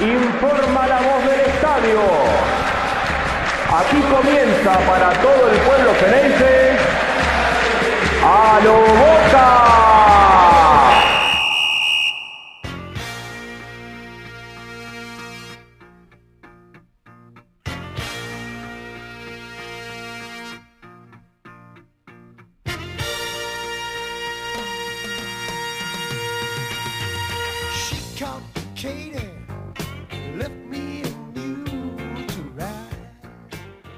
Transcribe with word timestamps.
informa 0.00 0.86
la 0.86 0.96
voz 0.96 1.24
del 1.24 1.40
estadio. 1.40 2.00
Aquí 3.78 4.00
comienza 4.02 4.78
para 4.90 5.10
todo 5.20 5.50
el 5.50 5.58
pueblo 5.58 5.94
ceneice 6.00 6.76
a 8.22 8.60
lo 8.64 8.72
boca. 8.72 9.73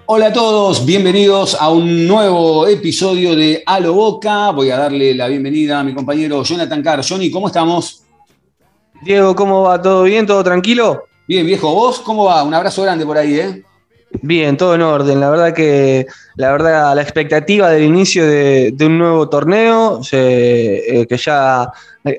Hola 0.08 0.26
a 0.26 0.32
todos, 0.32 0.86
bienvenidos 0.86 1.56
a 1.60 1.68
un 1.68 2.06
nuevo 2.06 2.68
episodio 2.68 3.34
de 3.34 3.64
A 3.66 3.80
lo 3.80 3.92
Boca. 3.92 4.52
Voy 4.52 4.70
a 4.70 4.76
darle 4.76 5.12
la 5.16 5.26
bienvenida 5.26 5.80
a 5.80 5.82
mi 5.82 5.92
compañero 5.94 6.44
Jonathan 6.44 6.80
Carr. 6.80 7.04
Johnny, 7.04 7.28
¿cómo 7.28 7.48
estamos? 7.48 8.04
Diego, 9.02 9.34
¿cómo 9.34 9.62
va? 9.62 9.82
¿Todo 9.82 10.04
bien? 10.04 10.24
¿Todo 10.24 10.44
tranquilo? 10.44 11.06
Bien, 11.26 11.44
viejo, 11.44 11.74
¿vos 11.74 11.98
cómo 11.98 12.26
va? 12.26 12.44
Un 12.44 12.54
abrazo 12.54 12.84
grande 12.84 13.04
por 13.04 13.18
ahí, 13.18 13.34
¿eh? 13.34 13.64
Bien, 14.10 14.56
todo 14.56 14.74
en 14.74 14.82
orden. 14.82 15.20
La 15.20 15.30
verdad 15.30 15.52
que 15.52 16.06
la 16.36 16.52
verdad 16.52 16.94
la 16.94 17.02
expectativa 17.02 17.70
del 17.70 17.84
inicio 17.84 18.26
de, 18.26 18.74
un 18.80 18.98
nuevo 18.98 19.28
torneo, 19.28 20.02
se- 20.02 21.00
eh, 21.00 21.06
que 21.06 21.16
ya 21.16 21.70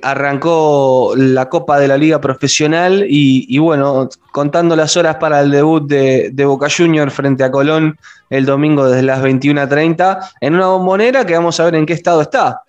arrancó 0.01 1.13
la 1.15 1.47
Copa 1.47 1.79
de 1.79 1.87
la 1.87 1.97
Liga 1.97 2.19
Profesional 2.19 3.05
y, 3.07 3.57
bueno, 3.57 4.09
contando 4.33 4.75
las 4.75 4.97
horas 4.97 5.15
para 5.15 5.39
el 5.39 5.49
debut 5.49 5.87
de, 5.87 6.45
Boca 6.45 6.67
Junior 6.69 7.09
frente 7.09 7.43
a 7.43 7.51
Colón 7.51 7.97
el 8.29 8.45
domingo 8.45 8.85
desde 8.89 9.03
las 9.03 9.21
21.30 9.21 10.19
en 10.41 10.55
una 10.55 10.67
bombonera 10.67 11.25
que 11.25 11.33
vamos 11.33 11.57
a 11.59 11.65
ver 11.65 11.75
en 11.75 11.85
qué 11.85 11.93
estado 11.93 12.21
está. 12.21 12.61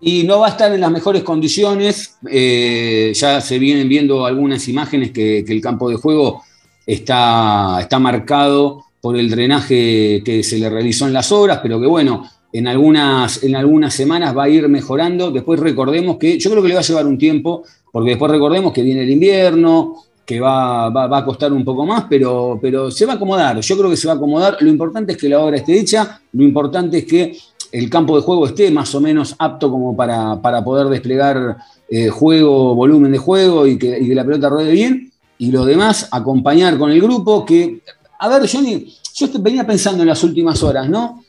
Y 0.00 0.24
no 0.24 0.40
va 0.40 0.48
a 0.48 0.50
estar 0.50 0.72
en 0.72 0.80
las 0.80 0.90
mejores 0.90 1.22
condiciones. 1.22 2.16
eh, 2.28 3.12
ya 3.14 3.40
se 3.40 3.58
vienen 3.58 3.88
viendo 3.88 4.26
algunas 4.26 4.66
imágenes 4.68 5.12
que 5.12 5.38
el 5.46 5.60
campo 5.60 5.88
de 5.88 5.96
juego 5.96 6.42
está, 6.88 7.78
está 7.80 7.98
marcado 7.98 8.84
por 9.00 9.16
el 9.16 9.30
drenaje 9.30 10.22
que 10.24 10.42
se 10.42 10.58
le 10.58 10.68
realizó 10.70 11.06
en 11.06 11.12
las 11.12 11.30
obras, 11.30 11.60
pero 11.62 11.78
que 11.80 11.86
bueno, 11.86 12.24
en 12.52 12.66
algunas, 12.66 13.42
en 13.44 13.54
algunas 13.54 13.92
semanas 13.94 14.36
va 14.36 14.44
a 14.44 14.48
ir 14.48 14.66
mejorando. 14.68 15.30
Después 15.30 15.60
recordemos 15.60 16.16
que, 16.16 16.38
yo 16.38 16.50
creo 16.50 16.62
que 16.62 16.68
le 16.68 16.74
va 16.74 16.80
a 16.80 16.84
llevar 16.84 17.06
un 17.06 17.18
tiempo, 17.18 17.62
porque 17.92 18.10
después 18.10 18.30
recordemos 18.32 18.72
que 18.72 18.82
viene 18.82 19.02
el 19.02 19.10
invierno, 19.10 19.96
que 20.24 20.40
va, 20.40 20.88
va- 20.90 21.06
va 21.06 21.18
a 21.18 21.24
costar 21.24 21.52
un 21.52 21.64
poco 21.64 21.84
más, 21.86 22.04
pero, 22.08 22.58
pero 22.60 22.90
se 22.90 23.06
va 23.06 23.12
a 23.12 23.16
acomodar. 23.16 23.60
Yo 23.60 23.76
creo 23.78 23.90
que 23.90 23.96
se 23.96 24.06
va 24.08 24.14
a 24.14 24.16
acomodar. 24.16 24.56
Lo 24.60 24.68
importante 24.70 25.12
es 25.12 25.18
que 25.18 25.28
la 25.28 25.40
obra 25.40 25.56
esté 25.58 25.78
hecha, 25.78 26.20
lo 26.32 26.42
importante 26.42 26.98
es 26.98 27.04
que 27.04 27.36
el 27.70 27.88
campo 27.90 28.16
de 28.16 28.22
juego 28.22 28.46
esté 28.46 28.70
más 28.70 28.94
o 28.94 29.00
menos 29.00 29.34
apto 29.38 29.70
como 29.70 29.94
para, 29.94 30.40
para 30.40 30.64
poder 30.64 30.86
desplegar 30.88 31.56
eh, 31.88 32.08
juego, 32.08 32.74
volumen 32.74 33.12
de 33.12 33.18
juego 33.18 33.66
y 33.66 33.78
que, 33.78 33.98
y 34.00 34.08
que 34.08 34.14
la 34.14 34.24
pelota 34.24 34.48
ruede 34.48 34.72
bien. 34.72 35.07
Y 35.38 35.52
lo 35.52 35.64
demás, 35.64 36.08
acompañar 36.10 36.76
con 36.78 36.90
el 36.90 37.00
grupo 37.00 37.44
que, 37.44 37.82
a 38.18 38.28
ver, 38.28 38.48
Johnny, 38.50 38.94
yo 39.14 39.28
venía 39.40 39.66
pensando 39.66 40.02
en 40.02 40.08
las 40.08 40.22
últimas 40.24 40.62
horas, 40.62 40.88
¿no? 40.88 41.24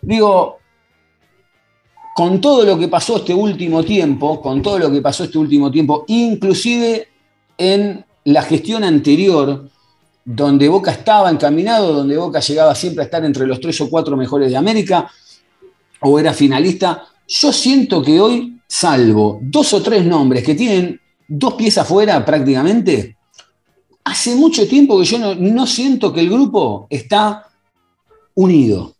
Digo, 0.00 0.58
con 2.14 2.40
todo 2.40 2.64
lo 2.64 2.78
que 2.78 2.88
pasó 2.88 3.18
este 3.18 3.34
último 3.34 3.84
tiempo, 3.84 4.40
con 4.40 4.62
todo 4.62 4.78
lo 4.78 4.90
que 4.90 5.00
pasó 5.00 5.24
este 5.24 5.38
último 5.38 5.70
tiempo, 5.70 6.04
inclusive 6.08 7.08
en 7.56 8.04
la 8.24 8.42
gestión 8.42 8.84
anterior, 8.84 9.68
donde 10.24 10.68
Boca 10.68 10.90
estaba 10.90 11.30
encaminado, 11.30 11.92
donde 11.92 12.16
Boca 12.16 12.40
llegaba 12.40 12.74
siempre 12.74 13.02
a 13.02 13.04
estar 13.06 13.24
entre 13.24 13.46
los 13.46 13.60
tres 13.60 13.80
o 13.80 13.88
cuatro 13.88 14.16
mejores 14.16 14.50
de 14.50 14.56
América, 14.56 15.10
o 16.00 16.18
era 16.18 16.32
finalista, 16.32 17.04
yo 17.26 17.52
siento 17.52 18.02
que 18.02 18.20
hoy, 18.20 18.60
salvo 18.66 19.38
dos 19.42 19.72
o 19.74 19.82
tres 19.82 20.04
nombres 20.04 20.42
que 20.42 20.54
tienen 20.54 21.00
dos 21.26 21.54
pies 21.54 21.78
afuera 21.78 22.24
prácticamente, 22.24 23.17
hace 24.08 24.34
mucho 24.34 24.66
tiempo 24.66 24.98
que 24.98 25.04
yo 25.04 25.34
no, 25.34 25.66
siento 25.66 26.12
que 26.12 26.20
el 26.20 26.30
grupo 26.30 26.86
está 26.90 27.46
unido. 28.34 28.94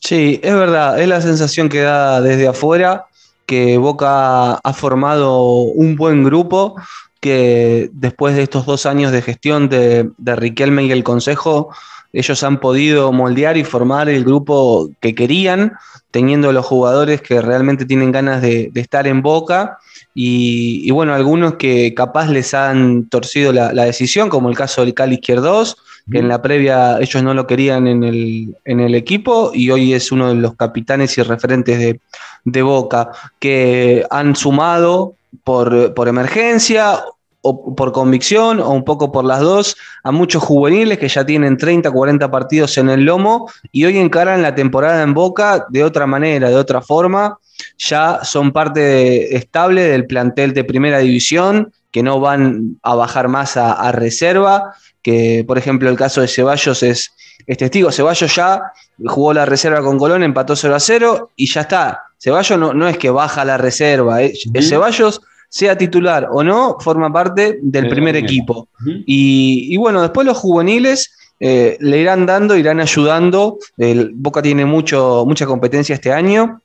Sí, 0.00 0.38
es 0.42 0.54
verdad, 0.54 1.00
es 1.00 1.08
la 1.08 1.20
sensación 1.20 1.68
que 1.68 1.80
da 1.80 2.20
desde 2.20 2.46
afuera 2.46 3.06
que 3.46 3.78
Boca 3.78 4.54
ha 4.54 4.72
formado 4.72 5.40
un 5.40 5.96
buen 5.96 6.24
grupo, 6.24 6.74
que 7.20 7.88
después 7.92 8.34
de 8.36 8.42
estos 8.42 8.66
dos 8.66 8.86
años 8.86 9.12
de 9.12 9.22
gestión 9.22 9.68
de, 9.68 10.10
Riquelme 10.18 10.84
y 10.84 10.92
el 10.92 11.04
Consejo, 11.04 11.70
ellos 12.12 12.42
han 12.42 12.60
podido 12.60 13.12
moldear 13.12 13.56
y 13.56 13.64
formar 13.64 14.08
el 14.08 14.24
grupo 14.24 14.90
que 15.00 15.14
querían, 15.14 15.74
teniendo 16.10 16.52
los 16.52 16.66
jugadores 16.66 17.22
que 17.22 17.40
realmente 17.40 17.86
tienen 17.86 18.10
ganas 18.10 18.42
de 18.42 18.70
estar 18.74 19.06
en 19.06 19.22
Boca. 19.22 19.78
Y, 20.18 20.80
y 20.82 20.90
bueno, 20.92 21.14
algunos 21.14 21.56
que 21.56 21.92
capaz 21.92 22.30
les 22.30 22.54
han 22.54 23.06
torcido 23.10 23.52
la, 23.52 23.74
la 23.74 23.84
decisión, 23.84 24.30
como 24.30 24.48
el 24.48 24.56
caso 24.56 24.80
del 24.82 24.94
Cali 24.94 25.16
Izquierdos, 25.16 25.76
que 26.10 26.20
en 26.20 26.28
la 26.28 26.40
previa 26.40 26.98
ellos 27.00 27.22
no 27.22 27.34
lo 27.34 27.46
querían 27.46 27.86
en 27.86 28.02
el, 28.02 28.56
en 28.64 28.80
el 28.80 28.94
equipo 28.94 29.50
y 29.52 29.70
hoy 29.70 29.92
es 29.92 30.10
uno 30.10 30.30
de 30.30 30.36
los 30.36 30.54
capitanes 30.54 31.18
y 31.18 31.22
referentes 31.22 31.78
de, 31.78 32.00
de 32.44 32.62
Boca, 32.62 33.10
que 33.38 34.06
han 34.08 34.36
sumado 34.36 35.16
por, 35.44 35.92
por 35.92 36.08
emergencia 36.08 37.04
o 37.48 37.74
por 37.74 37.92
convicción 37.92 38.60
o 38.60 38.70
un 38.70 38.84
poco 38.84 39.10
por 39.12 39.24
las 39.24 39.40
dos 39.40 39.76
a 40.02 40.10
muchos 40.10 40.42
juveniles 40.42 40.98
que 40.98 41.08
ya 41.08 41.24
tienen 41.24 41.56
30, 41.56 41.90
40 41.90 42.30
partidos 42.30 42.76
en 42.78 42.88
el 42.90 43.04
lomo 43.04 43.50
y 43.72 43.84
hoy 43.84 43.98
encaran 43.98 44.42
la 44.42 44.54
temporada 44.54 45.02
en 45.02 45.14
Boca 45.14 45.66
de 45.68 45.84
otra 45.84 46.06
manera, 46.06 46.48
de 46.48 46.56
otra 46.56 46.80
forma, 46.82 47.38
ya 47.78 48.20
son 48.22 48.52
parte 48.52 48.80
de- 48.80 49.36
estable 49.36 49.82
del 49.84 50.06
plantel 50.06 50.52
de 50.52 50.64
primera 50.64 50.98
división, 50.98 51.72
que 51.90 52.02
no 52.02 52.20
van 52.20 52.76
a 52.82 52.94
bajar 52.94 53.28
más 53.28 53.56
a, 53.56 53.72
a 53.72 53.92
reserva, 53.92 54.74
que 55.02 55.44
por 55.46 55.56
ejemplo 55.56 55.88
el 55.88 55.96
caso 55.96 56.20
de 56.20 56.28
Ceballos 56.28 56.82
es, 56.82 57.12
es 57.46 57.56
testigo. 57.56 57.90
Ceballos 57.92 58.34
ya 58.34 58.60
jugó 59.06 59.32
la 59.32 59.46
reserva 59.46 59.80
con 59.82 59.98
Colón, 59.98 60.22
empató 60.22 60.54
0 60.56 60.74
a 60.74 60.80
0 60.80 61.30
y 61.36 61.46
ya 61.50 61.62
está. 61.62 62.02
Ceballos 62.18 62.58
no, 62.58 62.74
no 62.74 62.88
es 62.88 62.98
que 62.98 63.08
baja 63.10 63.44
la 63.44 63.56
reserva, 63.56 64.22
eh. 64.22 64.32
Ceballos, 64.62 65.20
sea 65.56 65.76
titular 65.78 66.28
o 66.30 66.42
no, 66.44 66.76
forma 66.80 67.10
parte 67.12 67.58
del 67.62 67.84
primer 67.88 68.14
equipo. 68.16 68.68
Y, 69.06 69.68
y 69.72 69.76
bueno, 69.78 70.02
después 70.02 70.26
los 70.26 70.36
juveniles 70.36 71.12
eh, 71.40 71.76
le 71.80 71.98
irán 71.98 72.26
dando, 72.26 72.56
irán 72.56 72.80
ayudando. 72.80 73.58
El 73.78 74.10
Boca 74.14 74.42
tiene 74.42 74.64
mucho, 74.64 75.24
mucha 75.26 75.46
competencia 75.46 75.94
este 75.94 76.12
año. 76.12 76.60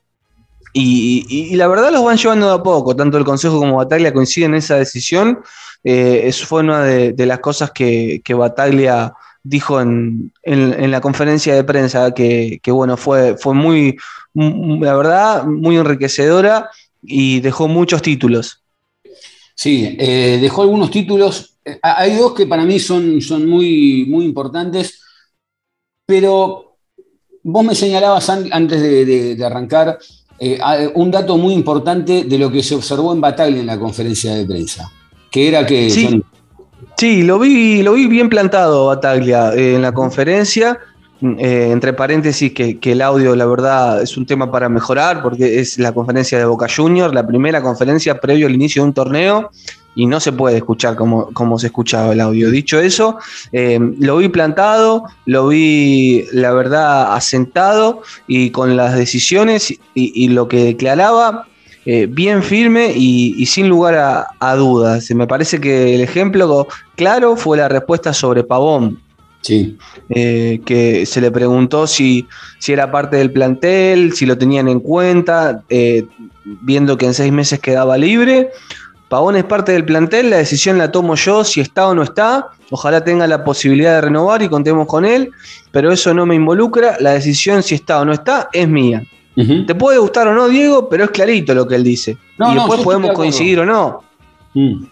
Y, 0.74 1.26
y- 1.28 1.52
y 1.52 1.56
la 1.56 1.68
verdad 1.68 1.90
los 1.92 2.04
van 2.04 2.16
llevando 2.16 2.48
de 2.48 2.54
a 2.54 2.62
poco, 2.62 2.96
tanto 2.96 3.18
el 3.18 3.24
Consejo 3.24 3.58
como 3.58 3.76
Bataglia 3.76 4.12
coinciden 4.12 4.52
en 4.52 4.58
esa 4.58 4.76
decisión. 4.76 5.38
Eh, 5.84 6.22
eso 6.24 6.46
fue 6.46 6.60
una 6.60 6.82
de, 6.84 7.12
de 7.12 7.26
las 7.26 7.40
cosas 7.40 7.70
que, 7.72 8.20
que 8.24 8.34
Bataglia 8.34 9.12
dijo 9.42 9.80
en, 9.80 10.32
en- 10.42 10.72
en 10.82 10.90
la 10.90 11.00
conferencia 11.00 11.54
de 11.54 11.64
prensa, 11.64 12.12
que, 12.14 12.58
que, 12.62 12.70
bueno, 12.70 12.96
fue, 12.96 13.36
fue 13.36 13.52
muy, 13.54 13.96
la 14.34 14.94
verdad, 14.96 15.44
muy 15.44 15.76
enriquecedora 15.76 16.70
y 17.02 17.40
dejó 17.40 17.68
muchos 17.68 18.00
títulos. 18.00 18.61
Sí, 19.54 19.96
eh, 19.98 20.38
dejó 20.40 20.62
algunos 20.62 20.90
títulos. 20.90 21.58
Eh, 21.64 21.78
Hay 21.82 22.16
dos 22.16 22.32
que 22.34 22.46
para 22.46 22.64
mí 22.64 22.78
son, 22.78 23.20
son 23.20 23.48
muy, 23.48 24.06
muy 24.08 24.24
importantes, 24.24 25.00
pero 26.06 26.76
vos 27.42 27.64
me 27.64 27.74
señalabas 27.74 28.28
an- 28.30 28.48
antes 28.52 28.80
de, 28.80 29.04
de- 29.04 29.34
de 29.36 29.44
arrancar 29.44 29.98
eh, 30.38 30.58
un 30.94 31.10
dato 31.10 31.36
muy 31.36 31.54
importante 31.54 32.24
de 32.24 32.38
lo 32.38 32.50
que 32.50 32.62
se 32.62 32.74
observó 32.74 33.12
en 33.12 33.20
Bataglia 33.20 33.60
en 33.60 33.66
la 33.66 33.78
conferencia 33.78 34.34
de 34.34 34.44
prensa, 34.44 34.90
que 35.30 35.48
era 35.48 35.64
que 35.66 35.88
Sí. 35.90 36.22
Sí, 36.98 37.22
lo 37.22 37.38
vi, 37.38 37.82
lo 37.82 37.92
vi 37.94 38.06
bien 38.06 38.28
plantado, 38.28 38.86
Bataglia, 38.86 39.54
eh, 39.54 39.76
en 39.76 39.82
la 39.82 39.92
conferencia. 39.92 40.78
Eh, 41.22 41.68
entre 41.70 41.92
paréntesis, 41.92 42.52
que, 42.52 42.78
el 42.82 43.00
audio, 43.00 43.36
la 43.36 43.46
verdad, 43.46 44.02
es 44.02 44.16
un 44.16 44.26
tema 44.26 44.50
para 44.50 44.68
mejorar, 44.68 45.22
porque 45.22 45.60
es 45.60 45.78
la 45.78 45.92
conferencia 45.92 46.36
de 46.36 46.44
Boca 46.44 46.66
Junior, 46.74 47.14
la 47.14 47.24
primera 47.24 47.62
conferencia 47.62 48.18
previo 48.20 48.48
al 48.48 48.54
inicio 48.54 48.82
de 48.82 48.88
un 48.88 48.94
torneo, 48.94 49.50
y 49.94 50.06
no 50.06 50.18
se 50.18 50.32
puede 50.32 50.56
escuchar 50.56 50.96
como, 50.96 51.32
como 51.32 51.58
se 51.58 51.66
escuchaba 51.68 52.12
el 52.12 52.20
audio. 52.20 52.50
Dicho 52.50 52.80
eso, 52.80 53.18
eh, 53.52 53.78
lo 53.98 54.16
vi 54.16 54.28
plantado, 54.28 55.04
lo 55.26 55.48
vi, 55.48 56.24
la 56.32 56.52
verdad, 56.52 57.14
asentado 57.14 58.02
y 58.26 58.50
con 58.50 58.76
las 58.76 58.96
decisiones 58.96 59.72
y, 59.94 60.28
lo 60.28 60.48
que 60.48 60.64
declaraba, 60.64 61.46
eh, 61.84 62.06
bien 62.10 62.42
firme 62.42 62.92
y, 62.96 63.46
sin 63.46 63.68
lugar 63.68 64.26
a 64.40 64.54
dudas. 64.56 65.08
Me 65.10 65.26
parece 65.26 65.60
que 65.60 65.94
el 65.94 66.00
ejemplo 66.00 66.66
claro 66.96 67.36
fue 67.36 67.58
la 67.58 67.68
respuesta 67.68 68.12
sobre 68.12 68.42
Pavón, 68.42 68.98
Sí. 69.42 69.76
eh, 70.08 70.60
que 70.64 71.04
se 71.04 71.20
le 71.20 71.30
preguntó 71.32 71.86
si, 71.86 72.28
si 72.58 72.72
era 72.72 72.92
parte 72.92 73.16
del 73.16 73.32
plantel, 73.32 74.12
si 74.12 74.24
lo 74.24 74.38
tenían 74.38 74.68
en 74.68 74.78
cuenta, 74.78 75.64
eh, 75.68 76.06
viendo 76.44 76.96
que 76.96 77.06
en 77.06 77.14
seis 77.14 77.32
meses 77.32 77.58
quedaba 77.58 77.98
libre. 77.98 78.50
Pavón 79.08 79.36
es 79.36 79.44
parte 79.44 79.72
del 79.72 79.84
plantel, 79.84 80.30
la 80.30 80.38
decisión 80.38 80.78
la 80.78 80.90
tomo 80.90 81.16
yo, 81.16 81.44
si 81.44 81.60
está 81.60 81.88
o 81.88 81.94
no 81.94 82.02
está. 82.02 82.48
Ojalá 82.70 83.04
tenga 83.04 83.26
la 83.26 83.44
posibilidad 83.44 83.96
de 83.96 84.00
renovar 84.00 84.40
y 84.42 84.48
contemos 84.48 84.86
con 84.86 85.04
él, 85.04 85.30
pero 85.70 85.92
eso 85.92 86.14
no 86.14 86.24
me 86.24 86.34
involucra. 86.34 86.96
La 86.98 87.12
decisión 87.12 87.62
si 87.62 87.74
está 87.74 88.00
o 88.00 88.06
no 88.06 88.12
está 88.12 88.48
es 88.52 88.66
mía. 88.66 89.02
Te 89.34 89.74
puede 89.74 89.98
gustar 89.98 90.28
o 90.28 90.34
no, 90.34 90.48
Diego, 90.48 90.88
pero 90.88 91.04
es 91.04 91.10
clarito 91.10 91.54
lo 91.54 91.66
que 91.66 91.74
él 91.74 91.84
dice. 91.84 92.16
y 92.38 92.54
después 92.54 92.80
podemos 92.80 93.12
coincidir 93.12 93.60
o 93.60 93.66
no. 93.66 94.02
Mm. 94.54 94.84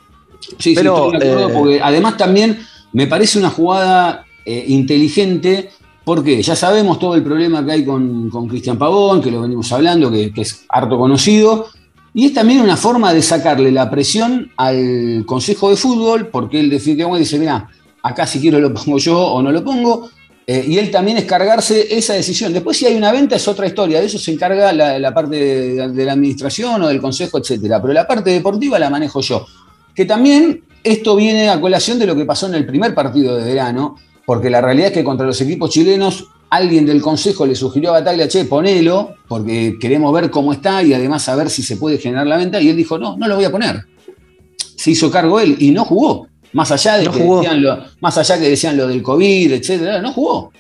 Sí, 0.58 0.75
pero, 0.75 1.11
sí, 1.12 1.19
eh, 1.20 1.49
porque 1.53 1.81
además 1.82 2.17
también 2.17 2.58
me 2.93 3.06
parece 3.06 3.38
una 3.38 3.50
jugada 3.50 4.25
eh, 4.44 4.64
inteligente 4.69 5.70
porque 6.04 6.42
ya 6.42 6.56
sabemos 6.56 6.98
todo 6.98 7.14
el 7.14 7.22
problema 7.22 7.64
que 7.64 7.72
hay 7.72 7.84
con, 7.84 8.31
Cristian 8.48 8.78
Pavón, 8.78 9.20
que 9.20 9.31
lo 9.31 9.42
venimos 9.42 9.70
hablando, 9.70 10.10
que, 10.10 10.32
es 10.34 10.64
harto 10.69 10.98
conocido, 10.98 11.69
y 12.12 12.26
es 12.26 12.34
también 12.34 12.60
una 12.60 12.76
forma 12.76 13.12
de 13.14 13.22
sacarle 13.22 13.70
la 13.70 13.90
presión 13.90 14.50
al 14.56 15.25
Consejo 15.26 15.70
de 15.70 15.76
Fútbol, 15.76 16.26
porque 16.28 16.58
él 16.58 16.70
definitivamente 16.70 17.20
dice, 17.20 17.38
mira, 17.38 17.69
acá 18.02 18.26
si 18.26 18.40
quiero 18.40 18.58
lo 18.58 18.75
pongo 18.75 18.98
yo 18.98 19.20
o 19.20 19.42
no 19.42 19.52
lo 19.52 19.62
pongo, 19.62 20.10
eh, 20.46 20.64
y 20.66 20.78
él 20.78 20.90
también 20.90 21.19
es 21.19 21.26
cargarse 21.26 21.96
esa 21.96 22.14
decisión. 22.14 22.52
Después 22.52 22.76
si 22.76 22.86
hay 22.86 22.96
una 22.96 23.12
venta 23.12 23.36
es 23.36 23.46
otra 23.46 23.69
historia, 23.69 24.00
de 24.00 24.06
eso 24.06 24.19
se 24.19 24.32
encarga 24.32 24.72
la, 24.72 25.14
parte 25.14 25.36
de, 25.36 26.04
la 26.04 26.12
administración 26.12 26.82
o 26.82 26.88
del 26.88 27.00
Consejo, 27.00 27.38
etcétera, 27.38 27.81
pero 27.81 27.94
la 27.94 28.08
parte 28.08 28.31
deportiva 28.31 28.78
la 28.81 28.90
manejo 28.90 29.20
yo. 29.20 29.46
Que 29.94 30.06
también 30.06 30.64
esto 30.82 31.14
viene 31.14 31.50
a 31.50 31.60
colación 31.60 32.00
de 32.00 32.06
lo 32.06 32.16
que 32.16 32.25
pasó 32.25 32.48
en 32.48 32.54
el 32.54 32.66
primer 32.66 32.94
partido 32.94 33.36
de 33.36 33.44
verano, 33.44 33.96
porque 34.31 34.49
la 34.49 34.61
realidad 34.61 34.91
es 34.91 34.93
que 34.93 35.03
contra 35.03 35.27
los 35.27 35.41
equipos 35.41 35.71
chilenos 35.71 36.29
alguien 36.50 36.87
del 36.87 37.03
Consejo 37.03 37.44
le 37.44 37.56
sugirió 37.56 37.91
a 37.91 37.94
Bataglia, 37.94 38.29
che, 38.29 38.44
ponelo, 38.44 39.17
porque 39.27 39.77
queremos 39.81 40.15
ver 40.15 40.31
cómo 40.31 40.53
está 40.53 40.85
y 40.85 40.94
además 40.94 41.25
saber 41.25 41.50
si 41.50 41.65
se 41.65 41.77
puede 41.77 41.99
generar 41.99 42.29
la 42.29 42.37
venta, 42.37 42.61
y 42.61 42.69
él 42.69 42.77
dijo, 42.77 42.97
no, 42.97 43.17
no 43.17 43.27
lo 43.27 43.35
voy 43.35 43.47
a 43.47 43.50
poner. 43.50 43.87
Se 44.77 44.93
hizo 44.93 45.11
cargo 45.11 45.41
él 45.41 45.56
y 45.59 45.73
no 45.73 45.85
jugó. 45.85 46.29
Más 46.53 46.71
allá 46.71 46.99
de 46.99 47.09
que, 47.09 47.25
Decían, 47.25 47.61
lo, 47.61 47.79
más 48.00 48.19
allá 48.19 48.38
que 48.38 48.49
decían 48.49 48.77
lo 48.77 48.87
del 48.87 49.03
COVID, 49.03 49.50
etcétera, 49.50 50.00
no 50.00 50.12
jugó. 50.12 50.53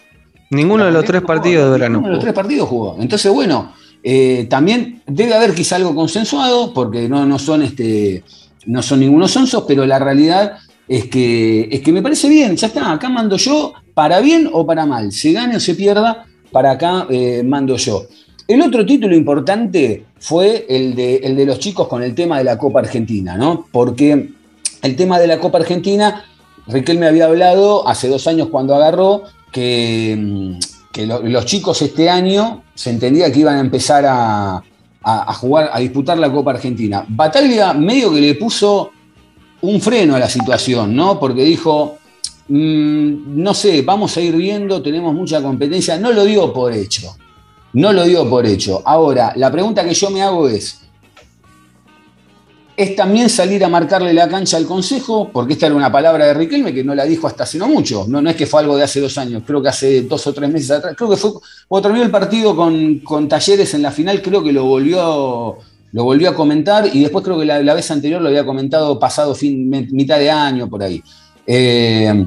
Ninguno 0.50 0.86
de 0.86 0.90
los 0.90 1.04
tres 1.04 1.22
partidos 1.22 1.66
de 1.66 1.70
verano. 1.70 1.98
Ninguno 1.98 2.08
de 2.08 2.14
los 2.14 2.24
tres 2.24 2.34
partidos 2.34 2.68
jugó. 2.68 2.96
Entonces, 2.98 3.32
bueno, 3.32 3.72
eh, 4.02 4.48
también 4.50 5.00
debe 5.06 5.34
haber 5.34 5.54
quizá 5.54 5.76
algo 5.76 5.94
consensuado, 5.94 6.74
porque 6.74 7.08
no, 7.08 7.24
no 7.24 7.38
son 7.38 7.62
este. 7.62 8.24
No 8.66 8.82
son 8.82 8.98
ningunos 8.98 9.30
sonsos, 9.30 9.62
pero 9.68 9.86
la 9.86 10.00
realidad 10.00 10.58
es 10.90 11.04
que, 11.04 11.68
es 11.70 11.82
que 11.82 11.92
me 11.92 12.02
parece 12.02 12.28
bien, 12.28 12.56
ya 12.56 12.66
está, 12.66 12.90
acá 12.90 13.08
mando 13.08 13.36
yo, 13.36 13.74
para 13.94 14.18
bien 14.18 14.50
o 14.52 14.66
para 14.66 14.86
mal, 14.86 15.12
se 15.12 15.30
gane 15.30 15.54
o 15.54 15.60
se 15.60 15.76
pierda, 15.76 16.26
para 16.50 16.72
acá 16.72 17.06
eh, 17.08 17.44
mando 17.44 17.76
yo. 17.76 18.06
El 18.48 18.60
otro 18.60 18.84
título 18.84 19.14
importante 19.14 20.06
fue 20.18 20.66
el 20.68 20.96
de, 20.96 21.18
el 21.18 21.36
de 21.36 21.46
los 21.46 21.60
chicos 21.60 21.86
con 21.86 22.02
el 22.02 22.12
tema 22.12 22.38
de 22.38 22.44
la 22.44 22.58
Copa 22.58 22.80
Argentina, 22.80 23.36
¿no? 23.36 23.68
Porque 23.70 24.30
el 24.82 24.96
tema 24.96 25.20
de 25.20 25.28
la 25.28 25.38
Copa 25.38 25.58
Argentina, 25.58 26.24
Riquelme 26.66 27.06
había 27.06 27.26
hablado 27.26 27.86
hace 27.86 28.08
dos 28.08 28.26
años 28.26 28.48
cuando 28.48 28.74
agarró 28.74 29.22
que, 29.52 30.18
mm, 30.18 30.54
que 30.90 31.06
los 31.06 31.44
chicos 31.46 31.80
este 31.82 32.10
año 32.10 32.64
se 32.74 32.90
entendía 32.90 33.30
que 33.30 33.38
iban 33.38 33.58
a 33.58 33.60
empezar 33.60 34.04
a, 34.08 34.60
a, 35.04 35.34
jugar, 35.34 35.70
a 35.72 35.78
disputar 35.78 36.18
la 36.18 36.32
Copa 36.32 36.50
Argentina. 36.50 37.04
Bataglia 37.06 37.74
medio 37.74 38.12
que 38.12 38.20
le 38.20 38.34
puso 38.34 38.90
un 39.62 39.80
freno 39.80 40.16
a 40.16 40.18
la 40.18 40.28
situación, 40.28 40.94
¿no? 40.94 41.18
Porque 41.18 41.44
dijo, 41.44 41.98
mm, 42.48 43.42
no 43.42 43.54
sé, 43.54 43.82
vamos 43.82 44.16
a 44.16 44.20
ir 44.20 44.34
viendo, 44.36 44.82
tenemos 44.82 45.14
mucha 45.14 45.42
competencia. 45.42 45.98
No 45.98 46.12
lo 46.12 46.24
dio 46.24 46.52
por 46.52 46.72
hecho. 46.72 47.16
No 47.72 47.92
lo 47.92 48.04
dio 48.04 48.28
por 48.28 48.46
hecho. 48.46 48.82
Ahora, 48.84 49.32
la 49.36 49.50
pregunta 49.50 49.84
que 49.84 49.94
yo 49.94 50.10
me 50.10 50.22
hago 50.22 50.48
es, 50.48 50.80
¿es 52.76 52.96
también 52.96 53.28
salir 53.28 53.64
a 53.64 53.68
marcarle 53.68 54.12
la 54.12 54.28
cancha 54.28 54.56
al 54.56 54.66
Consejo? 54.66 55.30
Porque 55.32 55.52
esta 55.52 55.66
era 55.66 55.74
una 55.74 55.92
palabra 55.92 56.26
de 56.26 56.34
Riquelme 56.34 56.72
que 56.74 56.82
no 56.82 56.94
la 56.94 57.04
dijo 57.04 57.26
hasta 57.26 57.44
hace 57.44 57.58
no 57.58 57.68
mucho. 57.68 58.06
No, 58.08 58.20
no 58.20 58.30
es 58.30 58.36
que 58.36 58.46
fue 58.46 58.60
algo 58.60 58.76
de 58.76 58.84
hace 58.84 59.00
dos 59.00 59.16
años, 59.18 59.42
creo 59.46 59.62
que 59.62 59.68
hace 59.68 60.02
dos 60.02 60.26
o 60.26 60.32
tres 60.32 60.50
meses 60.50 60.70
atrás. 60.70 60.94
Creo 60.96 61.10
que 61.10 61.16
fue 61.16 61.32
cuando 61.68 61.88
terminó 61.88 62.04
el 62.04 62.10
partido 62.10 62.56
con, 62.56 63.00
con 63.00 63.28
Talleres 63.28 63.74
en 63.74 63.82
la 63.82 63.92
final, 63.92 64.22
creo 64.22 64.42
que 64.42 64.52
lo 64.52 64.64
volvió 64.64 65.58
lo 65.92 66.04
volvió 66.04 66.30
a 66.30 66.34
comentar 66.34 66.88
y 66.92 67.00
después 67.00 67.24
creo 67.24 67.38
que 67.38 67.44
la, 67.44 67.74
vez 67.74 67.90
anterior 67.90 68.20
lo 68.20 68.28
había 68.28 68.46
comentado 68.46 68.98
pasado 68.98 69.34
fin, 69.34 69.68
mitad 69.90 70.18
de 70.18 70.30
año 70.30 70.68
por 70.68 70.82
ahí. 70.82 71.02
Eh, 71.46 72.26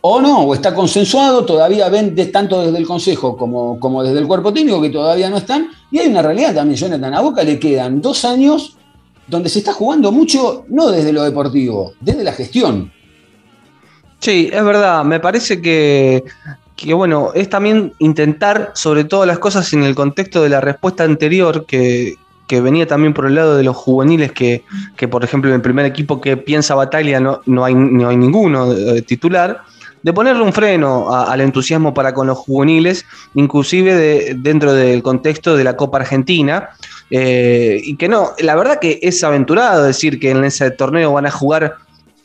o 0.00 0.20
no, 0.20 0.42
o 0.42 0.54
está 0.54 0.74
consensuado, 0.74 1.44
todavía 1.44 1.88
ven 1.88 2.14
tanto 2.32 2.62
desde 2.62 2.78
el 2.78 2.86
Consejo 2.86 3.36
como, 3.36 3.78
como 3.80 4.02
desde 4.02 4.20
el 4.20 4.26
cuerpo 4.26 4.52
técnico 4.52 4.80
que 4.80 4.90
todavía 4.90 5.28
no 5.28 5.38
están. 5.38 5.68
Y 5.90 5.98
hay 5.98 6.08
una 6.08 6.22
realidad 6.22 6.54
también, 6.54 6.78
Jonathan, 6.78 7.14
a 7.14 7.20
Boca 7.20 7.42
le 7.42 7.58
quedan 7.58 8.00
dos 8.00 8.24
años 8.24 8.76
donde 9.26 9.50
se 9.50 9.58
está 9.58 9.72
jugando 9.72 10.10
mucho, 10.10 10.64
no 10.68 10.90
desde 10.90 11.12
lo 11.12 11.22
deportivo, 11.22 11.92
desde 12.00 12.24
la 12.24 12.32
gestión. 12.32 12.92
Sí, 14.20 14.48
es 14.52 14.64
verdad, 14.64 15.04
me 15.04 15.20
parece 15.20 15.60
que, 15.60 16.24
que 16.74 16.94
bueno, 16.94 17.32
es 17.34 17.50
también 17.50 17.92
intentar 17.98 18.72
sobre 18.74 19.04
todas 19.04 19.26
las 19.26 19.38
cosas 19.38 19.70
en 19.74 19.82
el 19.82 19.94
contexto 19.94 20.42
de 20.42 20.48
la 20.48 20.60
respuesta 20.60 21.04
anterior 21.04 21.66
que, 21.66 22.14
que 22.48 22.60
venía 22.60 22.86
también 22.86 23.14
por 23.14 23.26
el 23.26 23.36
lado 23.36 23.56
de 23.56 23.62
los 23.62 23.76
juveniles, 23.76 24.32
que, 24.32 24.64
por 25.08 25.22
ejemplo 25.22 25.50
en 25.50 25.56
el 25.56 25.62
primer 25.62 25.86
equipo 25.86 26.20
que 26.20 26.36
piensa 26.36 26.74
Batalla 26.74 27.20
no, 27.20 27.42
no, 27.46 27.64
hay, 27.64 27.74
no 27.74 28.08
hay 28.08 28.16
ninguno 28.16 28.72
eh, 28.72 29.02
titular, 29.02 29.62
de 30.02 30.12
ponerle 30.12 30.42
un 30.42 30.52
freno 30.52 31.12
al 31.12 31.40
entusiasmo 31.40 31.92
para 31.92 32.14
con 32.14 32.26
los 32.26 32.38
juveniles, 32.38 33.04
inclusive 33.34 34.34
dentro 34.36 34.72
del 34.72 35.02
contexto 35.02 35.56
de 35.56 35.64
la 35.64 35.76
Copa 35.76 35.98
Argentina. 35.98 36.70
Eh, 37.10 37.80
y 37.82 37.96
que 37.96 38.08
no, 38.08 38.32
la 38.38 38.54
verdad 38.54 38.78
que 38.80 39.00
es 39.02 39.24
aventurado 39.24 39.84
decir 39.84 40.20
que 40.20 40.30
en 40.30 40.44
ese 40.44 40.70
torneo 40.70 41.12
van 41.12 41.26
a 41.26 41.30
jugar 41.30 41.76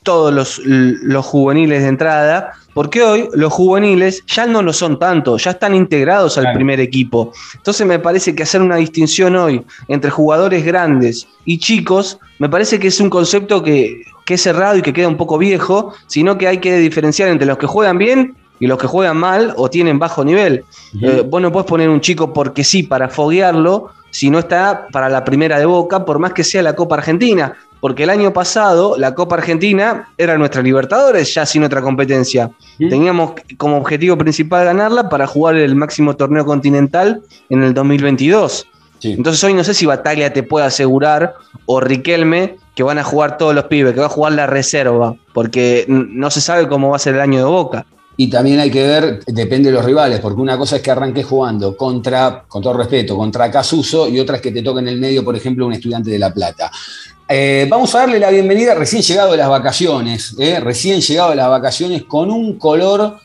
todos 0.03 0.33
los, 0.33 0.61
los 0.63 1.25
juveniles 1.25 1.81
de 1.81 1.87
entrada, 1.87 2.53
porque 2.73 3.01
hoy 3.03 3.29
los 3.33 3.53
juveniles 3.53 4.23
ya 4.25 4.45
no 4.45 4.61
lo 4.61 4.73
son 4.73 4.99
tanto, 4.99 5.37
ya 5.37 5.51
están 5.51 5.75
integrados 5.75 6.37
al 6.37 6.53
primer 6.53 6.79
equipo. 6.79 7.31
Entonces 7.55 7.85
me 7.85 7.99
parece 7.99 8.35
que 8.35 8.43
hacer 8.43 8.61
una 8.61 8.77
distinción 8.77 9.35
hoy 9.35 9.63
entre 9.87 10.09
jugadores 10.09 10.65
grandes 10.65 11.27
y 11.45 11.59
chicos, 11.59 12.19
me 12.39 12.49
parece 12.49 12.79
que 12.79 12.87
es 12.87 12.99
un 12.99 13.09
concepto 13.09 13.63
que, 13.63 14.03
es 14.27 14.41
cerrado 14.41 14.77
y 14.77 14.81
que 14.81 14.93
queda 14.93 15.07
un 15.07 15.17
poco 15.17 15.37
viejo, 15.37 15.93
sino 16.07 16.37
que 16.37 16.47
hay 16.47 16.57
que 16.57 16.77
diferenciar 16.79 17.29
entre 17.29 17.45
los 17.45 17.57
que 17.57 17.67
juegan 17.67 17.99
bien 17.99 18.35
y 18.59 18.65
los 18.65 18.79
que 18.79 18.87
juegan 18.87 19.17
mal 19.17 19.53
o 19.57 19.69
tienen 19.69 19.99
bajo 19.99 20.25
nivel. 20.25 20.63
Eh, 20.99 21.23
vos 21.27 21.39
no 21.39 21.51
puedes 21.51 21.67
poner 21.67 21.87
un 21.89 22.01
chico 22.01 22.33
porque 22.33 22.63
sí, 22.63 22.81
para 22.81 23.09
foguearlo, 23.09 23.91
si 24.09 24.31
no 24.31 24.39
está 24.39 24.87
para 24.91 25.07
la 25.09 25.23
primera 25.23 25.59
de 25.59 25.65
boca, 25.65 26.03
por 26.03 26.17
más 26.17 26.33
que 26.33 26.43
sea 26.43 26.63
la 26.63 26.73
Copa 26.73 26.95
Argentina 26.95 27.55
porque 27.83 28.03
el 28.03 28.11
año 28.11 28.31
pasado 28.31 28.95
la 28.97 29.13
Copa 29.13 29.35
Argentina 29.35 30.07
era 30.17 30.37
nuestra 30.37 30.61
Libertadores, 30.61 31.33
ya 31.33 31.45
sin 31.45 31.65
otra 31.65 31.81
competencia. 31.81 32.49
Teníamos 32.77 33.33
como 33.57 33.75
objetivo 33.75 34.17
principal 34.17 34.63
ganarla 34.63 35.09
para 35.09 35.27
jugar 35.27 35.57
el 35.57 35.75
máximo 35.75 36.15
torneo 36.15 36.45
continental 36.45 37.21
en 37.49 37.61
el 37.61 37.73
2022. 37.73 38.67
Entonces 39.01 39.43
hoy 39.43 39.53
no 39.53 39.65
sé 39.65 39.73
si 39.73 39.85
Batalla 39.85 40.31
te 40.31 40.43
puede 40.43 40.65
asegurar 40.65 41.33
o 41.65 41.81
Riquelme 41.81 42.55
que 42.73 42.83
van 42.83 42.99
a 42.99 43.03
jugar 43.03 43.37
todos 43.37 43.53
los 43.53 43.65
pibes, 43.65 43.93
que 43.93 43.99
va 43.99 44.05
a 44.05 44.09
jugar 44.09 44.31
la 44.31 44.47
reserva, 44.47 45.17
porque 45.33 45.83
no 45.89 46.31
se 46.31 46.39
sabe 46.39 46.69
cómo 46.69 46.91
va 46.91 46.95
a 46.95 46.99
ser 46.99 47.15
el 47.15 47.19
año 47.19 47.39
de 47.39 47.45
Boca. 47.51 47.85
Y 48.15 48.29
también 48.29 48.59
hay 48.59 48.69
que 48.69 48.85
ver, 48.85 49.25
depende 49.25 49.71
de 49.71 49.75
los 49.75 49.83
rivales, 49.83 50.19
porque 50.19 50.39
una 50.39 50.57
cosa 50.57 50.75
es 50.75 50.81
que 50.83 50.91
arranques 50.91 51.25
jugando 51.25 51.75
contra, 51.75 52.43
con 52.47 52.61
todo 52.61 52.73
respeto, 52.73 53.17
contra 53.17 53.49
Casuso 53.49 54.07
y 54.07 54.19
otra 54.19 54.35
es 54.35 54.41
que 54.41 54.51
te 54.51 54.61
toque 54.61 54.81
en 54.81 54.87
el 54.87 54.99
medio, 54.99 55.23
por 55.23 55.35
ejemplo, 55.35 55.65
un 55.65 55.73
estudiante 55.73 56.11
de 56.11 56.19
La 56.19 56.31
Plata. 56.31 56.71
Eh, 57.29 57.65
vamos 57.69 57.95
a 57.95 57.99
darle 57.99 58.19
la 58.19 58.29
bienvenida 58.29 58.75
recién 58.75 59.01
llegado 59.01 59.31
de 59.31 59.37
las 59.37 59.47
vacaciones, 59.47 60.35
eh, 60.39 60.59
recién 60.59 60.99
llegado 60.99 61.29
de 61.29 61.37
las 61.37 61.49
vacaciones 61.49 62.03
con 62.03 62.29
un 62.29 62.57
color 62.57 63.17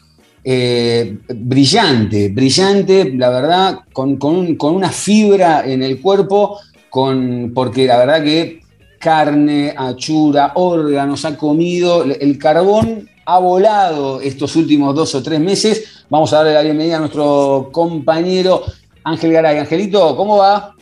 eh, 0.45 1.19
brillante, 1.28 2.28
brillante, 2.28 3.12
la 3.17 3.28
verdad, 3.28 3.81
con, 3.93 4.17
una 4.61 4.90
fibra 4.90 5.64
en 5.67 5.83
el 5.83 6.00
cuerpo, 6.00 6.61
con, 6.88 7.50
porque 7.52 7.87
la 7.87 7.99
verdad 7.99 8.23
que 8.23 8.61
carne, 9.00 9.75
achura, 9.76 10.52
órganos, 10.55 11.25
ha 11.25 11.37
comido, 11.37 12.05
el 12.05 12.38
carbón 12.38 13.09
ha 13.26 13.38
volado 13.38 14.21
estos 14.21 14.55
últimos 14.55 14.95
dos 14.95 15.14
o 15.17 15.23
tres 15.23 15.40
meses. 15.40 16.05
Vamos 16.09 16.33
a 16.33 16.37
darle 16.37 16.55
la 16.55 16.62
bienvenida 16.62 16.97
a 16.97 17.00
nuestro 17.00 17.69
compañero 17.73 18.62
Ángel 19.05 19.33
Garay. 19.33 19.59
Angelito, 19.59 20.17
¿cómo 20.17 20.38
va? 20.38 20.75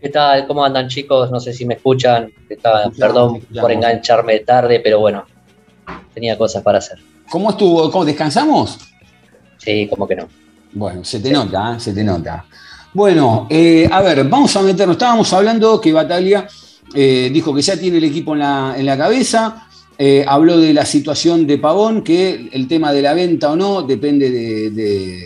¿Qué 0.00 0.10
tal? 0.10 0.46
¿Cómo 0.46 0.64
andan 0.64 0.86
chicos? 0.86 1.28
No 1.30 1.40
sé 1.40 1.52
si 1.52 1.66
me 1.66 1.74
escuchan. 1.74 2.30
perdón 2.96 3.40
por 3.60 3.72
engancharme 3.72 4.38
tarde, 4.40 4.78
pero 4.78 5.00
bueno, 5.00 5.24
tenía 6.14 6.38
cosas 6.38 6.62
para 6.62 6.78
hacer. 6.78 6.98
¿Cómo 7.28 7.50
estuvo? 7.50 7.90
¿Cómo 7.90 8.04
descansamos? 8.04 8.78
Sí, 9.56 9.88
como 9.88 10.06
que 10.06 10.14
no. 10.14 10.28
Bueno, 10.72 11.04
se 11.04 11.18
te 11.18 11.32
nota, 11.32 11.74
¿eh? 11.74 11.80
se 11.80 11.92
te 11.92 12.04
nota. 12.04 12.44
Bueno, 12.94 13.48
eh, 13.50 13.88
a 13.90 14.00
ver, 14.00 14.22
vamos 14.28 14.54
a 14.56 14.62
meternos. 14.62 14.94
Estábamos 14.94 15.32
hablando 15.32 15.80
que 15.80 15.92
Bataglia 15.92 16.46
eh, 16.94 17.28
dijo 17.32 17.52
que 17.52 17.62
ya 17.62 17.76
tiene 17.76 17.98
el 17.98 18.04
equipo 18.04 18.34
en 18.34 18.86
la, 18.86 18.96
cabeza. 18.96 19.66
habló 20.28 20.58
de 20.58 20.72
la 20.72 20.86
situación 20.86 21.44
de 21.44 21.58
Pavón, 21.58 22.04
que 22.04 22.48
el 22.52 22.68
tema 22.68 22.92
de 22.92 23.02
la 23.02 23.14
venta 23.14 23.50
o 23.50 23.56
no 23.56 23.82
depende 23.82 24.30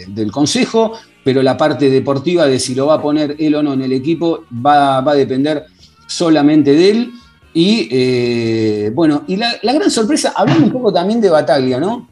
del 0.08 0.32
consejo 0.32 0.94
pero 1.24 1.42
la 1.42 1.56
parte 1.56 1.88
deportiva 1.90 2.46
de 2.46 2.58
si 2.58 2.74
lo 2.74 2.86
va 2.86 2.94
a 2.94 3.02
poner 3.02 3.36
él 3.38 3.54
o 3.54 3.62
no 3.62 3.74
en 3.74 3.82
el 3.82 3.92
equipo 3.92 4.44
va, 4.64 4.98
a 4.98 5.14
depender 5.14 5.66
solamente 6.06 6.72
de 6.74 6.90
él. 6.90 7.12
Y 7.54 7.88
eh, 7.90 8.90
bueno, 8.94 9.24
y 9.26 9.36
la, 9.36 9.52
la 9.62 9.72
gran 9.72 9.90
sorpresa, 9.90 10.32
hablando 10.34 10.66
un 10.66 10.72
poco 10.72 10.92
también 10.92 11.20
de 11.20 11.30
Bataglia, 11.30 11.78
¿no? 11.78 12.08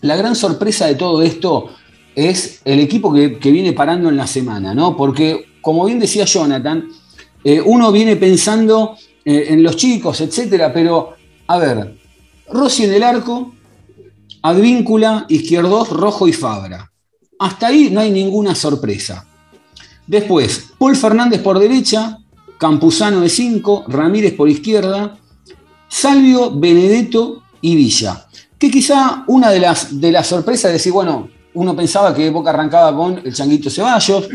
La 0.00 0.16
gran 0.16 0.34
sorpresa 0.34 0.86
de 0.86 0.96
todo 0.96 1.22
esto 1.22 1.70
es 2.14 2.60
el 2.64 2.80
equipo 2.80 3.12
que, 3.12 3.38
que 3.38 3.50
viene 3.50 3.72
parando 3.72 4.08
en 4.08 4.16
la 4.16 4.26
semana, 4.26 4.74
¿no? 4.74 4.96
Porque, 4.96 5.46
como 5.60 5.84
bien 5.84 6.00
decía 6.00 6.24
Jonathan, 6.24 6.88
eh, 7.44 7.60
uno 7.60 7.90
viene 7.90 8.16
pensando 8.16 8.96
eh, 9.24 9.46
en 9.48 9.62
los 9.62 9.76
chicos, 9.76 10.20
etcétera, 10.20 10.72
pero, 10.72 11.14
a 11.46 11.58
ver, 11.58 11.96
Rossi 12.48 12.84
en 12.84 12.94
el 12.94 13.02
arco, 13.02 13.52
Advíncula, 14.42 15.26
Izquierdos, 15.28 15.90
Rojo 15.90 16.28
y 16.28 16.32
Fabra. 16.32 16.91
Hasta 17.42 17.66
ahí 17.66 17.90
no 17.90 17.98
hay 17.98 18.12
ninguna 18.12 18.54
sorpresa. 18.54 19.26
Después, 20.06 20.70
Paul 20.78 20.94
Fernández 20.94 21.40
por 21.40 21.58
derecha, 21.58 22.18
Campuzano 22.56 23.20
de 23.20 23.28
5, 23.28 23.86
Ramírez 23.88 24.34
por 24.34 24.48
izquierda, 24.48 25.18
Salvio, 25.88 26.52
Benedetto 26.52 27.42
y 27.60 27.74
Villa. 27.74 28.28
Que 28.56 28.70
quizá 28.70 29.24
una 29.26 29.50
de 29.50 29.58
las, 29.58 30.00
de 30.00 30.12
las 30.12 30.28
sorpresas 30.28 30.66
es 30.66 30.74
decir, 30.74 30.92
bueno, 30.92 31.30
uno 31.54 31.74
pensaba 31.74 32.14
que 32.14 32.30
Boca 32.30 32.50
arrancaba 32.50 32.96
con 32.96 33.18
el 33.24 33.34
Changuito 33.34 33.68
Ceballos. 33.68 34.28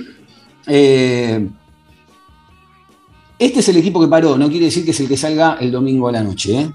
Eh, 0.67 1.47
este 3.39 3.59
es 3.61 3.69
el 3.69 3.77
equipo 3.77 4.01
que 4.01 4.07
paró, 4.07 4.37
no 4.37 4.49
quiere 4.49 4.65
decir 4.65 4.83
que 4.83 4.91
es 4.91 4.99
el 4.99 5.07
que 5.07 5.15
salga 5.15 5.55
el 5.61 5.71
domingo 5.71 6.09
a 6.09 6.11
la 6.11 6.23
noche. 6.23 6.59
¿eh? 6.59 6.71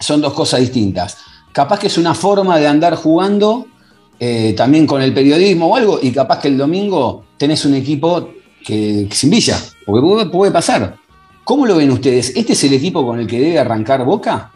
Son 0.00 0.20
dos 0.20 0.32
cosas 0.32 0.58
distintas. 0.58 1.18
Capaz 1.52 1.78
que 1.78 1.86
es 1.86 1.98
una 1.98 2.16
forma 2.16 2.58
de 2.58 2.66
andar 2.66 2.96
jugando 2.96 3.68
eh, 4.24 4.52
también 4.52 4.86
con 4.86 5.02
el 5.02 5.12
periodismo 5.12 5.66
o 5.66 5.74
algo, 5.74 5.98
y 6.00 6.12
capaz 6.12 6.38
que 6.38 6.46
el 6.46 6.56
domingo 6.56 7.24
tenés 7.36 7.64
un 7.64 7.74
equipo 7.74 8.34
que, 8.64 9.08
sin 9.10 9.30
villa, 9.30 9.58
porque 9.84 10.30
puede, 10.30 10.52
pasar. 10.52 10.94
¿Cómo 11.42 11.66
lo 11.66 11.74
ven 11.74 11.90
ustedes? 11.90 12.32
¿Este 12.36 12.52
es 12.52 12.62
el 12.62 12.74
equipo 12.74 13.04
con 13.04 13.18
el 13.18 13.26
que 13.26 13.40
debe 13.40 13.58
arrancar 13.58 14.04
Boca? 14.04 14.52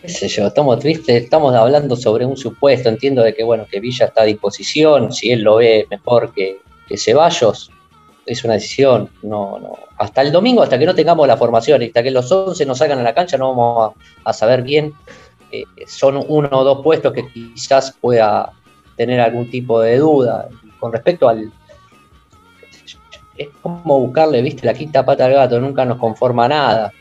qué 0.00 0.08
sé 0.08 0.28
yo, 0.28 0.46
estamos 0.46 0.78
tristes, 0.78 1.24
estamos 1.24 1.52
hablando 1.52 1.96
sobre 1.96 2.24
un 2.24 2.36
supuesto, 2.36 2.90
entiendo 2.90 3.24
de 3.24 3.34
que 3.34 3.42
bueno, 3.42 3.66
que 3.68 3.80
Villa 3.80 4.06
está 4.06 4.22
a 4.22 4.26
disposición, 4.26 5.12
si 5.12 5.32
él 5.32 5.42
lo 5.42 5.56
ve 5.56 5.88
mejor 5.90 6.32
que, 6.32 6.58
que 6.86 6.96
Ceballos, 6.96 7.72
es 8.24 8.44
una 8.44 8.54
decisión, 8.54 9.10
no, 9.24 9.58
no. 9.58 9.76
Hasta 9.98 10.22
el 10.22 10.30
domingo, 10.30 10.62
hasta 10.62 10.78
que 10.78 10.86
no 10.86 10.94
tengamos 10.94 11.26
la 11.26 11.36
formación, 11.36 11.82
hasta 11.82 12.04
que 12.04 12.12
los 12.12 12.30
11 12.30 12.64
no 12.66 12.76
salgan 12.76 13.00
a 13.00 13.02
la 13.02 13.14
cancha, 13.14 13.36
no 13.36 13.48
vamos 13.48 13.96
a, 14.24 14.30
a 14.30 14.32
saber 14.32 14.62
bien. 14.62 14.94
Eh, 15.50 15.64
son 15.86 16.22
uno 16.28 16.48
o 16.52 16.64
dos 16.64 16.82
puestos 16.82 17.12
que 17.12 17.26
quizás 17.28 17.96
pueda 18.00 18.52
tener 18.96 19.20
algún 19.20 19.50
tipo 19.50 19.80
de 19.80 19.98
duda. 19.98 20.48
Con 20.78 20.92
respecto 20.92 21.28
al. 21.28 21.50
Es 23.36 23.48
como 23.62 24.00
buscarle, 24.00 24.42
viste, 24.42 24.66
la 24.66 24.74
quinta 24.74 25.04
pata 25.04 25.26
al 25.26 25.32
gato, 25.34 25.60
nunca 25.60 25.84
nos 25.84 25.98
conforma 25.98 26.48
nada 26.48 26.92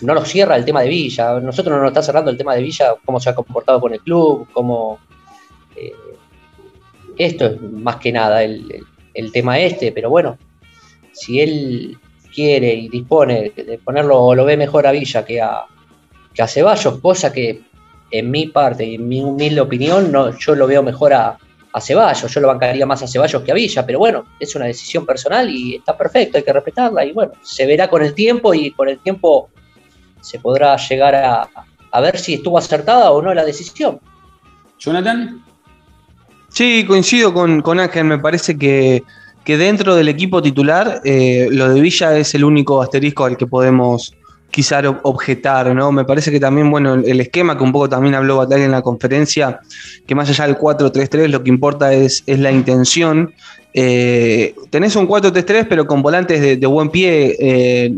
no 0.00 0.12
nos 0.12 0.28
cierra 0.28 0.56
el 0.56 0.64
tema 0.64 0.82
de 0.82 0.88
Villa. 0.88 1.38
Nosotros 1.40 1.74
no 1.74 1.80
nos 1.80 1.88
está 1.90 2.02
cerrando 2.02 2.30
el 2.30 2.36
tema 2.36 2.54
de 2.54 2.62
Villa, 2.62 2.94
cómo 3.04 3.20
se 3.20 3.30
ha 3.30 3.34
comportado 3.34 3.80
con 3.80 3.92
el 3.94 4.00
club, 4.00 4.46
cómo. 4.52 4.98
eh, 5.76 5.92
esto 7.16 7.46
es 7.46 7.60
más 7.62 7.96
que 7.96 8.10
nada 8.12 8.42
el, 8.42 8.70
el- 8.72 8.84
el 9.14 9.30
tema 9.30 9.58
este, 9.60 9.92
pero 9.92 10.10
bueno, 10.10 10.36
si 11.12 11.40
él 11.40 11.96
quiere 12.34 12.74
y 12.74 12.88
dispone 12.88 13.50
de 13.54 13.78
ponerlo 13.78 14.20
o 14.20 14.34
lo 14.34 14.44
ve 14.44 14.56
mejor 14.56 14.88
a 14.88 14.90
Villa 14.90 15.24
que 15.24 15.40
a, 15.40 15.64
que 16.34 16.42
a 16.42 16.48
Ceballos, 16.48 16.98
cosa 16.98 17.32
que 17.32 17.62
en 18.10 18.30
mi 18.30 18.46
parte 18.46 18.84
y 18.84 18.96
en 18.96 19.08
mi 19.08 19.22
humilde 19.22 19.60
opinión, 19.60 20.12
no, 20.12 20.36
yo 20.36 20.54
lo 20.54 20.66
veo 20.66 20.82
mejor 20.82 21.14
a, 21.14 21.38
a 21.72 21.80
Ceballos, 21.80 22.32
yo 22.32 22.40
lo 22.40 22.48
bancaría 22.48 22.86
más 22.86 23.02
a 23.02 23.06
Ceballos 23.06 23.42
que 23.42 23.52
a 23.52 23.54
Villa, 23.54 23.86
pero 23.86 23.98
bueno, 23.98 24.24
es 24.38 24.54
una 24.54 24.66
decisión 24.66 25.06
personal 25.06 25.48
y 25.48 25.76
está 25.76 25.96
perfecto, 25.96 26.38
hay 26.38 26.44
que 26.44 26.52
respetarla 26.52 27.04
y 27.04 27.12
bueno, 27.12 27.32
se 27.42 27.66
verá 27.66 27.88
con 27.88 28.02
el 28.02 28.14
tiempo 28.14 28.52
y 28.54 28.70
con 28.72 28.88
el 28.88 28.98
tiempo 28.98 29.48
se 30.20 30.38
podrá 30.38 30.76
llegar 30.76 31.14
a, 31.14 31.48
a 31.90 32.00
ver 32.00 32.18
si 32.18 32.34
estuvo 32.34 32.58
acertada 32.58 33.10
o 33.12 33.22
no 33.22 33.32
la 33.34 33.44
decisión. 33.44 34.00
Jonathan. 34.78 35.44
Sí, 36.48 36.84
coincido 36.86 37.32
con, 37.32 37.62
con 37.62 37.80
Ángel, 37.80 38.04
me 38.04 38.18
parece 38.18 38.56
que, 38.58 39.02
que 39.44 39.56
dentro 39.56 39.94
del 39.94 40.08
equipo 40.08 40.40
titular 40.40 41.00
eh, 41.04 41.48
lo 41.50 41.68
de 41.68 41.80
Villa 41.80 42.16
es 42.16 42.34
el 42.34 42.44
único 42.44 42.80
asterisco 42.82 43.24
al 43.24 43.36
que 43.36 43.46
podemos 43.46 44.14
quizá 44.54 44.80
ob- 44.82 45.00
objetar, 45.02 45.74
¿no? 45.74 45.90
Me 45.90 46.04
parece 46.04 46.30
que 46.30 46.38
también, 46.38 46.70
bueno, 46.70 46.94
el 46.94 47.20
esquema 47.20 47.58
que 47.58 47.64
un 47.64 47.72
poco 47.72 47.88
también 47.88 48.14
habló 48.14 48.36
Batalla 48.36 48.64
en 48.64 48.70
la 48.70 48.82
conferencia, 48.82 49.58
que 50.06 50.14
más 50.14 50.30
allá 50.30 50.46
del 50.46 50.56
4-3-3 50.56 51.26
lo 51.28 51.42
que 51.42 51.48
importa 51.50 51.92
es, 51.92 52.22
es 52.26 52.38
la 52.38 52.52
intención. 52.52 53.34
Eh, 53.72 54.54
tenés 54.70 54.94
un 54.94 55.08
4-3-3 55.08 55.66
pero 55.68 55.86
con 55.86 56.02
volantes 56.02 56.40
de, 56.40 56.66
buen 56.66 56.90
pie. 56.90 57.36
eh, 57.40 57.92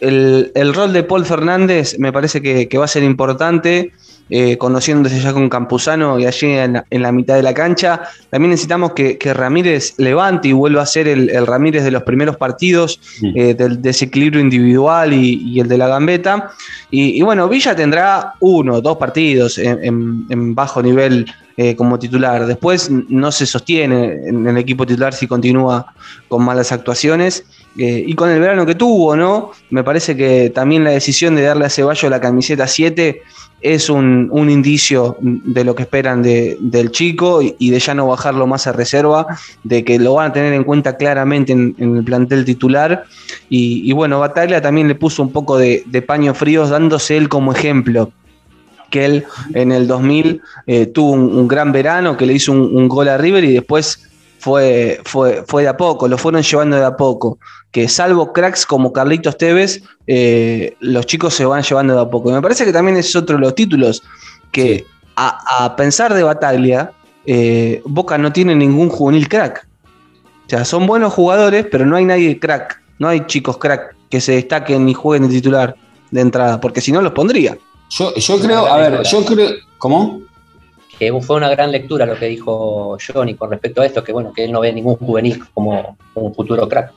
el, 0.00 0.74
rol 0.74 0.92
de 0.92 1.02
Paul 1.02 1.26
Fernández 1.26 1.98
me 1.98 2.12
parece 2.12 2.40
que 2.40 2.78
va 2.78 2.84
a 2.84 2.88
ser 2.88 3.02
importante 3.02 3.90
eh, 4.30 4.58
conociéndose 4.58 5.20
ya 5.20 5.32
con 5.32 5.48
Campuzano 5.48 6.18
y 6.18 6.26
allí 6.26 6.46
en 6.46 6.74
la, 6.74 6.84
en 6.90 7.02
la 7.02 7.12
mitad 7.12 7.34
de 7.36 7.42
la 7.42 7.54
cancha. 7.54 8.02
También 8.30 8.50
necesitamos 8.50 8.92
que, 8.92 9.16
que 9.18 9.32
Ramírez 9.34 9.94
levante 9.98 10.48
y 10.48 10.52
vuelva 10.52 10.82
a 10.82 10.86
ser 10.86 11.08
el, 11.08 11.30
el 11.30 11.46
Ramírez 11.46 11.84
de 11.84 11.90
los 11.90 12.02
primeros 12.02 12.36
partidos, 12.36 13.00
eh, 13.34 13.54
del 13.54 13.80
desequilibrio 13.82 14.40
individual 14.40 15.12
y, 15.12 15.42
y 15.44 15.60
el 15.60 15.68
de 15.68 15.78
la 15.78 15.88
gambeta. 15.88 16.50
Y, 16.90 17.18
y 17.18 17.22
bueno, 17.22 17.48
Villa 17.48 17.74
tendrá 17.74 18.34
uno, 18.40 18.80
dos 18.80 18.96
partidos 18.98 19.58
en, 19.58 19.82
en- 19.84 20.26
en 20.30 20.54
bajo 20.54 20.82
nivel 20.82 21.26
eh, 21.56 21.74
como 21.74 21.98
titular. 21.98 22.46
Después 22.46 22.90
no 22.90 23.32
se 23.32 23.44
sostiene 23.46 24.28
en 24.28 24.46
el 24.46 24.56
equipo 24.58 24.86
titular 24.86 25.12
si 25.12 25.26
continúa 25.26 25.92
con 26.28 26.44
malas 26.44 26.70
actuaciones. 26.72 27.44
Eh, 27.76 28.02
y 28.06 28.14
con 28.14 28.28
el 28.30 28.40
verano 28.40 28.66
que 28.66 28.74
tuvo, 28.74 29.14
¿no? 29.14 29.52
Me 29.70 29.84
parece 29.84 30.16
que 30.16 30.50
también 30.50 30.82
la 30.82 30.90
decisión 30.90 31.36
de 31.36 31.42
darle 31.42 31.64
a 31.66 31.70
Ceballos 31.70 32.10
la 32.10 32.20
camiseta 32.20 32.66
7 32.66 33.22
es 33.60 33.90
un, 33.90 34.28
un 34.30 34.50
indicio 34.50 35.16
de 35.20 35.64
lo 35.64 35.74
que 35.74 35.82
esperan 35.82 36.22
de- 36.22 36.56
del 36.60 36.90
chico 36.90 37.40
y, 37.42 37.70
de 37.70 37.78
ya 37.78 37.94
no 37.94 38.06
bajarlo 38.06 38.46
más 38.46 38.66
a 38.66 38.72
reserva, 38.72 39.26
de 39.64 39.84
que 39.84 39.98
lo 39.98 40.14
van 40.14 40.30
a 40.30 40.32
tener 40.32 40.52
en 40.52 40.64
cuenta 40.64 40.96
claramente 40.96 41.52
en, 41.52 41.74
el 41.78 42.04
plantel 42.04 42.44
titular. 42.44 43.04
Y, 43.48 43.92
bueno, 43.92 44.20
Bataglia 44.20 44.60
también 44.60 44.88
le 44.88 44.94
puso 44.94 45.22
un 45.22 45.32
poco 45.32 45.58
de, 45.58 45.82
de 45.86 46.02
paño 46.02 46.34
fríos 46.34 46.70
dándose 46.70 47.16
él 47.16 47.28
como 47.28 47.52
ejemplo 47.52 48.12
que 48.90 49.04
él 49.04 49.24
en 49.52 49.70
el 49.70 49.86
2000 49.86 50.40
eh, 50.66 50.86
tuvo 50.86 51.12
un, 51.12 51.46
gran 51.46 51.72
verano, 51.72 52.16
que 52.16 52.24
le 52.24 52.32
hizo 52.32 52.52
un 52.52 52.88
gol 52.88 53.08
a 53.08 53.18
River 53.18 53.44
y 53.44 53.52
después 53.52 54.07
fue, 54.38 55.00
fue, 55.04 55.44
fue 55.46 55.62
de 55.62 55.68
a 55.68 55.76
poco, 55.76 56.08
lo 56.08 56.18
fueron 56.18 56.42
llevando 56.42 56.76
de 56.76 56.84
a 56.84 56.96
poco. 56.96 57.38
Que 57.70 57.88
salvo 57.88 58.32
cracks 58.32 58.64
como 58.64 58.92
Carlitos 58.92 59.36
Tevez, 59.36 59.82
eh, 60.06 60.74
los 60.80 61.06
chicos 61.06 61.34
se 61.34 61.44
van 61.44 61.62
llevando 61.62 61.94
de 61.94 62.00
a 62.00 62.08
poco. 62.08 62.30
Y 62.30 62.32
me 62.32 62.42
parece 62.42 62.64
que 62.64 62.72
también 62.72 62.96
es 62.96 63.14
otro 63.14 63.36
de 63.36 63.42
los 63.42 63.54
títulos 63.54 64.02
que 64.52 64.86
a, 65.16 65.64
a 65.64 65.76
pensar 65.76 66.14
de 66.14 66.22
Bataglia, 66.22 66.92
eh, 67.26 67.82
Boca 67.84 68.16
no 68.16 68.32
tiene 68.32 68.54
ningún 68.54 68.88
juvenil 68.88 69.28
crack. 69.28 69.66
O 70.46 70.48
sea, 70.48 70.64
son 70.64 70.86
buenos 70.86 71.12
jugadores, 71.12 71.66
pero 71.70 71.84
no 71.84 71.96
hay 71.96 72.06
nadie 72.06 72.38
crack. 72.38 72.80
No 72.98 73.08
hay 73.08 73.26
chicos 73.26 73.58
crack 73.58 73.94
que 74.08 74.20
se 74.20 74.32
destaquen 74.32 74.86
ni 74.86 74.94
jueguen 74.94 75.28
de 75.28 75.34
titular 75.34 75.76
de 76.10 76.20
entrada, 76.20 76.58
porque 76.58 76.80
si 76.80 76.90
no 76.90 77.02
los 77.02 77.12
pondría. 77.12 77.58
Yo, 77.90 78.14
yo 78.14 78.40
creo, 78.40 78.66
a 78.66 78.78
ver, 78.78 79.02
yo 79.02 79.24
creo. 79.24 79.50
¿Cómo? 79.78 80.22
Que 80.98 81.12
fue 81.20 81.36
una 81.36 81.48
gran 81.48 81.70
lectura 81.70 82.04
lo 82.04 82.18
que 82.18 82.26
dijo 82.26 82.98
Johnny 82.98 83.34
con 83.34 83.50
respecto 83.50 83.82
a 83.82 83.86
esto, 83.86 84.02
que 84.02 84.12
bueno, 84.12 84.32
que 84.32 84.44
él 84.44 84.52
no 84.52 84.60
ve 84.60 84.72
ningún 84.72 84.96
juvenil 84.96 85.42
como, 85.54 85.96
un 86.14 86.34
futuro 86.34 86.68
crack. 86.68 86.92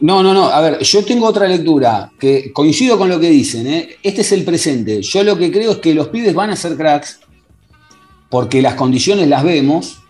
No, 0.00 0.22
no, 0.22 0.34
no. 0.34 0.46
A 0.46 0.60
ver, 0.60 0.80
yo 0.80 1.04
tengo 1.04 1.26
otra 1.26 1.46
lectura 1.46 2.10
que 2.18 2.52
coincido 2.52 2.98
con 2.98 3.08
lo 3.08 3.20
que 3.20 3.30
dicen. 3.30 3.66
¿eh? 3.66 3.96
Este 4.02 4.22
es 4.22 4.32
el 4.32 4.44
presente. 4.44 5.00
Yo 5.00 5.22
lo 5.22 5.38
que 5.38 5.50
creo 5.52 5.72
es 5.72 5.78
que 5.78 5.94
los 5.94 6.08
pibes 6.08 6.34
van 6.34 6.50
a 6.50 6.56
ser 6.56 6.76
cracks 6.76 7.20
porque 8.28 8.60
las 8.60 8.74
condiciones 8.74 9.28
las 9.28 9.44
vemos. 9.44 10.02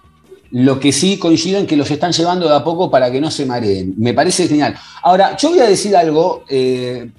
Lo 0.50 0.80
que 0.80 0.92
sí 0.92 1.18
coincido 1.18 1.58
en 1.58 1.66
que 1.66 1.76
los 1.76 1.90
están 1.90 2.12
llevando 2.12 2.48
de 2.48 2.54
a 2.54 2.64
poco 2.64 2.90
para 2.90 3.10
que 3.12 3.20
no 3.20 3.30
se 3.30 3.44
mareen. 3.44 3.94
Me 3.98 4.14
parece 4.14 4.48
genial. 4.48 4.74
Ahora, 5.02 5.36
yo 5.36 5.50
voy 5.50 5.60
a 5.60 5.68
decir 5.68 5.94
algo 5.94 6.44
eh, 6.48 7.10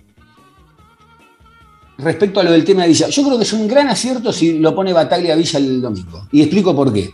respecto 1.98 2.40
a 2.40 2.44
lo 2.44 2.52
del 2.52 2.64
tema 2.64 2.84
de 2.84 2.90
Villa. 2.90 3.10
Yo 3.10 3.24
creo 3.24 3.38
que 3.38 3.44
es 3.44 3.54
un 3.54 3.68
gran 3.68 3.88
acierto 3.88 4.32
si 4.32 4.60
lo 4.60 4.76
pone 4.76 4.94
Bataglia 4.94 5.36
Villa 5.36 5.60
el 5.60 5.82
domingo. 5.82 6.28
Y 6.32 6.42
explico 6.42 6.76
por 6.76 6.94
qué. 6.94 7.14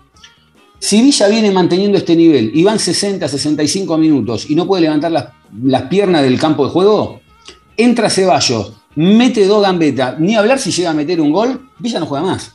Si 0.80 1.02
Villa 1.02 1.28
viene 1.28 1.52
manteniendo 1.52 1.98
este 1.98 2.16
nivel 2.16 2.52
y 2.54 2.64
van 2.64 2.78
60, 2.78 3.28
65 3.28 3.98
minutos 3.98 4.50
y 4.50 4.56
no 4.56 4.68
puede 4.68 4.84
levantar 4.84 5.12
las, 5.12 5.28
las 5.64 5.84
piernas 5.84 6.24
del 6.24 6.38
campo 6.40 6.66
de 6.66 6.72
juego, 6.72 7.22
entra 7.78 8.10
Ceballos, 8.10 8.74
mete 8.96 9.48
dos 9.48 9.62
gambetas, 9.62 10.20
ni 10.20 10.36
hablar 10.36 10.60
si 10.60 10.72
llega 10.72 10.90
a 10.90 10.94
meter 10.94 11.22
un 11.22 11.32
gol, 11.32 11.70
Villa 11.80 12.00
no 12.00 12.06
juega 12.06 12.26
más. 12.26 12.54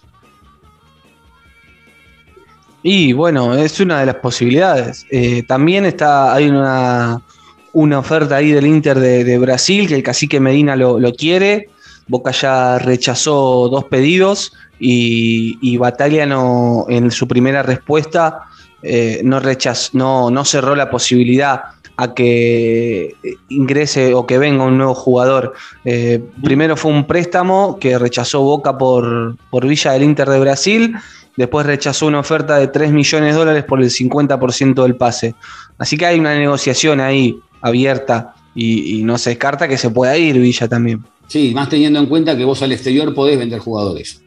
Y 2.82 3.12
bueno, 3.12 3.54
es 3.54 3.80
una 3.80 4.00
de 4.00 4.06
las 4.06 4.16
posibilidades. 4.16 5.06
Eh, 5.10 5.42
también 5.42 5.84
está, 5.84 6.34
hay 6.34 6.48
una, 6.48 7.20
una 7.72 7.98
oferta 7.98 8.36
ahí 8.36 8.52
del 8.52 8.66
Inter 8.66 8.98
de, 8.98 9.38
Brasil, 9.38 9.88
que 9.88 9.94
el 9.94 10.02
cacique 10.02 10.38
Medina 10.38 10.76
lo, 10.76 11.00
lo 11.00 11.12
quiere. 11.12 11.70
Boca 12.08 12.30
ya 12.30 12.78
rechazó 12.78 13.68
dos 13.68 13.84
pedidos 13.84 14.52
y, 14.80 15.58
y 15.60 15.78
no, 16.26 16.86
en 16.88 17.10
su 17.10 17.28
primera 17.28 17.62
respuesta 17.62 18.40
eh, 18.82 19.20
no, 19.24 19.40
rechazó, 19.40 19.90
no, 19.92 20.30
no 20.30 20.44
cerró 20.44 20.74
la 20.74 20.90
posibilidad 20.90 21.62
a 21.96 22.14
que 22.14 23.16
ingrese 23.48 24.14
o 24.14 24.24
que 24.24 24.38
venga 24.38 24.64
un 24.64 24.78
nuevo 24.78 24.94
jugador. 24.94 25.54
Eh, 25.84 26.22
primero 26.44 26.76
fue 26.76 26.92
un 26.92 27.06
préstamo 27.06 27.78
que 27.80 27.98
rechazó 27.98 28.40
Boca 28.40 28.78
por, 28.78 29.36
por 29.50 29.66
Villa 29.66 29.92
del 29.92 30.04
Inter 30.04 30.28
de 30.28 30.38
Brasil, 30.38 30.96
después 31.36 31.66
rechazó 31.66 32.06
una 32.06 32.20
oferta 32.20 32.56
de 32.56 32.68
3 32.68 32.92
millones 32.92 33.34
de 33.34 33.38
dólares 33.38 33.64
por 33.64 33.82
el 33.82 33.90
50% 33.90 34.82
del 34.82 34.94
pase. 34.94 35.34
Así 35.76 35.96
que 35.96 36.06
hay 36.06 36.20
una 36.20 36.38
negociación 36.38 37.00
ahí 37.00 37.40
abierta 37.62 38.32
y, 38.54 39.00
y 39.00 39.02
no 39.02 39.18
se 39.18 39.30
descarta 39.30 39.66
que 39.66 39.76
se 39.76 39.90
pueda 39.90 40.16
ir 40.16 40.38
Villa 40.38 40.68
también. 40.68 41.02
Sí, 41.28 41.52
más 41.54 41.68
teniendo 41.68 41.98
en 41.98 42.06
cuenta 42.06 42.36
que 42.36 42.44
vos 42.44 42.60
al 42.62 42.72
exterior 42.72 43.14
podés 43.14 43.38
vender 43.38 43.60
jugadores. 43.60 44.22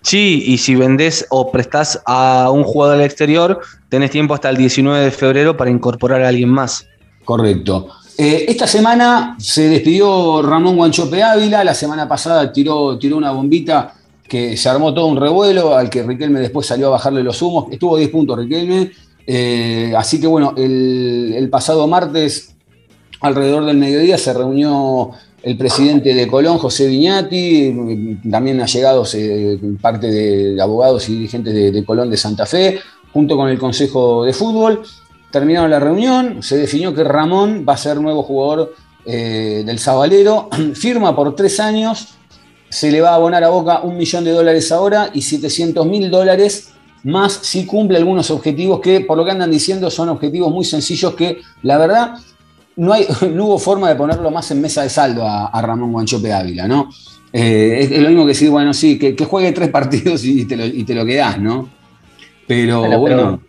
Sí, 0.00 0.44
y 0.46 0.58
si 0.58 0.74
vendés 0.74 1.26
o 1.28 1.50
prestás 1.50 2.00
a 2.06 2.50
un 2.52 2.62
jugador 2.62 2.96
al 2.96 3.04
exterior, 3.04 3.60
tenés 3.88 4.10
tiempo 4.10 4.32
hasta 4.32 4.48
el 4.48 4.56
19 4.56 5.04
de 5.04 5.10
febrero 5.10 5.56
para 5.56 5.70
incorporar 5.70 6.22
a 6.22 6.28
alguien 6.28 6.48
más. 6.48 6.86
Correcto. 7.24 7.88
Eh, 8.16 8.46
esta 8.48 8.66
semana 8.66 9.36
se 9.38 9.68
despidió 9.68 10.40
Ramón 10.42 10.76
Guanchope 10.76 11.22
Ávila, 11.22 11.62
la 11.62 11.74
semana 11.74 12.08
pasada 12.08 12.52
tiró, 12.52 12.98
tiró 12.98 13.16
una 13.16 13.32
bombita 13.32 13.94
que 14.26 14.56
se 14.56 14.68
armó 14.68 14.94
todo 14.94 15.06
un 15.06 15.16
revuelo, 15.16 15.76
al 15.76 15.90
que 15.90 16.02
Riquelme 16.02 16.40
después 16.40 16.66
salió 16.66 16.88
a 16.88 16.90
bajarle 16.90 17.22
los 17.22 17.40
humos, 17.42 17.66
estuvo 17.70 17.96
10 17.96 18.10
puntos 18.10 18.38
Riquelme, 18.38 18.92
eh, 19.26 19.92
así 19.96 20.20
que 20.20 20.26
bueno, 20.26 20.54
el, 20.56 21.32
el 21.36 21.48
pasado 21.48 21.86
martes, 21.86 22.54
alrededor 23.20 23.64
del 23.66 23.76
mediodía, 23.76 24.18
se 24.18 24.32
reunió 24.32 25.12
el 25.42 25.56
presidente 25.56 26.14
de 26.14 26.26
Colón, 26.26 26.58
José 26.58 26.86
Viñati, 26.86 28.18
también 28.30 28.60
ha 28.60 28.66
llegado 28.66 29.04
eh, 29.14 29.58
parte 29.80 30.08
de 30.10 30.60
abogados 30.60 31.08
y 31.08 31.14
dirigentes 31.14 31.54
de, 31.54 31.84
Colón 31.84 32.10
de 32.10 32.16
Santa 32.16 32.44
Fe, 32.44 32.80
junto 33.12 33.36
con 33.36 33.48
el 33.48 33.58
Consejo 33.58 34.24
de 34.24 34.32
Fútbol. 34.32 34.82
Terminaron 35.30 35.70
la 35.70 35.78
reunión, 35.78 36.42
se 36.42 36.56
definió 36.56 36.94
que 36.94 37.04
Ramón 37.04 37.64
va 37.68 37.74
a 37.74 37.76
ser 37.76 38.00
nuevo 38.00 38.22
jugador 38.22 38.74
eh, 39.04 39.62
del 39.64 39.78
Zabalero, 39.78 40.48
firma 40.74 41.14
por 41.14 41.34
tres 41.36 41.60
años, 41.60 42.14
se 42.68 42.90
le 42.90 43.00
va 43.00 43.10
a 43.10 43.14
abonar 43.14 43.44
a 43.44 43.48
Boca 43.48 43.80
un 43.82 43.96
millón 43.96 44.24
de 44.24 44.32
dólares 44.32 44.72
ahora 44.72 45.10
y 45.14 45.22
700 45.22 45.86
mil 45.86 46.10
dólares 46.10 46.72
más 47.04 47.32
si 47.42 47.64
cumple 47.64 47.96
algunos 47.96 48.30
objetivos 48.30 48.80
que, 48.80 49.00
por 49.00 49.16
lo 49.16 49.24
que 49.24 49.30
andan 49.30 49.50
diciendo, 49.50 49.90
son 49.90 50.08
objetivos 50.08 50.52
muy 50.52 50.64
sencillos 50.64 51.14
que, 51.14 51.40
la 51.62 51.78
verdad, 51.78 52.14
no, 52.78 52.92
hay, 52.92 53.06
no 53.32 53.44
hubo 53.46 53.58
forma 53.58 53.88
de 53.90 53.96
ponerlo 53.96 54.30
más 54.30 54.50
en 54.50 54.60
mesa 54.60 54.82
de 54.82 54.88
saldo 54.88 55.26
a, 55.26 55.46
a 55.48 55.62
Ramón 55.62 55.92
Guanchope 55.92 56.32
Ávila, 56.32 56.66
¿no? 56.66 56.88
Eh, 57.32 57.78
es, 57.82 57.90
es, 57.90 58.00
lo 58.00 58.08
mismo 58.08 58.24
que 58.24 58.28
decir, 58.28 58.50
bueno, 58.50 58.72
sí, 58.72 58.98
que, 58.98 59.14
que 59.14 59.24
juegue 59.26 59.52
tres 59.52 59.68
partidos 59.78 60.24
y 60.24 60.46
te, 60.46 60.56
lo, 60.56 60.64
y 60.64 60.84
te 60.84 60.94
lo 60.94 61.04
quedás, 61.04 61.38
¿no? 61.38 61.68
Pero, 62.46 62.80
Bueno, 62.80 62.98
bueno, 63.00 63.16
pero- 63.16 63.40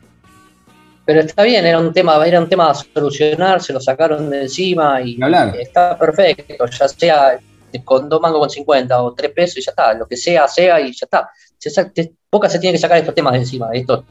Pero 1.06 1.20
está 1.22 1.44
bien, 1.44 1.66
era 1.66 1.80
un 1.80 1.94
tema, 1.94 2.24
era 2.28 2.40
un 2.40 2.50
tema 2.50 2.70
a 2.70 2.74
solucionar, 2.76 3.62
se 3.64 3.72
lo 3.74 3.80
sacaron 3.80 4.30
de 4.30 4.42
encima 4.44 5.02
y 5.02 5.18
hablar. 5.22 5.56
está 5.58 5.98
perfecto, 5.98 6.66
ya 6.68 6.88
sea 6.88 7.40
con 7.86 8.10
dos 8.10 8.20
mangos 8.20 8.40
con 8.42 8.50
50 8.50 9.02
o 9.02 9.14
tres 9.14 9.32
pesos 9.32 9.58
y 9.58 9.62
ya 9.62 9.72
está, 9.72 9.94
lo 9.94 10.06
que 10.08 10.18
sea, 10.18 10.48
sea 10.48 10.80
y 10.82 10.92
ya 10.92 11.06
está. 11.06 11.30
Se 11.58 11.86
te- 11.86 12.14
Boca 12.32 12.48
se 12.50 12.60
tiene 12.60 12.74
que 12.74 12.80
sacar 12.82 12.98
estos 12.98 13.16
temas 13.16 13.34
de 13.34 13.40
encima, 13.40 13.70
esto 13.74 14.06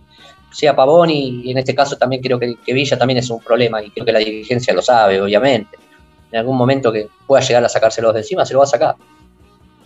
sea 0.50 0.74
Pavón 0.74 1.10
y, 1.10 1.50
en 1.50 1.58
este 1.58 1.74
caso 1.74 1.96
también 1.96 2.22
creo 2.22 2.38
que, 2.38 2.56
que 2.64 2.72
Villa 2.72 2.98
también 2.98 3.18
es 3.18 3.30
un 3.30 3.40
problema 3.40 3.82
y 3.82 3.90
creo 3.90 4.04
que 4.04 4.12
la 4.12 4.18
dirigencia 4.18 4.72
lo 4.74 4.82
sabe, 4.82 5.20
obviamente. 5.20 5.76
En 6.30 6.40
algún 6.40 6.56
momento 6.56 6.92
que 6.92 7.08
pueda 7.26 7.42
llegar 7.42 7.64
a 7.64 7.68
sacárselos 7.68 8.12
de 8.14 8.20
encima, 8.20 8.44
se 8.44 8.52
lo 8.52 8.60
va 8.60 8.64
a 8.64 8.68
sacar. 8.68 8.96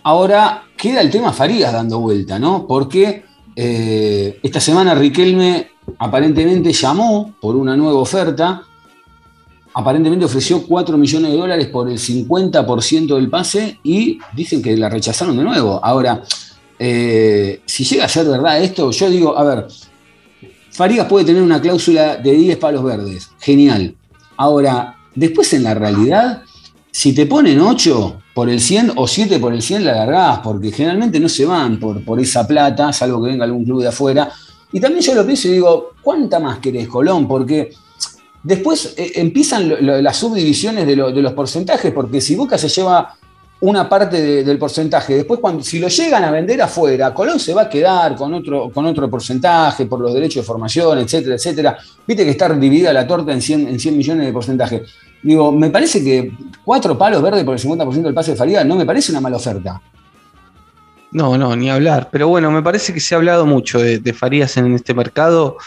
Ahora 0.04 0.64
queda 0.76 1.00
el 1.00 1.10
tema 1.10 1.32
Farías 1.32 1.72
dando 1.72 2.00
vuelta, 2.00 2.38
¿no? 2.38 2.66
Porque 2.66 3.24
eh, 3.54 4.40
esta 4.42 4.60
semana 4.60 4.94
Riquelme 4.94 5.70
aparentemente 5.98 6.72
llamó 6.72 7.34
por 7.40 7.54
una 7.54 7.76
nueva 7.76 8.00
oferta. 8.00 8.62
Aparentemente 9.74 10.24
ofreció 10.24 10.66
4 10.66 10.98
millones 10.98 11.30
de 11.30 11.38
dólares 11.38 11.66
por 11.68 11.88
el 11.88 11.98
50% 11.98 13.14
del 13.14 13.30
pase 13.30 13.78
y 13.82 14.18
dicen 14.34 14.60
que 14.60 14.76
la 14.76 14.88
rechazaron 14.88 15.36
de 15.36 15.44
nuevo. 15.44 15.80
Ahora, 15.82 16.22
eh, 16.78 17.62
si 17.64 17.84
llega 17.84 18.04
a 18.04 18.08
ser 18.08 18.26
verdad 18.26 18.60
esto, 18.60 18.90
yo 18.90 19.08
digo, 19.08 19.38
a 19.38 19.44
ver, 19.44 19.66
Farías 20.82 21.06
puede 21.06 21.24
tener 21.24 21.40
una 21.40 21.60
cláusula 21.60 22.16
de 22.16 22.32
10 22.32 22.58
palos 22.58 22.82
verdes, 22.82 23.30
genial. 23.38 23.94
Ahora, 24.36 24.96
después 25.14 25.52
en 25.52 25.62
la 25.62 25.74
realidad, 25.74 26.42
si 26.90 27.14
te 27.14 27.26
ponen 27.26 27.60
8 27.60 28.20
por 28.34 28.50
el 28.50 28.58
100 28.60 28.94
o 28.96 29.06
7 29.06 29.38
por 29.38 29.54
el 29.54 29.62
100, 29.62 29.84
la 29.84 29.94
largás, 29.94 30.40
porque 30.40 30.72
generalmente 30.72 31.20
no 31.20 31.28
se 31.28 31.44
van 31.46 31.78
por, 31.78 32.04
por 32.04 32.18
esa 32.18 32.44
plata, 32.48 32.92
salvo 32.92 33.22
que 33.22 33.30
venga 33.30 33.44
algún 33.44 33.64
club 33.64 33.80
de 33.80 33.86
afuera. 33.90 34.32
Y 34.72 34.80
también 34.80 35.04
yo 35.04 35.14
lo 35.14 35.24
pienso 35.24 35.46
y 35.46 35.52
digo, 35.52 35.90
¿cuánta 36.02 36.40
más 36.40 36.58
querés, 36.58 36.88
Colón? 36.88 37.28
Porque 37.28 37.70
después 38.42 38.94
eh, 38.96 39.12
empiezan 39.14 40.02
las 40.02 40.16
subdivisiones 40.16 40.84
de, 40.84 40.96
de 40.96 41.22
los 41.22 41.32
porcentajes, 41.32 41.92
porque 41.92 42.20
si 42.20 42.34
Boca 42.34 42.58
se 42.58 42.68
lleva 42.68 43.14
una 43.62 43.88
parte 43.88 44.20
de- 44.20 44.44
del 44.44 44.58
porcentaje, 44.58 45.14
después 45.14 45.40
cuando, 45.40 45.62
si 45.62 45.78
lo 45.78 45.88
llegan 45.88 46.22
a 46.24 46.30
vender 46.30 46.60
afuera, 46.62 47.14
Colón 47.14 47.38
se 47.40 47.54
va 47.54 47.62
a 47.62 47.68
quedar 47.68 48.14
con 48.16 48.34
otro, 48.34 48.70
con 48.70 48.84
otro 48.86 49.08
porcentaje 49.08 49.86
por 49.86 50.00
los 50.00 50.12
derechos 50.12 50.42
de 50.42 50.46
formación, 50.46 50.98
etcétera, 50.98 51.34
etcétera. 51.36 51.78
Viste 52.06 52.24
que 52.24 52.30
está 52.30 52.48
dividida 52.54 52.92
la 52.92 53.06
torta 53.06 53.32
en 53.32 53.40
100, 53.40 53.68
en 53.68 53.78
100 53.80 53.96
millones 53.96 54.26
de 54.26 54.32
porcentaje. 54.32 54.82
Digo, 55.22 55.52
me 55.52 55.70
parece 55.70 56.02
que 56.02 56.32
cuatro 56.64 56.98
palos 56.98 57.22
verdes 57.22 57.44
por 57.44 57.54
el 57.54 57.60
50% 57.60 58.02
del 58.08 58.14
pase 58.14 58.32
de 58.32 58.36
Faría 58.36 58.64
no 58.64 58.74
me 58.74 58.84
parece 58.84 59.12
una 59.12 59.20
mala 59.20 59.36
oferta. 59.36 59.80
No, 61.12 61.36
no, 61.36 61.54
ni 61.54 61.70
hablar. 61.70 62.08
Pero 62.10 62.28
bueno, 62.28 62.50
me 62.50 62.62
parece 62.62 62.94
que 62.94 63.00
se 63.00 63.14
ha 63.14 63.18
hablado 63.18 63.44
mucho 63.44 63.78
de, 63.78 64.12
Farías 64.14 64.56
en 64.56 64.74
este 64.74 64.94
mercado. 64.94 65.58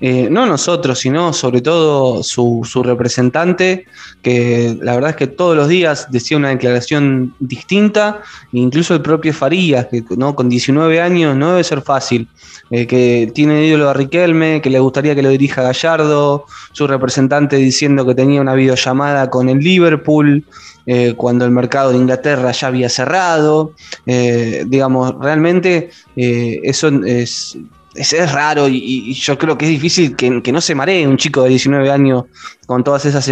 Eh, 0.00 0.28
no 0.30 0.46
nosotros, 0.46 0.98
sino 0.98 1.32
sobre 1.32 1.60
todo 1.60 2.22
su, 2.22 2.62
su 2.64 2.82
representante, 2.82 3.86
que 4.22 4.76
la 4.80 4.94
verdad 4.94 5.10
es 5.10 5.16
que 5.16 5.26
todos 5.26 5.56
los 5.56 5.68
días 5.68 6.10
decía 6.10 6.36
una 6.36 6.48
declaración 6.48 7.34
distinta, 7.38 8.22
e 8.52 8.58
incluso 8.58 8.94
el 8.94 9.02
propio 9.02 9.32
Farías, 9.32 9.86
que 9.86 10.02
¿no? 10.16 10.34
con 10.34 10.48
19 10.48 11.00
años 11.00 11.36
no 11.36 11.50
debe 11.50 11.64
ser 11.64 11.82
fácil, 11.82 12.26
eh, 12.70 12.86
que 12.86 13.30
tiene 13.34 13.66
ídolo 13.66 13.88
a 13.88 13.94
Riquelme, 13.94 14.60
que 14.62 14.70
le 14.70 14.80
gustaría 14.80 15.14
que 15.14 15.22
lo 15.22 15.28
dirija 15.28 15.62
Gallardo, 15.62 16.46
su 16.72 16.86
representante 16.86 17.56
diciendo 17.56 18.04
que 18.06 18.14
tenía 18.14 18.40
una 18.40 18.54
videollamada 18.54 19.30
con 19.30 19.48
el 19.48 19.58
Liverpool, 19.58 20.44
eh, 20.86 21.14
cuando 21.16 21.44
el 21.44 21.50
mercado 21.50 21.90
de 21.90 21.98
Inglaterra 21.98 22.52
ya 22.52 22.68
había 22.68 22.88
cerrado. 22.88 23.72
Eh, 24.06 24.64
digamos, 24.66 25.14
realmente 25.20 25.90
eh, 26.16 26.60
eso 26.62 26.88
es, 27.04 27.56
es, 27.94 28.12
es 28.12 28.32
raro 28.32 28.68
y, 28.68 28.76
y 28.76 29.14
yo 29.14 29.38
creo 29.38 29.56
que 29.56 29.64
es 29.66 29.70
difícil 29.70 30.16
que, 30.16 30.42
que 30.42 30.52
no 30.52 30.60
se 30.60 30.74
maree 30.74 31.06
un 31.06 31.16
chico 31.16 31.42
de 31.42 31.50
19 31.50 31.90
años 31.90 32.24
con 32.66 32.82
todas 32.84 33.04
esas 33.04 33.30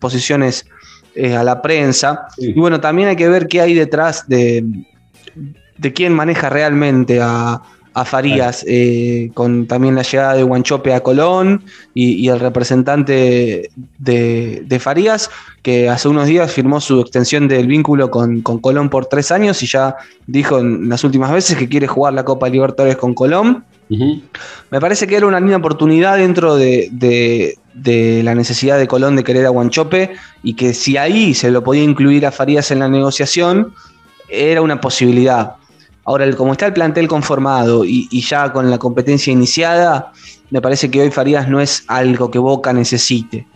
posiciones 0.00 0.66
eh, 1.20 1.34
a 1.34 1.42
la 1.42 1.60
prensa. 1.60 2.28
Sí. 2.36 2.50
Y 2.54 2.60
bueno, 2.60 2.80
también 2.80 3.08
hay 3.08 3.16
que 3.16 3.28
ver 3.28 3.48
qué 3.48 3.60
hay 3.60 3.74
detrás 3.74 4.28
de, 4.28 4.64
de 5.76 5.92
quién 5.92 6.12
maneja 6.12 6.48
realmente 6.48 7.18
a, 7.20 7.60
a 8.00 8.04
Farías, 8.04 8.64
eh, 8.68 9.30
con 9.34 9.66
también 9.66 9.94
la 9.94 10.02
llegada 10.02 10.34
de 10.34 10.42
Guanchope 10.42 10.94
a 10.94 11.00
Colón 11.00 11.64
y, 11.94 12.12
y 12.12 12.28
el 12.28 12.38
representante 12.40 13.70
de, 13.98 14.62
de 14.64 14.78
Farías, 14.78 15.30
que 15.62 15.88
hace 15.88 16.08
unos 16.08 16.26
días 16.26 16.52
firmó 16.52 16.80
su 16.80 17.00
extensión 17.00 17.48
del 17.48 17.66
vínculo 17.66 18.10
con, 18.10 18.40
con 18.42 18.58
Colón 18.60 18.88
por 18.88 19.06
tres 19.06 19.30
años 19.32 19.62
y 19.62 19.66
ya 19.66 19.96
dijo 20.26 20.58
en 20.58 20.88
las 20.88 21.02
últimas 21.04 21.32
veces 21.32 21.56
que 21.56 21.68
quiere 21.68 21.86
jugar 21.86 22.12
la 22.14 22.24
Copa 22.24 22.48
Libertadores 22.48 22.96
con 22.96 23.14
Colón. 23.14 23.64
Me 24.70 24.80
parece 24.80 25.06
que 25.06 25.16
era 25.16 25.26
una 25.26 25.40
linda 25.40 25.56
oportunidad 25.56 26.18
dentro 26.18 26.56
de, 26.56 26.88
de- 26.92 27.56
de 27.74 28.22
la 28.24 28.34
necesidad 28.34 28.76
de 28.76 28.86
Colón 28.88 29.14
de 29.16 29.22
querer 29.24 29.46
a 29.46 29.50
Guanchope 29.50 30.10
y 30.42 30.54
que 30.54 30.74
si 30.74 30.96
ahí 30.96 31.32
se 31.32 31.50
lo 31.50 31.62
podía 31.62 31.84
incluir 31.84 32.26
a 32.26 32.32
Farías 32.32 32.70
en 32.72 32.80
la 32.80 32.88
negociación, 32.88 33.72
era 34.28 34.62
una 34.62 34.80
posibilidad. 34.80 35.52
Ahora, 36.08 36.34
como 36.34 36.52
está 36.52 36.64
el 36.64 36.72
plantel 36.72 37.06
conformado 37.06 37.84
y, 37.84 38.08
y 38.10 38.22
ya 38.22 38.50
con 38.50 38.70
la 38.70 38.78
competencia 38.78 39.30
iniciada, 39.30 40.10
me 40.48 40.62
parece 40.62 40.90
que 40.90 41.02
hoy 41.02 41.10
Farías 41.10 41.50
no 41.50 41.60
es 41.60 41.84
algo 41.86 42.30
que 42.30 42.38
Boca 42.38 42.72
necesite. 42.72 43.46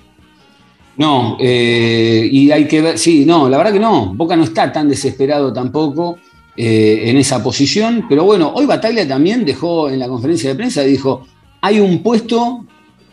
No, 0.99 1.39
eh, 1.41 2.29
y 2.31 2.51
hay 2.51 2.69
que 2.69 2.83
ver, 2.83 2.99
sí, 2.99 3.25
no, 3.25 3.49
la 3.49 3.57
verdad 3.57 3.73
que 3.73 3.81
no, 3.81 4.13
Boca 4.13 4.37
no 4.37 4.45
está 4.45 4.71
tan 4.71 4.87
desesperado 4.87 5.51
tampoco 5.51 6.19
eh, 6.55 7.05
en 7.07 7.17
esa 7.17 7.43
posición, 7.43 8.05
pero 8.07 8.25
bueno, 8.25 8.53
hoy 8.55 8.67
Bataglia 8.67 9.09
también 9.09 9.47
dejó 9.47 9.89
en 9.89 9.99
la 9.99 10.07
conferencia 10.07 10.51
de 10.51 10.57
prensa, 10.57 10.83
dijo, 10.83 11.27
hay 11.63 11.81
un 11.81 12.03
puesto 12.03 12.67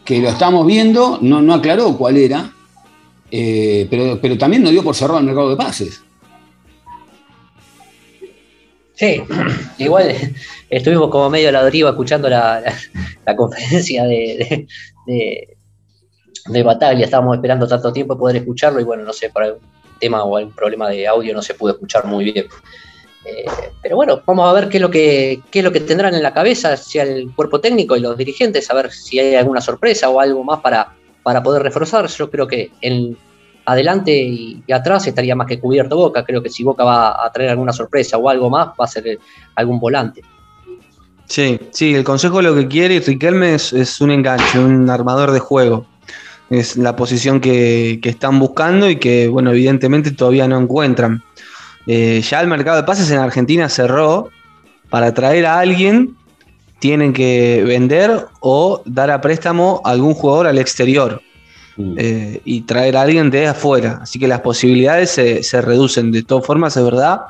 que 0.03 0.19
lo 0.19 0.27
estamos 0.27 0.67
viendo, 0.67 1.17
no, 1.21 1.41
no 1.41 1.53
aclaró 1.53 1.95
cuál 1.95 2.17
era, 2.17 2.51
eh, 3.31 3.87
pero, 3.89 4.19
pero 4.21 4.37
también 4.37 4.63
no 4.63 4.69
dio 4.69 4.83
por 4.83 4.95
cerrado 4.95 5.19
el 5.19 5.25
mercado 5.27 5.49
de 5.51 5.55
pases. 5.55 6.03
Sí, 8.99 9.23
igual 9.77 10.13
estuvimos 10.69 11.09
como 11.09 11.29
medio 11.29 11.47
a 11.47 11.51
la 11.53 11.63
deriva 11.63 11.91
escuchando 11.91 12.27
la, 12.29 12.59
la- 13.25 13.35
conferencia 13.37 14.03
de, 14.03 14.67
de, 15.07 15.07
de- 15.07 15.57
de. 16.47 17.01
Estábamos 17.03 17.37
esperando 17.37 17.65
tanto 17.65 17.93
tiempo 17.93 18.17
poder 18.17 18.35
escucharlo 18.37 18.81
y 18.81 18.83
bueno, 18.83 19.03
no 19.03 19.13
sé, 19.13 19.29
por 19.29 19.43
algún 19.43 19.61
tema 20.01 20.23
o 20.25 20.35
algún 20.35 20.53
problema 20.53 20.89
de 20.89 21.07
audio 21.07 21.33
no 21.33 21.41
se 21.41 21.53
pudo 21.53 21.71
escuchar 21.73 22.05
muy 22.05 22.25
bien. 22.25 22.47
Eh, 23.25 23.45
pero 23.81 23.95
bueno, 23.95 24.21
vamos 24.25 24.49
a 24.49 24.53
ver 24.53 24.67
qué 24.67 24.77
es 24.77 24.81
lo 24.81 24.89
que 24.91 25.39
qué 25.49 25.59
es 25.59 25.63
lo 25.65 25.71
que 25.71 25.79
tendrán 25.79 26.13
en 26.15 26.23
la 26.23 26.33
cabeza, 26.33 26.75
sea 26.75 27.03
el 27.03 27.33
cuerpo 27.33 27.61
técnico 27.61 27.95
y 27.95 28.01
los 28.01 28.17
dirigentes, 28.17 28.69
a 28.69 28.73
ver 28.73 28.91
si 28.91 29.17
hay 29.19 29.35
alguna 29.35 29.61
sorpresa 29.61 30.09
o 30.09 30.19
algo 30.19 30.43
más 30.43 30.59
para, 30.59 30.93
para 31.23 31.41
poder 31.41 31.63
reforzar. 31.63 32.05
Yo 32.07 32.29
creo 32.29 32.47
que 32.47 32.71
en 32.81 33.15
adelante 33.69 34.11
y, 34.11 34.63
atrás 34.71 35.05
estaría 35.05 35.35
más 35.35 35.47
que 35.47 35.59
cubierto 35.59 35.95
Boca. 35.95 36.25
Creo 36.25 36.41
que 36.41 36.49
si 36.49 36.63
Boca 36.63 36.83
va 36.83 37.25
a 37.25 37.31
traer 37.31 37.51
alguna 37.51 37.71
sorpresa 37.71 38.17
o 38.17 38.27
algo 38.27 38.49
más, 38.49 38.69
va 38.69 38.85
a 38.85 38.87
ser 38.87 39.19
algún 39.55 39.79
volante. 39.79 40.21
Sí, 41.25 41.59
sí, 41.69 41.93
el 41.93 42.03
consejo 42.03 42.41
lo 42.41 42.55
que 42.55 42.67
quiere 42.67 42.99
Riquelme 42.99 43.53
es, 43.53 44.01
un 44.01 44.09
enganche, 44.09 44.57
un 44.57 44.89
armador 44.89 45.31
de 45.31 45.39
juego. 45.39 45.85
Es 46.49 46.77
la 46.77 46.95
posición 46.95 47.39
que, 47.39 47.99
están 48.03 48.39
buscando 48.39 48.89
y 48.89 48.95
que, 48.95 49.27
bueno, 49.27 49.51
evidentemente 49.51 50.11
todavía 50.11 50.47
no 50.47 50.59
encuentran. 50.59 51.23
Eh, 51.85 52.21
ya 52.27 52.41
el 52.41 52.47
mercado 52.47 52.77
de 52.77 52.83
pases 52.83 53.11
en 53.11 53.19
Argentina 53.19 53.69
cerró. 53.69 54.29
Para 54.89 55.13
traer 55.13 55.45
a 55.45 55.59
alguien, 55.59 56.15
tienen 56.79 57.13
que 57.13 57.63
vender 57.63 58.25
o 58.39 58.81
dar 58.85 59.11
a 59.11 59.21
préstamo 59.21 59.81
a 59.85 59.91
algún 59.91 60.15
jugador 60.15 60.47
al 60.47 60.57
exterior. 60.57 61.21
Mm. 61.77 61.95
Eh, 61.97 62.41
y 62.43 62.61
traer 62.61 62.97
a 62.97 63.01
alguien 63.03 63.29
de 63.29 63.47
afuera. 63.47 63.99
Así 64.01 64.19
que 64.19 64.27
las 64.27 64.41
posibilidades 64.41 65.11
se, 65.11 65.61
reducen. 65.61 66.11
De 66.11 66.23
todas 66.23 66.45
formas, 66.45 66.75
es 66.75 66.83
verdad 66.83 67.21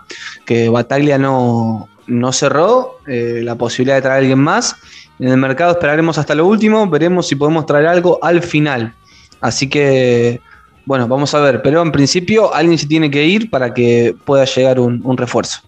que 0.45 0.69
Bataglia 0.69 1.17
no, 1.17 1.87
no 2.07 2.33
cerró 2.33 2.99
eh, 3.07 3.41
la 3.43 3.55
posibilidad 3.55 3.95
de 3.95 4.01
traer 4.01 4.15
a 4.15 4.19
alguien 4.19 4.39
más. 4.39 4.75
En 5.19 5.29
el 5.29 5.37
mercado 5.37 5.73
esperaremos 5.73 6.17
hasta 6.17 6.33
lo 6.33 6.47
último, 6.47 6.87
veremos 6.89 7.27
si 7.27 7.35
podemos 7.35 7.65
traer 7.65 7.87
algo 7.87 8.19
al 8.21 8.41
final. 8.41 8.93
Así 9.41 9.69
que, 9.69 10.41
bueno, 10.85 11.07
vamos 11.07 11.33
a 11.33 11.39
ver. 11.41 11.61
Pero 11.61 11.81
en 11.81 11.91
principio 11.91 12.53
alguien 12.53 12.77
se 12.77 12.87
tiene 12.87 13.11
que 13.11 13.25
ir 13.25 13.49
para 13.49 13.73
que 13.73 14.15
pueda 14.25 14.45
llegar 14.45 14.79
un, 14.79 15.17
refuerzo. 15.17 15.61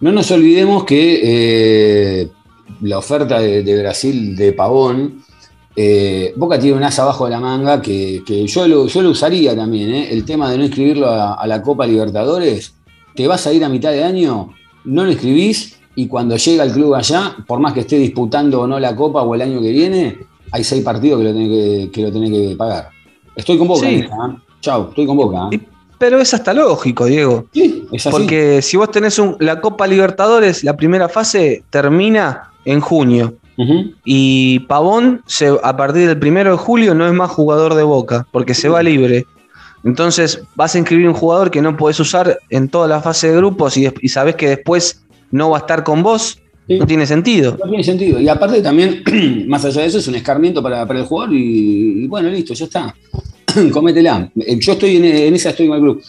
No 0.00 0.12
nos 0.12 0.30
olvidemos 0.30 0.84
que 0.84 1.20
eh, 2.22 2.28
la 2.82 2.98
oferta 2.98 3.38
de 3.38 3.78
Brasil 3.80 4.36
de 4.36 4.52
Pavón 4.52 5.24
eh, 5.76 6.32
Boca 6.36 6.58
tiene 6.58 6.76
un 6.76 6.84
as 6.84 6.98
abajo 6.98 7.24
de 7.24 7.32
la 7.32 7.40
manga 7.40 7.82
que, 7.82 8.22
yo, 8.46 8.68
lo, 8.68 8.86
yo, 8.86 9.02
lo, 9.02 9.10
usaría 9.10 9.56
también. 9.56 9.90
¿eh? 9.90 10.08
El 10.12 10.24
tema 10.24 10.50
de 10.50 10.58
no 10.58 10.64
inscribirlo 10.64 11.08
a, 11.08 11.46
la 11.46 11.62
Copa 11.62 11.86
Libertadores. 11.86 12.74
Te 13.14 13.26
vas 13.26 13.46
a 13.46 13.52
ir 13.52 13.64
a 13.64 13.68
mitad 13.68 13.92
de 13.92 14.04
año, 14.04 14.54
no 14.84 15.04
lo 15.04 15.10
escribís 15.10 15.78
y 15.94 16.08
cuando 16.08 16.36
llega 16.36 16.64
el 16.64 16.72
club 16.72 16.94
allá, 16.94 17.36
por 17.46 17.60
más 17.60 17.72
que 17.72 17.80
esté 17.80 17.96
disputando 17.96 18.62
o 18.62 18.66
no 18.66 18.80
la 18.80 18.96
Copa 18.96 19.22
o 19.22 19.34
el 19.34 19.42
año 19.42 19.60
que 19.60 19.70
viene, 19.70 20.18
hay 20.50 20.64
seis 20.64 20.82
partidos 20.82 21.20
que 21.20 21.24
lo 21.24 21.32
tenés 21.32 21.90
que, 21.90 22.02
lo 22.02 22.12
que 22.12 22.56
pagar. 22.56 22.90
Estoy 23.36 23.58
con 23.58 23.68
Boca. 23.68 23.88
¿eh? 23.88 24.08
Chau, 24.60 24.88
estoy 24.88 25.06
con 25.06 25.16
Boca. 25.16 25.50
Pero 25.98 26.20
es 26.20 26.34
hasta 26.34 26.52
lógico, 26.52 27.06
Diego. 27.06 27.46
Sí, 27.52 27.84
es 27.92 28.06
así. 28.06 28.12
Porque 28.12 28.62
si 28.62 28.76
vos 28.76 28.90
tenés 28.90 29.20
la 29.38 29.60
Copa 29.60 29.86
Libertadores, 29.86 30.64
la 30.64 30.76
primera 30.76 31.08
fase 31.08 31.62
termina 31.70 32.50
en 32.64 32.80
junio. 32.80 33.34
Y 34.04 34.60
Pavón, 34.60 35.22
a 35.62 35.76
partir 35.76 36.08
del 36.08 36.18
primero 36.18 36.52
de 36.52 36.56
julio, 36.56 36.94
no 36.94 37.06
es 37.06 37.12
más 37.12 37.30
jugador 37.30 37.74
de 37.74 37.82
boca, 37.82 38.26
porque 38.32 38.54
se 38.54 38.68
va 38.68 38.82
libre. 38.82 39.26
Entonces 39.84 40.42
vas 40.54 40.74
a 40.74 40.78
inscribir 40.78 41.06
un 41.06 41.14
jugador 41.14 41.50
que 41.50 41.60
no 41.60 41.76
podés 41.76 42.00
usar 42.00 42.38
en 42.48 42.68
toda 42.68 42.88
la 42.88 43.00
fase 43.00 43.30
de 43.30 43.36
grupos 43.36 43.76
y, 43.76 43.86
y 44.00 44.08
sabes 44.08 44.34
que 44.34 44.48
después 44.48 45.04
no 45.30 45.50
va 45.50 45.58
a 45.58 45.60
estar 45.60 45.84
con 45.84 46.02
vos. 46.02 46.38
No 46.66 46.86
tiene 46.86 47.06
sentido. 47.06 47.58
No 47.62 47.68
tiene 47.68 47.84
sentido. 47.84 48.18
Y 48.18 48.28
aparte 48.28 48.62
también, 48.62 49.02
más 49.48 49.64
allá 49.64 49.82
de 49.82 49.88
eso, 49.88 49.98
es 49.98 50.08
un 50.08 50.14
escarmiento 50.14 50.62
para, 50.62 50.82
el 50.82 51.04
jugador 51.04 51.34
y, 51.34 52.06
bueno, 52.06 52.30
listo, 52.30 52.54
ya 52.54 52.64
está. 52.64 52.94
Cométela. 53.72 54.30
Eh, 54.36 54.58
yo 54.58 54.72
estoy 54.72 54.96
en, 54.96 55.34
esa, 55.34 55.50
estoy 55.50 55.66
en 55.66 55.72
el 55.74 55.80
club. 55.80 56.02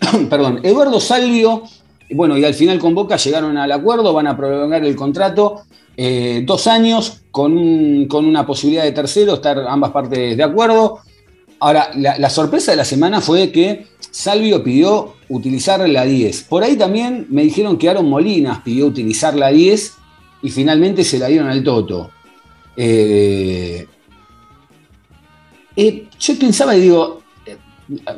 Perdón. 0.30 0.60
Eduardo 0.64 0.98
Salvio, 0.98 1.62
bueno, 2.10 2.36
y 2.36 2.44
al 2.44 2.54
final 2.54 2.78
con 2.80 2.94
Boca 2.94 3.16
llegaron 3.16 3.56
al 3.56 3.70
acuerdo, 3.70 4.12
van 4.12 4.26
a 4.26 4.36
prolongar 4.36 4.84
el 4.84 4.96
contrato 4.96 5.62
eh, 5.96 6.42
dos 6.44 6.66
años 6.66 7.22
con, 7.30 7.52
una 7.56 8.46
posibilidad 8.46 8.84
de 8.84 8.92
tercero, 8.92 9.34
estar 9.34 9.58
ambas 9.68 9.90
partes 9.90 10.36
de 10.36 10.42
acuerdo. 10.42 11.00
Ahora, 11.60 11.90
la, 11.94 12.30
sorpresa 12.30 12.72
de 12.72 12.76
la 12.76 12.84
semana 12.84 13.20
fue 13.20 13.50
que 13.50 13.86
Salvio 14.10 14.62
pidió 14.62 15.14
utilizar 15.28 15.88
la 15.88 16.04
10. 16.04 16.42
Por 16.42 16.62
ahí 16.62 16.76
también 16.76 17.26
me 17.30 17.42
dijeron 17.42 17.78
que 17.78 17.88
Aaron 17.88 18.08
Molinas 18.08 18.60
pidió 18.62 18.86
utilizar 18.86 19.34
la 19.34 19.50
10 19.50 19.92
y 20.42 20.50
finalmente 20.50 21.04
se 21.04 21.18
la 21.18 21.28
dieron 21.28 21.48
al 21.48 21.62
Toto. 21.62 22.10
Eh, 22.76 23.86
eh, 25.76 26.08
yo 26.18 26.38
pensaba 26.38 26.76
y 26.76 26.80
digo, 26.80 27.22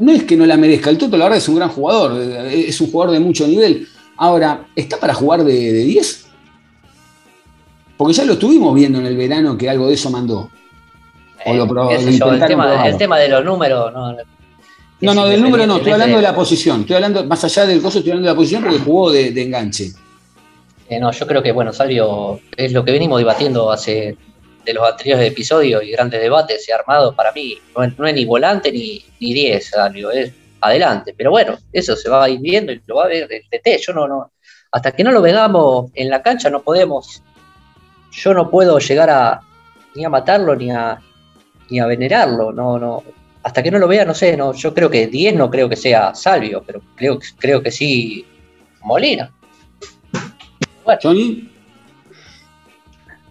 no 0.01 0.13
es 0.13 0.25
que 0.25 0.37
no 0.37 0.45
la 0.45 0.57
merezca, 0.57 0.91
el 0.91 0.99
Toto 0.99 1.17
la 1.17 1.27
verdad 1.27 1.39
es 1.39 1.49
un 1.49 1.57
gran 1.57 1.69
jugador, 1.69 2.21
es 2.21 2.81
un 2.81 2.91
jugador 2.91 3.15
de 3.15 3.21
mucho 3.21 3.47
nivel. 3.47 3.87
Ahora, 4.17 4.67
¿está 4.75 4.99
para 4.99 5.15
jugar 5.15 5.45
de, 5.45 5.73
de 5.73 5.85
10? 5.85 6.26
Porque 7.97 8.13
ya 8.13 8.25
lo 8.25 8.35
estuvimos 8.35 8.75
viendo 8.75 8.99
en 8.99 9.07
el 9.07 9.17
verano 9.17 9.57
que 9.57 9.71
algo 9.71 9.89
de 9.89 9.95
eso 9.95 10.11
mandó. 10.11 10.51
O 11.47 11.55
lo 11.55 11.91
eh, 11.91 11.97
el, 11.97 12.19
tema, 12.99 13.19
de 13.19 13.29
los 13.29 13.45
números, 13.45 13.93
no. 13.93 14.17
No, 15.01 15.15
no, 15.15 15.27
del 15.27 15.43
número 15.43 15.67
no, 15.67 15.77
estoy 15.77 15.93
hablando 15.93 16.17
de 16.17 16.23
la 16.23 16.35
posición. 16.35 16.81
Estoy 16.81 16.97
hablando, 16.97 17.25
más 17.25 17.45
allá 17.45 17.67
del 17.67 17.83
coso, 17.83 17.99
estoy 17.99 18.13
hablando 18.13 18.29
de 18.29 18.35
la 18.35 18.37
posición 18.37 18.63
porque 18.63 18.79
jugó 18.79 19.13
de, 19.13 19.43
enganche. 19.43 19.93
Eh, 20.89 20.99
no, 20.99 21.13
yo 21.13 21.27
creo 21.27 21.43
que, 21.43 21.53
bueno, 21.53 21.73
Salvio 21.73 22.41
es 22.57 22.73
lo 22.73 22.85
que 22.85 22.93
venimos 22.93 23.19
debatiendo 23.19 23.71
hace 23.71 24.17
de 24.65 24.73
los 24.73 24.89
anteriores 24.89 25.31
episodios 25.31 25.85
y 25.85 25.91
grandes 25.91 26.21
debates. 26.21 26.65
Se 26.65 26.73
ha 26.73 26.77
armado 26.77 27.15
para 27.15 27.31
mí, 27.33 27.59
no 27.77 28.07
es, 28.07 28.15
ni 28.15 28.25
volante 28.25 28.73
ni, 28.73 29.05
ni 29.21 29.35
10, 29.35 29.67
Salvio, 29.67 30.11
es 30.11 30.33
adelante. 30.61 31.15
Pero 31.17 31.31
bueno, 31.31 31.59
eso 31.73 31.95
se 31.95 32.09
va 32.09 32.25
a 32.25 32.29
ir 32.29 32.41
viendo 32.41 32.73
y 32.73 32.81
lo 32.87 32.97
va 32.97 33.05
a 33.05 33.09
ver 33.09 33.29
el 33.31 33.43
TT. 33.43 33.81
Yo 33.87 33.93
no, 33.93 34.09
no, 34.09 34.33
hasta 34.73 34.93
que 34.93 35.05
no 35.05 35.13
lo 35.13 35.23
veamos 35.23 35.91
en 35.95 36.11
la 36.11 36.23
cancha 36.23 36.51
no 36.51 36.63
podemos 36.63 37.23
yo 38.11 38.35
no 38.35 38.51
puedo 38.51 38.79
llegar 38.79 39.11
a 39.11 39.41
ni 39.95 40.05
a 40.05 40.09
matarlo 40.09 40.55
ni 40.55 40.71
a, 40.71 41.01
ni 41.71 41.79
a 41.79 41.87
venerarlo, 41.87 42.53
no, 42.53 42.79
no. 42.79 43.03
Hasta 43.43 43.63
que 43.63 43.71
no 43.71 43.79
lo 43.79 43.89
vea, 43.89 44.05
no 44.05 44.15
sé, 44.15 44.37
no, 44.37 44.53
yo 44.53 44.75
creo 44.75 44.91
que 44.91 45.07
10 45.07 45.37
no 45.37 45.51
creo 45.51 45.69
que 45.69 45.77
sea 45.77 46.15
Salvio, 46.15 46.63
pero 46.67 46.81
creo, 46.97 47.19
creo 47.39 47.63
que 47.63 47.71
sí 47.71 48.27
Molina. 48.83 49.31
Bueno. 50.85 51.15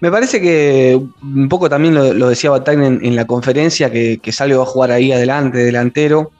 Me 0.01 0.11
parece 0.11 0.41
que 0.41 0.99
un 1.21 1.49
poco 1.49 1.69
también 1.69 1.95
lo, 1.95 2.29
decía 2.29 2.49
Batán 2.49 2.83
en, 2.83 3.15
la 3.15 3.25
conferencia, 3.25 3.91
que, 3.91 4.19
que 4.19 4.31
Salvio 4.31 4.57
va 4.59 4.63
a 4.63 4.67
jugar 4.67 4.91
ahí 4.91 5.11
adelante, 5.11 5.59
delantero 5.59 6.31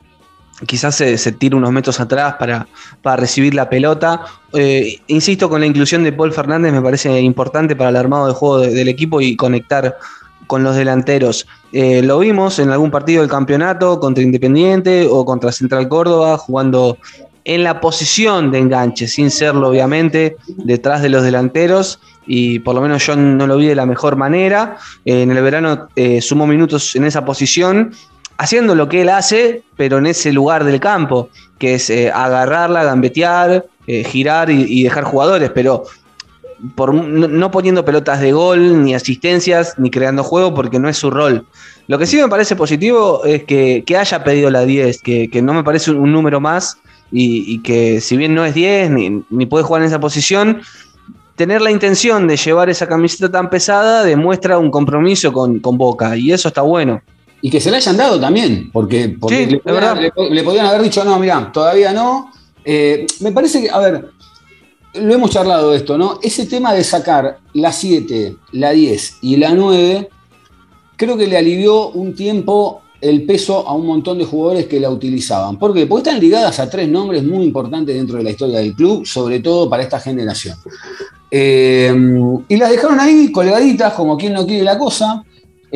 quizás 0.66 0.96
se, 0.96 1.18
se, 1.18 1.32
tire 1.32 1.56
unos 1.56 1.72
metros 1.72 2.00
atrás 2.00 2.36
para, 2.40 2.68
para 3.02 3.18
recibir 3.18 3.54
la 3.54 3.70
pelota. 3.70 4.22
Eh, 4.54 5.00
insisto, 5.08 5.50
con 5.50 5.60
la 5.62 5.68
inclusión 5.68 6.04
de 6.04 6.14
Paul 6.14 6.32
Fernández 6.32 6.72
me 6.72 6.82
parece 6.82 7.20
importante 7.20 7.76
para 7.76 7.90
el 7.90 7.96
armado 7.96 8.28
de 8.28 8.34
juego 8.34 8.60
del 8.60 8.88
equipo 8.88 9.20
y 9.22 9.36
conectar 9.36 9.98
con 10.48 10.64
los 10.64 10.76
delanteros. 10.76 11.48
Eh, 11.74 12.02
lo 12.02 12.20
vimos 12.20 12.60
en 12.60 12.70
algún 12.70 12.92
partido 12.92 13.22
del 13.22 13.30
campeonato 13.30 14.00
contra 14.00 14.24
Independiente 14.24 15.08
o 15.10 15.26
contra 15.26 15.52
Central 15.52 15.90
Córdoba, 15.90 16.38
jugando 16.38 16.98
en 17.44 17.64
la 17.64 17.80
posición 17.80 18.52
de 18.52 18.60
enganche, 18.60 19.08
sin 19.08 19.30
serlo 19.30 19.70
obviamente, 19.70 20.38
detrás 20.48 21.02
de 21.02 21.10
los 21.10 21.24
delanteros. 21.24 22.00
Y 22.26 22.60
por 22.60 22.74
lo 22.74 22.82
menos 22.82 23.06
yo 23.06 23.16
no 23.16 23.46
lo 23.46 23.58
vi 23.58 23.68
de 23.68 23.76
la 23.76 23.86
mejor 23.86 24.16
manera. 24.16 24.78
en 25.04 25.32
el 25.32 25.44
verano 25.44 25.88
eh, 25.96 26.22
sumó 26.22 26.48
minutos 26.48 26.96
en 26.96 27.04
esa 27.04 27.24
posición 27.26 27.92
haciendo 28.38 28.76
lo 28.76 28.90
que 28.90 29.02
él 29.02 29.10
hace, 29.10 29.64
pero 29.76 29.98
en 29.98 30.08
ese 30.08 30.34
lugar 30.34 30.64
del 30.64 30.80
campo, 30.80 31.30
que 31.58 31.76
es 31.76 31.90
eh, 31.90 32.12
agarrarla, 32.12 32.84
gambetear, 32.84 33.66
eh, 33.88 34.04
girar 34.04 34.50
y, 34.50 34.84
dejar 34.84 35.04
jugadores, 35.04 35.52
pero 35.54 35.84
por, 36.76 36.94
no, 36.94 37.52
poniendo 37.52 37.86
pelotas 37.86 38.20
de 38.20 38.32
gol, 38.32 38.84
ni 38.84 38.96
asistencias, 38.96 39.76
ni 39.78 39.90
creando 39.90 40.24
juego, 40.24 40.54
porque 40.54 40.80
no 40.80 40.90
es 40.90 40.98
su 40.98 41.12
rol. 41.12 41.46
Lo 41.88 41.98
que 41.98 42.06
sí 42.06 42.18
me 42.18 42.28
parece 42.28 42.56
positivo 42.56 43.24
es 43.26 43.44
que, 43.44 43.84
haya 43.98 44.24
pedido 44.24 44.50
la 44.50 44.66
10, 44.66 45.02
que, 45.02 45.42
no 45.42 45.54
me 45.54 45.64
parece 45.64 45.92
un, 45.92 46.12
número 46.12 46.40
más 46.40 46.78
y, 47.12 47.60
que 47.60 48.02
si 48.02 48.18
bien 48.18 48.34
no 48.34 48.44
es 48.44 48.54
10, 48.54 48.90
ni, 49.30 49.46
puede 49.46 49.64
jugar 49.64 49.84
en 49.84 49.88
esa 49.88 50.00
posición, 50.00 50.62
tener 51.36 51.62
la 51.62 51.70
intención 51.70 52.28
de 52.28 52.38
llevar 52.38 52.70
esa 52.70 52.88
camiseta 52.88 53.30
tan 53.30 53.50
pesada 53.50 54.04
demuestra 54.04 54.58
un 54.58 54.72
compromiso 54.72 55.32
con, 55.32 55.60
con 55.60 55.78
Boca 55.78 56.16
y 56.18 56.32
eso 56.32 56.48
está 56.48 56.62
bueno 56.62 57.02
y 57.42 57.50
que 57.50 57.60
se 57.60 57.70
le 57.70 57.78
hayan 57.78 57.98
dado 57.98 58.20
también, 58.20 58.70
porque, 58.72 59.08
le, 59.08 60.44
podían, 60.44 60.66
haber 60.66 60.82
dicho, 60.82 61.04
no, 61.04 61.20
mira, 61.20 61.52
todavía 61.52 61.94
no. 61.94 62.32
Eh, 62.64 63.06
me 63.20 63.32
parece 63.32 63.62
que, 63.62 63.70
a 63.70 63.80
ver, 63.80 64.10
lo 64.96 65.14
hemos 65.14 65.30
charlado 65.30 65.74
esto, 65.74 65.98
¿no? 65.98 66.20
Ese 66.24 66.46
tema 66.46 66.74
de 66.74 66.84
sacar 66.84 67.40
la 67.54 67.72
7, 67.72 68.36
la 68.54 68.72
10 68.72 69.18
y 69.22 69.38
la 69.38 69.54
9, 69.54 70.10
creo 70.96 71.18
que 71.18 71.28
le 71.28 71.38
alivió 71.38 71.90
un 71.90 72.16
tiempo 72.16 72.82
el 73.02 73.26
peso 73.26 73.68
a 73.68 73.76
un 73.76 73.86
montón 73.86 74.18
de 74.18 74.26
jugadores 74.26 74.66
que 74.66 74.80
la 74.80 74.90
utilizaban. 74.90 75.60
¿Por 75.60 75.74
qué? 75.74 75.86
Porque 75.86 76.10
están 76.10 76.20
ligadas 76.20 76.60
a 76.60 76.70
tres 76.70 76.88
nombres 76.88 77.24
muy 77.24 77.46
importantes 77.46 77.96
dentro 77.96 78.18
de 78.18 78.24
la 78.24 78.32
historia 78.32 78.60
del 78.60 78.74
club, 78.74 79.06
sobre 79.06 79.40
todo 79.42 79.70
para 79.70 79.84
esta 79.84 80.00
generación. 80.00 80.58
Eh, 81.30 81.94
y 82.48 82.58
las 82.58 82.70
dejaron 82.72 83.00
ahí 83.00 83.32
colgaditas, 83.32 83.94
como 83.94 84.18
quien 84.18 84.34
no 84.34 84.46
quiere 84.48 84.64
la 84.64 84.78
cosa. 84.78 85.24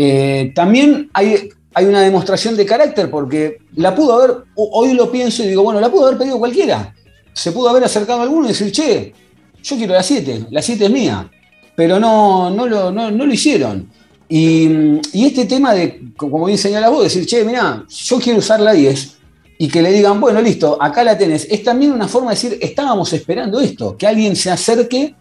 Eh, 0.01 0.53
también 0.55 1.09
hay 1.11 1.51
una 1.81 1.99
demostración 1.99 2.55
de 2.55 2.65
carácter 2.65 3.11
porque 3.11 3.57
la 3.75 3.93
pudo 3.93 4.13
haber, 4.13 4.45
hoy 4.55 4.93
lo 4.93 5.11
pienso 5.11 5.43
y 5.43 5.47
digo, 5.47 5.61
bueno, 5.61 5.81
la 5.81 5.91
pudo 5.91 6.05
haber 6.07 6.17
pedido 6.17 6.39
cualquiera. 6.39 6.95
Se 7.33 7.51
pudo 7.51 7.67
haber 7.67 7.83
acercado 7.83 8.21
a 8.21 8.23
alguno 8.23 8.45
y 8.45 8.49
decir, 8.49 8.71
che, 8.71 9.13
yo 9.61 9.75
quiero 9.75 9.93
la 9.93 10.01
7, 10.01 10.45
la 10.51 10.61
7 10.61 10.85
es 10.85 10.89
mía. 10.89 11.29
Pero 11.75 11.99
no, 11.99 12.49
no, 12.49 12.65
lo, 12.65 12.91
no, 12.91 13.11
lo 13.11 13.33
hicieron. 13.33 13.89
Y, 14.29 14.99
este 15.13 15.43
tema 15.43 15.73
de, 15.73 16.13
como 16.15 16.45
bien 16.45 16.57
señala 16.57 16.87
vos, 16.87 17.03
decir, 17.03 17.25
che, 17.25 17.43
mirá, 17.43 17.83
yo 17.89 18.19
quiero 18.19 18.39
usar 18.39 18.61
la 18.61 18.71
10 18.71 19.17
y 19.57 19.67
que 19.67 19.81
le 19.81 19.91
digan, 19.91 20.21
bueno, 20.21 20.41
listo, 20.41 20.81
acá 20.81 21.03
la 21.03 21.17
tenés, 21.17 21.45
es 21.51 21.61
también 21.61 21.91
una 21.91 22.07
forma 22.07 22.31
de 22.31 22.35
decir, 22.35 22.57
estábamos 22.61 23.11
esperando 23.11 23.59
esto, 23.59 23.97
que 23.97 24.07
alguien 24.07 24.37
se 24.37 24.49
acerque 24.49 25.13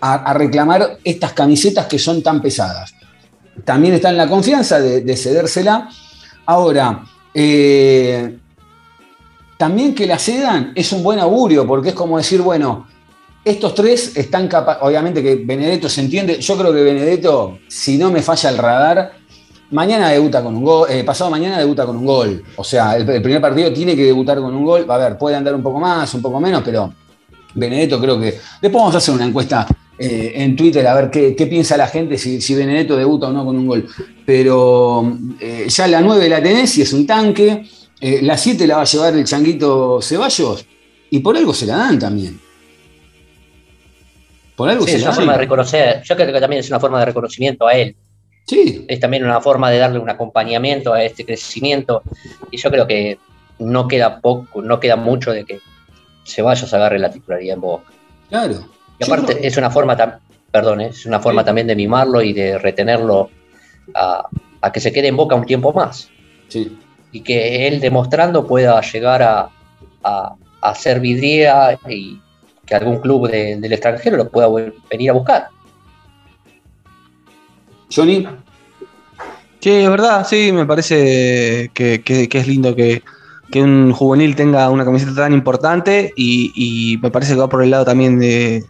a 0.00 0.32
reclamar 0.32 0.98
estas 1.02 1.32
camisetas 1.34 1.86
que 1.86 1.98
son 1.98 2.22
tan 2.22 2.40
pesadas. 2.40 2.94
También 3.64 3.94
está 3.94 4.10
en 4.10 4.16
la 4.16 4.28
confianza 4.28 4.80
de, 4.80 5.16
cedérsela. 5.16 5.88
Ahora, 6.46 7.04
eh, 7.32 8.38
también 9.56 9.94
que 9.94 10.06
la 10.06 10.18
cedan 10.18 10.72
es 10.74 10.92
un 10.92 11.02
buen 11.02 11.18
augurio, 11.18 11.66
porque 11.66 11.90
es 11.90 11.94
como 11.94 12.18
decir, 12.18 12.42
bueno, 12.42 12.86
estos 13.44 13.74
tres 13.74 14.16
están 14.16 14.48
capaces, 14.48 14.82
obviamente 14.82 15.22
que 15.22 15.36
Benedetto 15.36 15.88
se 15.88 16.00
entiende, 16.00 16.40
yo 16.40 16.56
creo 16.56 16.72
que 16.72 16.82
Benedetto, 16.82 17.58
si 17.68 17.96
no 17.96 18.10
me 18.10 18.22
falla 18.22 18.50
el 18.50 18.58
radar, 18.58 19.12
mañana 19.70 20.08
debuta 20.08 20.42
con 20.42 20.56
un 20.56 20.64
gol, 20.64 20.88
eh, 20.90 21.04
pasado 21.04 21.30
mañana 21.30 21.58
debuta 21.58 21.86
con 21.86 21.96
un 21.96 22.06
gol, 22.06 22.42
o 22.56 22.64
sea, 22.64 22.96
el, 22.96 23.08
el 23.08 23.22
primer 23.22 23.40
partido 23.40 23.72
tiene 23.72 23.94
que 23.94 24.04
debutar 24.04 24.38
con 24.38 24.54
un 24.54 24.64
gol, 24.64 24.86
a 24.88 24.98
ver, 24.98 25.16
puede 25.16 25.36
andar 25.36 25.54
un 25.54 25.62
poco 25.62 25.78
más, 25.78 26.12
un 26.14 26.22
poco 26.22 26.40
menos, 26.40 26.62
pero 26.64 26.92
Benedetto 27.54 28.00
creo 28.00 28.18
que, 28.18 28.38
después 28.60 28.72
vamos 28.72 28.94
a 28.94 28.98
hacer 28.98 29.14
una 29.14 29.24
encuesta 29.24 29.66
eh, 29.98 30.32
en 30.36 30.56
Twitter 30.56 30.86
a 30.86 30.94
ver 30.94 31.10
qué, 31.10 31.36
qué 31.36 31.46
piensa 31.46 31.76
la 31.76 31.86
gente, 31.86 32.18
si, 32.18 32.40
si, 32.40 32.54
Benedetto 32.54 32.96
debuta 32.96 33.28
o 33.28 33.32
no 33.32 33.44
con 33.44 33.56
un 33.56 33.66
gol. 33.66 33.86
Pero 34.26 35.18
eh, 35.40 35.66
ya 35.68 35.86
la 35.86 36.00
9 36.00 36.28
la 36.28 36.42
tenés 36.42 36.76
y 36.78 36.82
es 36.82 36.92
un 36.92 37.06
tanque. 37.06 37.64
Eh, 38.00 38.20
la 38.22 38.36
7 38.36 38.66
la 38.66 38.76
va 38.76 38.82
a 38.82 38.86
llevar 38.86 39.14
el 39.14 39.24
changuito 39.24 40.00
Ceballos 40.02 40.66
y 41.10 41.20
por 41.20 41.36
algo 41.36 41.54
se 41.54 41.66
la 41.66 41.76
dan 41.76 41.98
también. 41.98 42.40
Por 44.56 44.68
algo 44.68 44.84
sí, 44.84 44.92
se 44.92 44.96
es 44.96 45.02
la 45.02 45.08
una 45.08 45.10
dan. 45.10 45.16
forma 45.16 45.32
de 45.32 45.38
reconocer. 45.38 46.02
Yo 46.02 46.16
creo 46.16 46.32
que 46.32 46.40
también 46.40 46.60
es 46.60 46.68
una 46.68 46.80
forma 46.80 46.98
de 46.98 47.04
reconocimiento 47.06 47.66
a 47.66 47.74
él. 47.74 47.96
Sí. 48.46 48.84
Es 48.88 49.00
también 49.00 49.24
una 49.24 49.40
forma 49.40 49.70
de 49.70 49.78
darle 49.78 49.98
un 50.00 50.10
acompañamiento 50.10 50.92
a 50.92 51.02
este 51.04 51.24
crecimiento. 51.24 52.02
Y 52.50 52.56
yo 52.56 52.70
creo 52.70 52.86
que 52.86 53.18
no 53.60 53.86
queda 53.86 54.20
poco, 54.20 54.60
no 54.60 54.80
queda 54.80 54.96
mucho 54.96 55.30
de 55.30 55.44
que 55.44 55.60
Ceballos 56.26 56.72
agarre 56.74 56.98
la 56.98 57.10
titularidad 57.10 57.54
en 57.54 57.60
Boca. 57.60 57.92
Claro. 58.28 58.73
Y 58.98 59.04
aparte, 59.04 59.34
no. 59.34 59.40
es 59.40 59.56
una 59.56 59.70
forma, 59.70 59.96
perdón, 60.50 60.80
¿eh? 60.80 60.88
es 60.88 61.06
una 61.06 61.20
forma 61.20 61.42
sí. 61.42 61.46
también 61.46 61.66
de 61.66 61.76
mimarlo 61.76 62.22
y 62.22 62.32
de 62.32 62.58
retenerlo 62.58 63.30
a, 63.94 64.26
a, 64.60 64.72
que 64.72 64.80
se 64.80 64.92
quede 64.92 65.08
en 65.08 65.16
boca 65.16 65.34
un 65.34 65.46
tiempo 65.46 65.72
más. 65.72 66.10
Sí. 66.48 66.78
Y 67.12 67.20
que 67.20 67.66
él 67.66 67.80
demostrando 67.80 68.46
pueda 68.46 68.80
llegar 68.80 69.22
a, 69.22 69.48
a, 70.02 70.34
a 70.60 70.74
ser 70.74 71.00
vidriera 71.00 71.78
y 71.88 72.20
que 72.66 72.74
algún 72.74 72.98
club 72.98 73.28
de, 73.28 73.56
del 73.56 73.72
extranjero 73.72 74.16
lo 74.16 74.30
pueda 74.30 74.48
venir 74.90 75.10
a 75.10 75.12
buscar. 75.12 75.48
Johnny. 77.94 78.26
Sí, 79.60 79.70
es 79.70 79.88
verdad, 79.88 80.26
sí, 80.26 80.52
me 80.52 80.66
parece 80.66 81.70
que, 81.72 82.02
que, 82.02 82.28
que 82.28 82.38
es 82.38 82.46
lindo 82.46 82.74
que, 82.74 83.02
que 83.50 83.62
un 83.62 83.92
juvenil 83.92 84.36
tenga 84.36 84.68
una 84.68 84.84
camiseta 84.84 85.14
tan 85.14 85.32
importante 85.32 86.12
y, 86.16 86.52
y, 86.54 86.98
me 86.98 87.10
parece 87.10 87.32
que 87.32 87.40
va 87.40 87.48
por 87.48 87.62
el 87.62 87.70
lado 87.70 87.84
también 87.84 88.18
de, 88.18 88.64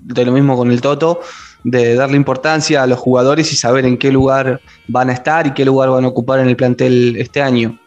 de 0.00 0.24
lo 0.24 0.32
mismo 0.32 0.56
con 0.56 0.70
el 0.70 0.80
Toto, 0.80 1.20
de 1.64 1.94
darle 1.94 2.16
importancia 2.16 2.82
a 2.82 2.86
los 2.86 2.98
jugadores 2.98 3.52
y 3.52 3.56
saber 3.56 3.84
en 3.84 3.98
qué 3.98 4.12
lugar 4.12 4.60
van 4.86 5.10
a 5.10 5.12
estar 5.12 5.46
y 5.46 5.52
qué 5.52 5.64
lugar 5.64 5.90
van 5.90 6.04
a 6.04 6.08
ocupar 6.08 6.40
en 6.40 6.48
el 6.48 6.56
plantel 6.56 7.16
este 7.16 7.42
año. 7.42 7.78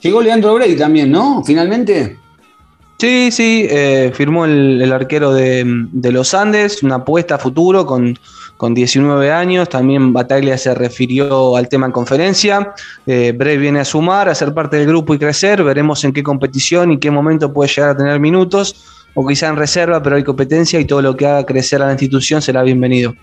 Llegó 0.00 0.20
Leandro 0.20 0.54
Brey 0.54 0.76
también, 0.76 1.10
¿no? 1.10 1.42
Finalmente. 1.44 2.18
Sí, 2.98 3.30
sí, 3.32 3.66
eh, 3.68 4.12
firmó 4.14 4.44
el, 4.44 4.80
el 4.80 4.92
arquero 4.92 5.32
de, 5.32 5.64
de, 5.66 6.12
los 6.12 6.34
Andes, 6.34 6.84
una 6.84 6.96
apuesta 6.96 7.34
a 7.34 7.38
futuro 7.38 7.84
con, 7.84 8.16
con 8.56 8.74
19 8.74 9.32
años. 9.32 9.68
También 9.68 10.12
Bataglia 10.12 10.56
se 10.56 10.72
refirió 10.72 11.56
al 11.56 11.68
tema 11.68 11.86
en 11.86 11.92
conferencia. 11.92 12.74
Eh, 13.06 13.32
Brey 13.36 13.58
viene 13.58 13.80
a 13.80 13.84
sumar, 13.84 14.28
a 14.28 14.36
ser 14.36 14.54
parte 14.54 14.76
del 14.76 14.86
grupo 14.86 15.14
y 15.14 15.18
crecer. 15.18 15.64
Veremos 15.64 16.04
en 16.04 16.12
qué 16.12 16.22
competición 16.22 16.92
y 16.92 16.98
qué 16.98 17.10
momento 17.10 17.52
puede 17.52 17.70
llegar 17.70 17.90
a 17.90 17.96
tener 17.96 18.20
minutos 18.20 19.01
o 19.14 19.26
quizá 19.26 19.48
en 19.48 19.56
reserva, 19.56 20.02
pero 20.02 20.16
hay 20.16 20.24
competencia 20.24 20.80
y 20.80 20.84
todo 20.84 21.02
lo 21.02 21.16
que 21.16 21.26
haga 21.26 21.44
crecer 21.44 21.82
a 21.82 21.86
la 21.86 21.92
institución 21.92 22.42
será 22.42 22.62
bienvenido. 22.62 23.14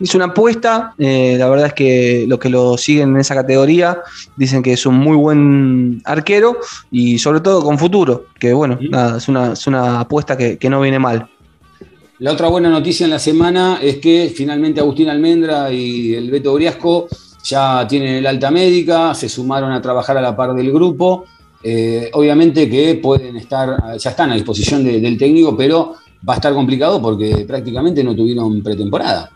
Es 0.00 0.14
una 0.14 0.26
apuesta, 0.26 0.94
eh, 0.98 1.36
la 1.38 1.48
verdad 1.48 1.66
es 1.68 1.72
que 1.74 2.24
los 2.26 2.38
que 2.38 2.48
lo 2.48 2.76
siguen 2.76 3.10
en 3.10 3.20
esa 3.20 3.34
categoría 3.34 4.00
dicen 4.36 4.62
que 4.62 4.72
es 4.72 4.84
un 4.84 4.96
muy 4.96 5.16
buen 5.16 6.02
arquero 6.04 6.58
y 6.90 7.18
sobre 7.18 7.40
todo 7.40 7.62
con 7.62 7.78
futuro, 7.78 8.26
que 8.38 8.52
bueno, 8.52 8.78
sí. 8.80 8.88
nada, 8.88 9.18
es, 9.18 9.28
una, 9.28 9.52
es 9.52 9.66
una 9.66 10.00
apuesta 10.00 10.36
que, 10.36 10.58
que 10.58 10.68
no 10.68 10.80
viene 10.80 10.98
mal. 10.98 11.28
La 12.18 12.32
otra 12.32 12.48
buena 12.48 12.68
noticia 12.68 13.04
en 13.04 13.10
la 13.10 13.18
semana 13.18 13.78
es 13.82 13.98
que 13.98 14.32
finalmente 14.34 14.80
Agustín 14.80 15.08
Almendra 15.08 15.70
y 15.70 16.14
el 16.14 16.30
Beto 16.30 16.54
Briasco 16.54 17.08
ya 17.44 17.86
tienen 17.86 18.16
el 18.16 18.26
alta 18.26 18.50
médica, 18.50 19.14
se 19.14 19.28
sumaron 19.28 19.72
a 19.72 19.82
trabajar 19.82 20.16
a 20.16 20.20
la 20.20 20.36
par 20.36 20.54
del 20.54 20.72
grupo 20.72 21.26
eh, 21.62 22.10
obviamente 22.14 22.68
que 22.68 22.96
pueden 22.96 23.36
estar, 23.36 23.96
ya 23.98 24.10
están 24.10 24.30
a 24.30 24.34
disposición 24.34 24.84
de, 24.84 25.00
del 25.00 25.18
técnico, 25.18 25.56
pero 25.56 25.94
va 26.28 26.34
a 26.34 26.36
estar 26.36 26.54
complicado 26.54 27.00
porque 27.00 27.44
prácticamente 27.46 28.02
no 28.02 28.14
tuvieron 28.14 28.62
pretemporada. 28.62 29.30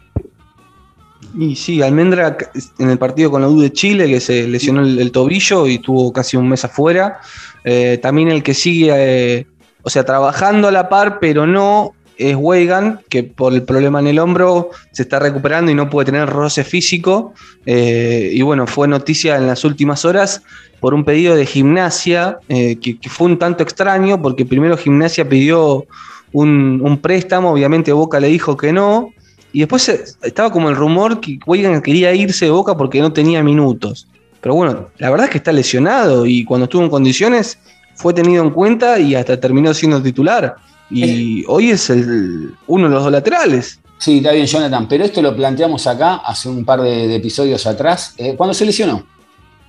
Y 1.39 1.55
sí, 1.55 1.83
Almendra 1.83 2.37
en 2.79 2.91
el 2.91 2.99
partido 2.99 3.31
con 3.31 3.43
la 3.43 3.49
U 3.49 3.61
de 3.61 3.73
Chile, 3.73 4.09
que 4.09 4.21
se 4.21 4.49
lesionó 4.49 4.83
el, 4.83 4.99
el 4.99 5.13
tobillo 5.13 5.67
y 5.67 5.79
tuvo 5.79 6.13
casi 6.13 6.37
un 6.37 6.49
mes 6.49 6.65
afuera. 6.65 7.21
Eh, 7.65 7.99
también 8.01 8.29
el 8.29 8.45
que 8.45 8.55
sigue, 8.55 8.93
eh, 8.95 9.47
o 9.83 9.91
sea, 9.91 10.05
trabajando 10.05 10.69
a 10.69 10.71
la 10.71 10.89
par, 10.89 11.19
pero 11.21 11.47
no, 11.47 11.96
es 12.19 12.37
Weigan, 12.37 13.01
que 13.09 13.23
por 13.23 13.53
el 13.53 13.63
problema 13.63 14.01
en 14.01 14.07
el 14.07 14.19
hombro 14.19 14.71
se 14.93 15.03
está 15.03 15.19
recuperando 15.19 15.71
y 15.71 15.75
no 15.75 15.91
puede 15.91 16.07
tener 16.07 16.29
roce 16.29 16.65
físico. 16.65 17.35
Eh, 17.67 18.31
y 18.33 18.43
bueno, 18.43 18.67
fue 18.67 18.89
noticia 18.89 19.37
en 19.37 19.47
las 19.47 19.65
últimas 19.65 20.05
horas 20.05 20.43
por 20.81 20.95
un 20.95 21.05
pedido 21.05 21.35
de 21.35 21.47
gimnasia, 21.47 22.39
eh, 22.49 22.77
que, 22.77 22.99
fue 23.09 23.27
un 23.27 23.39
tanto 23.39 23.63
extraño, 23.63 24.21
porque 24.21 24.45
primero 24.45 24.77
gimnasia 24.77 25.29
pidió 25.29 25.87
un, 26.33 26.81
un, 26.83 26.99
préstamo, 26.99 27.51
obviamente 27.53 27.93
Boca 27.93 28.21
le 28.21 28.29
dijo 28.29 28.57
que 28.57 28.73
no, 28.73 29.11
y 29.53 29.61
después 29.61 30.19
estaba 30.23 30.51
como 30.51 30.69
el 30.69 30.77
rumor 30.77 31.21
que 31.21 31.39
Weigan 31.47 31.81
quería 31.81 32.15
irse 32.15 32.45
de 32.45 32.51
Boca 32.51 32.77
porque 32.77 33.01
no 33.01 33.13
tenía 33.13 33.43
minutos. 33.43 34.07
Pero 34.43 34.55
bueno, 34.55 34.89
la 34.99 35.11
verdad 35.11 35.27
es 35.27 35.31
que 35.33 35.39
está 35.39 35.51
lesionado 35.51 36.27
y 36.27 36.45
cuando 36.45 36.65
estuvo 36.65 36.83
en 36.83 36.91
condiciones 36.91 37.59
fue 37.95 38.13
tenido 38.13 38.45
en 38.45 38.51
cuenta 38.51 38.99
y 38.99 39.15
hasta 39.15 39.41
terminó 39.41 39.73
siendo 39.73 40.03
titular. 40.03 40.57
Y 40.91 41.45
hoy 41.47 41.71
es 41.71 41.91
el, 41.91 42.55
uno 42.67 42.89
de 42.89 42.95
los 42.95 43.03
dos 43.03 43.13
laterales. 43.13 43.81
Sí, 43.99 44.19
está 44.19 44.33
bien, 44.33 44.47
Jonathan, 44.47 44.87
pero 44.89 45.05
esto 45.05 45.23
lo 45.23 45.35
planteamos 45.35 45.87
acá 45.87 46.17
hace 46.17 46.49
un 46.49 46.65
par 46.65 46.83
de, 46.83 47.09
de 47.09 47.17
episodios 47.17 47.67
atrás, 47.67 48.15
eh, 48.19 48.35
cuando 48.37 48.55
se 48.55 48.67
lesionó. 48.67 49.05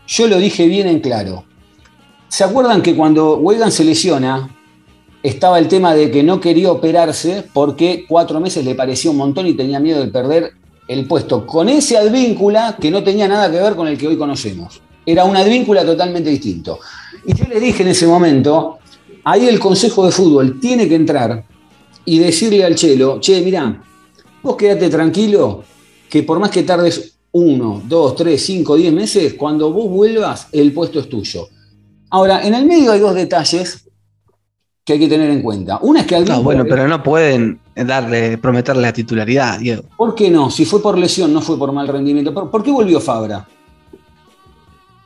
Yo 0.06 0.28
lo 0.28 0.38
dije 0.38 0.68
bien 0.68 0.88
en 0.88 1.00
claro. 1.00 1.46
¿Se 2.28 2.44
acuerdan 2.44 2.82
que 2.82 2.96
cuando 2.96 3.38
Wegan 3.38 3.72
se 3.72 3.84
lesiona, 3.84 4.50
estaba 5.24 5.60
el 5.60 5.68
tema 5.68 5.94
de 5.94 6.12
que 6.12 6.24
no 6.24 6.40
quería 6.40 6.72
operarse 6.72 7.44
porque 7.54 8.06
cuatro 8.08 8.40
meses 8.40 8.64
le 8.64 8.76
parecía 8.76 9.12
un 9.12 9.18
montón 9.18 9.48
y 9.48 9.54
tenía 9.54 9.80
miedo 9.80 10.02
de 10.02 10.08
perder 10.08 10.54
el 10.88 11.06
puesto 11.06 11.46
con 11.46 11.70
ese 11.70 11.98
advíncula 11.98 12.78
que 12.80 12.92
no 12.92 13.04
tenía 13.04 13.28
nada 13.28 13.52
que 13.52 13.58
ver 13.58 13.76
con 13.76 13.88
el 13.88 13.98
que 13.98 14.08
hoy 14.08 14.18
conocemos. 14.18 14.82
Era 15.06 15.26
un 15.26 15.36
advíncula 15.36 15.86
totalmente 15.86 16.30
distinto. 16.30 16.80
Y 17.26 17.34
yo 17.36 17.46
le 17.46 17.60
dije 17.60 17.84
en 17.84 17.90
ese 17.90 18.08
momento, 18.08 18.80
ahí 19.28 19.46
el 19.46 19.60
Consejo 19.60 20.06
de 20.06 20.12
Fútbol 20.12 20.58
tiene 20.58 20.88
que 20.88 20.96
entrar 20.96 21.44
y 22.06 22.18
decirle 22.18 22.64
al 22.64 22.76
Chelo, 22.76 23.20
che, 23.20 23.42
mirá, 23.42 23.84
vos 24.42 24.56
quédate 24.56 24.90
tranquilo, 24.90 25.64
que 26.10 26.24
por 26.24 26.40
más 26.40 26.50
que 26.50 26.64
tardes 26.64 27.18
uno, 27.34 27.82
dos, 27.86 28.16
tres, 28.16 28.46
cinco, 28.46 28.78
diez 28.78 28.94
meses, 28.94 29.34
cuando 29.34 29.74
vos 29.74 29.90
vuelvas, 29.90 30.48
el 30.54 30.72
puesto 30.72 31.02
es 31.02 31.10
tuyo. 31.10 31.50
Ahora, 32.10 32.48
en 32.48 32.54
el 32.54 32.66
medio 32.66 32.94
hay 32.94 33.02
dos 33.02 33.14
detalles 33.14 33.90
que 34.86 34.94
hay 34.94 35.00
que 35.00 35.10
tener 35.10 35.30
en 35.30 35.42
cuenta. 35.42 35.80
Una 35.82 36.00
es 36.00 36.08
que 36.08 36.18
No, 36.22 36.42
bueno, 36.42 36.64
pero 36.64 36.88
no 36.88 37.04
pueden 37.04 37.60
darle, 37.76 38.38
prometerle 38.38 38.82
la 38.82 38.94
titularidad, 38.94 39.60
Diego. 39.60 39.84
¿Por 39.98 40.16
qué 40.16 40.32
no? 40.32 40.50
Si 40.50 40.64
fue 40.64 40.82
por 40.82 40.98
lesión, 40.98 41.34
no 41.34 41.42
fue 41.42 41.60
por 41.60 41.74
mal 41.74 41.90
rendimiento. 41.90 42.34
¿Por, 42.34 42.50
¿por 42.50 42.64
qué 42.64 42.72
volvió 42.72 43.02
Fabra? 43.02 43.46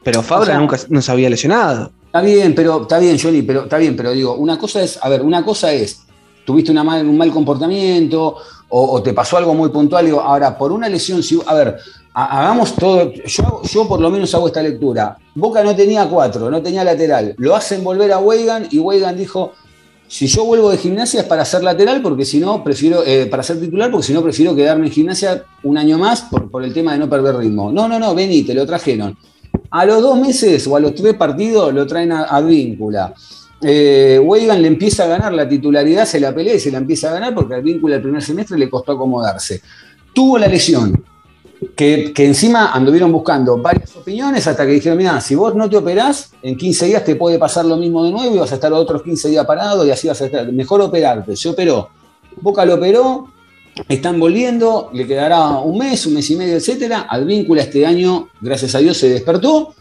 Pero 0.04 0.22
Fabra 0.22 0.44
o 0.44 0.46
sea, 0.46 0.60
nunca 0.60 0.78
no 0.90 1.02
se 1.02 1.12
había 1.12 1.28
lesionado. 1.28 1.92
Está 2.12 2.20
bien, 2.24 2.54
pero 2.54 2.82
está 2.82 3.00
bien, 3.00 3.18
Johnny, 3.18 3.42
pero 3.42 3.62
está 3.62 3.78
bien, 3.78 3.96
pero 3.96 4.12
digo, 4.12 4.36
una 4.36 4.58
cosa 4.58 4.82
es, 4.82 5.00
a 5.02 5.08
ver, 5.08 5.22
una 5.22 5.46
cosa 5.46 5.72
es, 5.72 6.02
tuviste 6.44 6.70
una 6.70 6.84
mal, 6.84 7.08
un 7.08 7.18
mal 7.18 7.32
comportamiento 7.32 8.36
o, 8.68 9.02
te 9.02 9.14
pasó 9.14 9.38
algo 9.38 9.54
muy 9.54 9.70
puntual, 9.70 10.04
digo, 10.08 10.20
ahora, 10.20 10.58
por 10.58 10.74
una 10.74 10.90
lesión, 10.90 11.24
si, 11.24 11.40
a 11.46 11.54
ver, 11.54 11.78
hagamos 12.14 12.76
todo, 12.76 13.14
yo, 13.14 13.62
yo 13.64 13.88
por 13.88 14.02
lo 14.02 14.10
menos 14.10 14.36
hago 14.36 14.48
esta 14.48 14.62
lectura. 14.62 15.18
Boca 15.36 15.64
no 15.64 15.74
tenía 15.74 16.06
cuatro, 16.10 16.52
no 16.52 16.62
tenía 16.62 16.84
lateral, 16.84 17.34
lo 17.38 17.56
hacen 17.56 17.82
volver 17.82 18.12
a 18.12 18.20
Weigan 18.20 18.68
y 18.72 18.80
Weigan 18.80 19.16
dijo, 19.16 19.54
si 20.06 20.28
yo 20.28 20.44
vuelvo 20.44 20.70
de 20.70 20.80
gimnasia 20.80 21.22
es 21.22 21.28
para 21.28 21.46
ser 21.46 21.64
lateral, 21.64 22.02
porque 22.02 22.26
si 22.26 22.42
no, 22.42 22.62
prefiero, 22.62 23.06
eh, 23.06 23.28
para 23.28 23.42
ser 23.42 23.58
titular, 23.58 23.90
porque 23.90 24.08
si 24.08 24.14
no, 24.14 24.22
prefiero 24.22 24.54
quedarme 24.54 24.88
en 24.88 24.92
gimnasia 24.92 25.46
un 25.64 25.78
año 25.78 25.98
más 25.98 26.24
por, 26.24 26.52
por 26.52 26.66
el 26.66 26.74
tema 26.74 26.92
de 26.92 27.00
no 27.00 27.10
perder 27.10 27.38
ritmo. 27.38 27.72
No, 27.72 27.88
no, 27.88 27.98
no, 27.98 28.14
vení, 28.14 28.44
te 28.44 28.54
lo 28.54 28.66
trajeron. 28.66 29.18
A 29.70 29.86
los 29.86 30.02
dos 30.02 30.20
meses 30.20 30.66
o 30.68 30.76
a 30.76 30.80
los 30.80 30.96
tres 30.96 31.14
partidos 31.16 31.74
lo 31.74 31.86
traen 31.88 32.12
a, 32.12 32.24
a 32.24 32.42
Víncula. 32.42 33.14
Eh, 33.64 34.20
Weigan 34.24 34.62
le 34.62 34.68
empieza 34.68 35.04
a 35.04 35.08
ganar 35.08 35.34
la 35.34 35.48
titularidad, 35.48 36.06
se 36.06 36.20
la 36.20 36.34
pelea 36.34 36.56
y 36.56 36.60
se 36.60 36.72
la 36.72 36.80
empieza 36.80 37.10
a 37.10 37.14
ganar 37.14 37.36
porque 37.36 37.54
al 37.54 37.62
Víncula 37.62 37.96
el 37.96 38.02
primer 38.02 38.22
semestre 38.22 38.58
le 38.58 38.70
costó 38.70 38.94
acomodarse. 38.94 39.62
Tuvo 40.14 40.38
la 40.38 40.48
lesión. 40.48 41.04
que, 41.76 42.12
que 42.12 42.26
encima 42.26 42.72
anduvieron 42.72 43.12
buscando 43.12 43.58
varias 43.60 43.96
opiniones 43.96 44.48
hasta 44.48 44.66
que 44.66 44.72
dijeron, 44.72 44.98
mira, 44.98 45.22
si 45.22 45.36
vos 45.36 45.54
no 45.54 45.70
te 45.70 45.78
operás, 45.78 46.32
en 46.42 46.58
15 46.58 46.88
días 46.88 47.06
te 47.06 47.16
puede 47.16 47.38
pasar 47.38 47.66
lo 47.66 47.78
mismo 47.78 48.04
de 48.04 48.12
nuevo 48.12 48.36
y 48.36 48.40
vas 48.40 48.52
a 48.52 48.56
estar 48.56 48.74
otros 48.74 49.04
15 49.04 49.30
días 49.30 49.46
parado 49.46 49.86
y 49.86 49.92
así 49.92 50.08
vas 50.08 50.20
a 50.22 50.26
estar. 50.26 50.52
Mejor 50.52 50.82
operarte. 50.82 51.36
Se 51.36 51.50
operó. 51.50 51.90
Boca 52.42 52.66
lo 52.66 52.76
operó, 52.76 53.28
están 53.88 54.20
volviendo, 54.20 54.90
le 54.94 55.08
quedará 55.08 55.60
un 55.60 55.78
mes, 55.78 56.06
un 56.06 56.14
mes 56.14 56.30
y 56.30 56.36
medio, 56.36 56.56
etcétera. 56.56 57.08
Advíncula 57.10 57.64
este 57.64 57.86
año, 57.86 58.30
gracias 58.40 58.76
a 58.76 58.80
Dios, 58.80 58.98
se 58.98 59.10
despertó. 59.10 59.74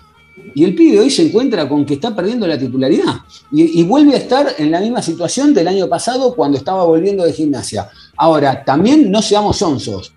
Y 0.55 0.65
el 0.65 0.75
pibe 0.75 1.01
hoy 1.01 1.11
se 1.11 1.27
encuentra 1.27 1.69
con 1.69 1.85
que 1.85 1.95
está 1.95 2.15
perdiendo 2.15 2.47
la 2.47 2.59
titularidad. 2.59 3.21
Y, 3.53 3.83
vuelve 3.85 4.15
a 4.15 4.19
estar 4.19 4.55
en 4.59 4.71
la 4.71 4.81
misma 4.81 5.03
situación 5.03 5.53
del 5.53 5.69
año 5.69 5.89
pasado 5.89 6.35
cuando 6.35 6.57
estaba 6.57 6.85
volviendo 6.85 7.25
de 7.25 7.33
gimnasia. 7.33 7.89
Ahora, 8.17 8.65
también 8.65 9.11
no 9.11 9.23
seamos 9.23 9.59
sonsos, 9.59 10.13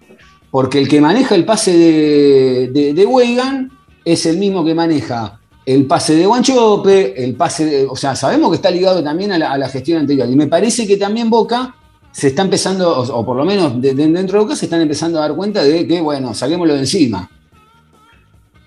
porque 0.50 0.80
el 0.80 0.88
que 0.88 1.02
maneja 1.02 1.36
el 1.36 1.46
pase 1.46 1.78
de, 1.78 2.94
de, 2.94 3.06
Weigan 3.06 3.72
es 4.06 4.26
el 4.26 4.38
mismo 4.38 4.64
que 4.64 4.74
maneja 4.74 5.40
el 5.66 5.86
pase 5.86 6.16
de 6.16 6.26
Guanchope, 6.26 7.24
el 7.24 7.36
pase 7.36 7.66
de, 7.66 7.86
O 7.86 7.96
sea, 7.96 8.16
sabemos 8.16 8.50
que 8.50 8.56
está 8.56 8.72
ligado 8.72 9.04
también 9.04 9.32
a 9.32 9.58
la 9.58 9.70
gestión 9.70 10.00
anterior. 10.00 10.30
Y 10.30 10.36
me 10.36 10.48
parece 10.48 10.88
que 10.88 10.98
también 10.98 11.30
Boca 11.30 11.76
se 12.14 12.28
está 12.28 12.44
empezando, 12.44 12.90
o, 12.98 13.26
por 13.26 13.36
lo 13.36 13.44
menos 13.44 13.82
de- 13.82 13.94
de- 13.94 14.08
dentro 14.08 14.38
de 14.38 14.44
Boca 14.46 14.56
se 14.56 14.66
están 14.66 14.80
empezando 14.82 15.18
a 15.18 15.22
dar 15.28 15.36
cuenta 15.36 15.64
de 15.64 15.86
que, 15.88 16.00
bueno, 16.00 16.34
saquémoslo 16.34 16.74
de 16.76 16.80
encima. 16.82 17.30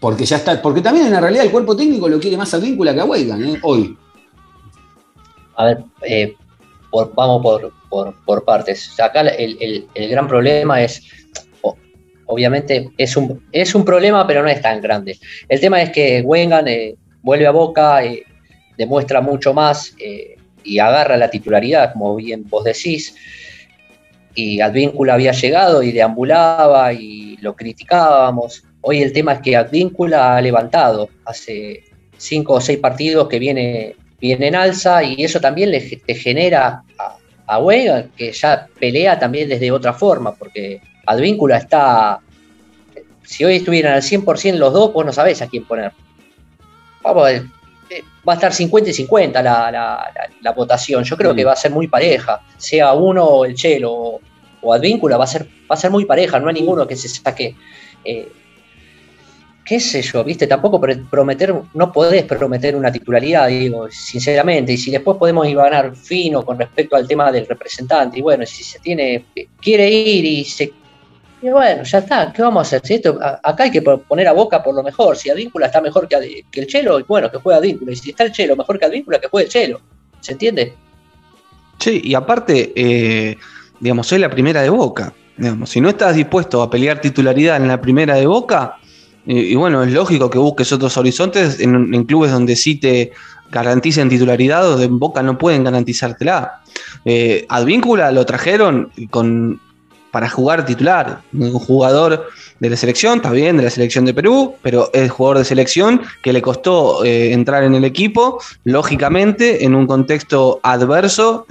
Porque 0.01 0.27
ya 0.27 0.37
está, 0.37 0.61
porque 0.61 0.83
también 0.83 1.07
en 1.07 1.13
la 1.13 1.21
realidad 1.21 1.45
el 1.47 1.51
cuerpo 1.53 1.75
técnico 1.77 2.09
lo 2.09 2.19
quiere 2.21 2.37
más 2.37 2.53
a 2.53 2.59
Víncula 2.59 2.93
que 2.93 3.01
a 3.01 3.05
Weigan, 3.05 3.43
¿eh? 3.45 3.59
hoy. 3.63 3.97
A 5.55 5.65
ver, 5.65 5.85
eh, 6.03 6.35
vamos 7.15 7.43
por, 7.43 7.73
por- 8.27 8.45
partes. 8.45 8.99
Acá 9.01 9.23
el, 9.23 9.57
el- 9.95 10.09
gran 10.11 10.27
problema 10.29 10.83
es, 10.83 11.03
obviamente, 12.27 12.91
es 12.99 13.17
un, 13.17 13.43
es 13.53 13.75
un 13.75 13.85
problema, 13.85 14.27
pero 14.27 14.43
no 14.43 14.49
es 14.49 14.61
tan 14.61 14.81
grande. 14.83 15.19
El 15.49 15.61
tema 15.61 15.81
es 15.81 15.91
que 15.91 16.21
Wengan 16.23 16.67
eh, 16.69 16.97
vuelve 17.23 17.47
a 17.47 17.53
Boca, 17.53 18.01
demuestra 18.77 19.21
mucho 19.21 19.55
más 19.55 19.95
y 20.67 20.79
agarra 20.79 21.17
la 21.17 21.31
titularidad, 21.31 21.93
como 21.93 22.17
bien 22.17 22.49
vos 22.49 22.65
decís. 22.65 23.15
Y 24.35 24.61
Advíncula 24.61 25.15
había 25.15 25.33
llegado 25.33 25.83
y 25.83 25.93
deambulaba 25.93 26.93
y 26.93 27.37
lo 27.39 27.55
criticábamos. 27.55 28.65
Hoy 28.83 29.03
el 29.03 29.13
tema 29.13 29.35
es 29.35 29.41
que 29.41 29.57
Advíncula 29.57 30.37
ha 30.37 30.41
levantado 30.41 31.09
hace 31.25 31.85
cinco 32.19 32.55
o 32.55 32.61
seis 32.61 32.79
partidos 32.79 33.29
que 33.29 33.39
viene, 33.39 33.97
viene 34.21 34.49
en 34.49 34.57
alza 34.57 35.03
y 35.03 35.25
eso 35.25 35.41
también 35.41 35.71
le, 35.71 35.81
te 35.81 36.15
genera 36.15 36.83
a, 36.99 37.17
a 37.47 37.59
Weigand, 37.59 38.15
que 38.15 38.33
ya 38.33 38.67
pelea 38.79 39.19
también 39.19 39.49
desde 39.49 39.71
otra 39.71 39.93
forma, 39.93 40.35
porque 40.35 40.81
Advíncula 41.07 41.59
está. 41.59 42.21
Si 43.23 43.45
hoy 43.45 43.57
estuvieran 43.57 43.95
al 43.95 44.03
100% 44.03 44.55
los 44.55 44.73
dos, 44.73 44.93
vos 44.93 45.05
no 45.05 45.13
sabés 45.13 45.43
a 45.43 45.49
quién 45.49 45.65
poner. 45.65 45.93
Vamos 47.03 47.23
a 47.25 47.27
ver, 47.33 47.43
va 48.29 48.33
a 48.33 48.37
estar 48.37 48.53
50 48.53 48.91
y 48.91 48.93
50 48.93 49.43
la, 49.43 49.71
la- 49.71 50.11
la- 50.15 50.31
la 50.41 50.53
votación. 50.53 51.05
Yo 51.05 51.17
creo 51.17 51.33
Mm. 51.33 51.37
que 51.37 51.45
va 51.45 51.53
a 51.53 51.57
ser 51.57 51.71
muy 51.71 51.89
pareja. 51.89 52.41
Sea 52.57 52.93
uno 52.95 53.25
o 53.25 53.45
el 53.45 53.55
Chelo 53.55 53.93
o, 53.93 54.21
o 54.63 54.73
Advíncula, 54.73 55.17
va 55.17 55.25
a, 55.25 55.29
ser, 55.29 55.45
va 55.71 55.75
a 55.75 55.77
ser 55.77 55.91
muy 55.91 56.05
pareja. 56.05 56.39
No 56.41 56.49
hay 56.49 56.55
ninguno 56.55 56.87
que 56.87 56.97
se 56.97 57.09
saque. 57.09 57.55
eh, 58.05 58.29
qué 59.65 59.81
sé 59.81 60.01
yo, 60.01 60.23
viste, 60.23 60.47
tampoco 60.47 60.81
prometer, 61.11 61.53
no 61.75 61.91
podés 61.93 62.23
prometer 62.23 62.77
una 62.77 62.93
titularidad, 62.93 63.49
digo, 63.49 63.89
sinceramente, 63.91 64.73
y 64.73 64.77
si 64.77 64.93
después 64.93 65.17
podemos 65.19 65.45
ir 65.49 65.59
a 65.59 65.65
ganar 65.65 65.97
fino 65.97 66.45
con 66.45 66.57
respecto 66.57 66.95
al 66.95 67.09
tema 67.09 67.33
del 67.33 67.49
representante, 67.49 68.17
y 68.21 68.23
bueno, 68.23 68.47
si 68.47 68.63
se 68.63 68.79
tiene, 68.79 69.25
quiere 69.61 69.91
ir 69.91 70.25
y 70.25 70.45
se 70.45 70.73
y 71.47 71.51
bueno, 71.51 71.85
ya 71.85 71.99
está, 71.99 72.33
¿qué 72.33 72.43
vamos 72.43 72.73
a 72.73 72.77
hacer? 72.77 72.83
Si 72.85 73.01
acá 73.43 73.63
hay 73.65 73.71
que 73.71 73.81
po- 73.81 73.99
poner 73.99 74.27
a 74.27 74.33
Boca 74.33 74.63
por 74.65 74.75
lo 74.75 74.83
mejor, 74.83 75.17
si 75.17 75.31
Advíncula 75.31 75.67
está 75.67 75.81
mejor 75.81 76.09
que, 76.09 76.45
el 76.53 76.67
Chelo, 76.67 77.05
bueno, 77.07 77.31
que 77.31 77.39
juegue 77.39 77.59
Advíncula, 77.59 77.93
y 77.93 77.97
si 77.97 78.11
está 78.11 78.25
el 78.25 78.33
Chelo 78.33 78.57
mejor 78.57 78.79
que 78.81 78.87
Advíncula, 78.87 79.21
que 79.21 79.29
juegue 79.29 79.47
el 79.47 79.53
Chelo, 79.53 79.81
¿se 80.21 80.33
entiende? 80.33 80.75
Sí, 81.79 82.01
y 82.03 82.15
aparte, 82.15 82.73
eh, 82.75 83.37
digamos, 83.79 84.09
soy 84.09 84.19
la 84.19 84.29
primera 84.31 84.63
de 84.63 84.71
Boca. 84.71 85.13
Digamos, 85.37 85.71
si 85.71 85.81
no 85.81 85.89
estás 85.91 86.17
dispuesto 86.17 86.63
a 86.63 86.69
pelear 86.69 87.01
titularidad 87.01 87.59
en 87.59 87.69
la 87.69 87.81
primera 87.81 88.17
de 88.17 88.27
Boca, 88.27 88.79
y 89.25 89.55
bueno, 89.55 89.85
es 89.85 89.93
lógico 89.93 90.31
que 90.31 90.39
busques 90.39 90.73
otros 90.73 90.97
horizontes 90.97 91.61
en, 91.61 91.95
en 91.95 92.05
clubes 92.05 92.33
donde 92.33 92.57
sí 92.57 92.77
te 92.77 93.13
garanticen 93.51 94.09
titularidad 94.09 94.69
o 94.69 94.77
de 94.77 94.87
Boca 94.87 95.23
no 95.23 95.37
pueden 95.39 95.63
garantizártela. 95.63 96.63
Eh, 97.05 97.45
Advíncula 97.49 98.11
lo 98.11 98.25
trajeron 98.25 98.91
con, 99.11 99.61
para 100.17 100.31
jugar 100.31 100.65
titular, 100.65 101.21
un 101.35 101.53
jugador 101.53 102.29
de 102.59 102.71
la 102.71 102.77
selección, 102.79 103.19
está 103.19 103.31
bien, 103.33 103.59
de 103.59 103.65
la 103.65 103.69
selección 103.69 104.07
de 104.07 104.15
Perú, 104.15 104.55
pero 104.63 104.89
es 104.95 105.11
jugador 105.11 105.37
de 105.37 105.45
selección 105.45 106.01
que 106.23 106.33
le 106.33 106.41
costó 106.41 107.05
eh, 107.05 107.35
entrar 107.35 107.65
en 107.65 107.75
el 107.75 107.85
equipo, 107.85 108.41
lógicamente, 108.65 109.67
en 109.67 109.75
un 109.75 109.87
contexto 109.87 110.59
adverso, 110.63 111.45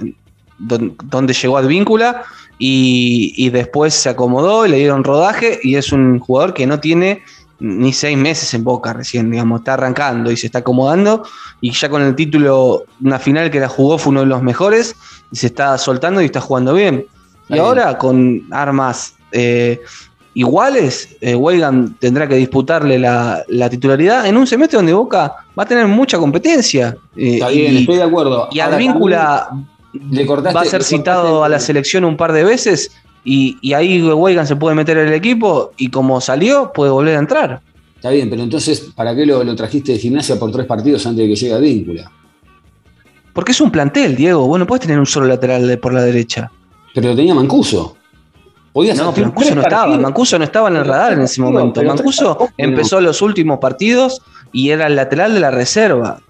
don- 0.58 0.96
donde 1.04 1.32
llegó 1.32 1.58
Advíncula 1.58 2.24
y, 2.58 3.32
y 3.36 3.50
después 3.50 3.94
se 3.94 4.08
acomodó 4.08 4.66
y 4.66 4.70
le 4.70 4.78
dieron 4.78 5.04
rodaje 5.04 5.60
y 5.62 5.76
es 5.76 5.92
un 5.92 6.18
jugador 6.18 6.52
que 6.52 6.66
no 6.66 6.80
tiene 6.80 7.22
ni 7.60 7.92
seis 7.92 8.18
meses 8.18 8.52
en 8.54 8.64
Boca 8.64 8.92
recién, 8.94 9.30
digamos, 9.30 9.60
está 9.60 9.74
arrancando 9.74 10.32
y 10.32 10.36
se 10.36 10.46
está 10.46 10.58
acomodando 10.58 11.22
y 11.60 11.70
ya 11.70 11.88
con 11.88 12.02
el 12.02 12.16
título, 12.16 12.82
una 13.00 13.20
final 13.20 13.48
que 13.48 13.60
la 13.60 13.68
jugó 13.68 13.96
fue 13.96 14.10
uno 14.10 14.22
de 14.22 14.26
los 14.26 14.42
mejores 14.42 14.96
y 15.30 15.36
se 15.36 15.46
está 15.46 15.78
soltando 15.78 16.20
y 16.20 16.24
está 16.24 16.40
jugando 16.40 16.74
bien. 16.74 17.06
Y 17.48 17.58
ahora 17.58 17.96
con 17.98 18.42
armas 18.50 19.14
eh, 19.32 19.80
iguales, 20.34 21.16
eh, 21.20 21.34
Weigan 21.34 21.94
tendrá 21.98 22.28
que 22.28 22.34
disputarle 22.36 22.98
la, 22.98 23.42
la 23.48 23.70
titularidad 23.70 24.26
en 24.26 24.36
un 24.36 24.46
semestre 24.46 24.76
donde 24.78 24.92
Boca 24.92 25.36
va 25.58 25.62
a 25.62 25.66
tener 25.66 25.86
mucha 25.86 26.18
competencia. 26.18 26.96
eh, 27.16 27.34
Está 27.34 27.48
bien, 27.48 27.74
y, 27.74 27.76
estoy 27.78 27.96
de 27.96 28.02
acuerdo. 28.02 28.48
y 28.50 28.60
Advíncula 28.60 29.46
también 29.48 29.68
le 30.10 30.26
cortaste- 30.26 30.54
va 30.54 30.60
a 30.62 30.64
ser 30.64 30.82
citado 30.84 31.44
a 31.44 31.48
la 31.48 31.58
selección 31.60 32.04
un 32.04 32.16
par 32.16 32.32
de 32.32 32.44
veces 32.44 32.90
y, 33.24 33.56
y 33.62 33.72
ahí 33.72 34.02
Weigan 34.02 34.46
se 34.46 34.56
puede 34.56 34.74
meter 34.74 34.98
en 34.98 35.08
el 35.08 35.14
equipo 35.14 35.72
y 35.76 35.88
como 35.90 36.20
salió 36.20 36.72
puede 36.72 36.90
volver 36.90 37.16
a 37.16 37.20
entrar. 37.20 37.60
Está 37.96 38.10
bien, 38.10 38.28
pero 38.28 38.42
entonces, 38.42 38.88
¿para 38.94 39.16
qué 39.16 39.24
lo, 39.24 39.42
lo 39.42 39.56
trajiste 39.56 39.92
de 39.92 39.98
gimnasia 39.98 40.38
por 40.38 40.50
tres 40.52 40.66
partidos 40.66 41.06
antes 41.06 41.24
de 41.24 41.28
que 41.30 41.36
llegue 41.36 41.54
a 41.54 41.58
Víncula? 41.58 42.10
Porque 43.32 43.52
es 43.52 43.60
un 43.60 43.70
plantel, 43.70 44.14
Diego. 44.16 44.46
Vos 44.46 44.58
no 44.58 44.66
podés 44.66 44.82
tener 44.82 44.98
un 44.98 45.06
solo 45.06 45.26
lateral 45.26 45.66
de- 45.66 45.76
por 45.78 45.92
la 45.94 46.02
derecha. 46.02 46.50
Pero 46.96 47.10
lo 47.10 47.14
tenía 47.16 47.34
Mancuso. 47.34 47.94
Podía 48.72 48.94
No, 48.94 49.12
pero 49.12 49.26
Mancuso 49.26 49.54
no 49.54 49.60
estaba. 49.60 49.98
Mancuso 49.98 50.38
no 50.38 50.44
estaba 50.44 50.68
en 50.70 50.76
el 50.76 50.84
radar 50.86 51.12
en 51.12 51.20
ese 51.20 51.42
momento. 51.42 51.82
Mancuso 51.82 52.48
empezó 52.56 53.00
los 53.02 53.20
últimos 53.20 53.58
partidos 53.58 54.22
y 54.50 54.70
era 54.70 54.86
el 54.86 54.96
lateral 54.96 55.34
de 55.34 55.40
la 55.40 55.50
reserva. 55.50 56.20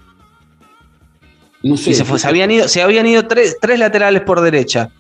No 1.63 1.77
sé. 1.77 1.91
Y 1.91 1.95
se, 1.95 2.05
fue- 2.05 2.19
se 2.19 2.27
habían 2.27 2.51
ido, 2.51 2.67
se 2.67 2.83
habían 2.83 3.07
ido 3.07 3.29
tres, 3.29 3.59
tres 3.61 3.79
laterales 3.79 4.23
por 4.23 4.41
derecha. 4.41 4.91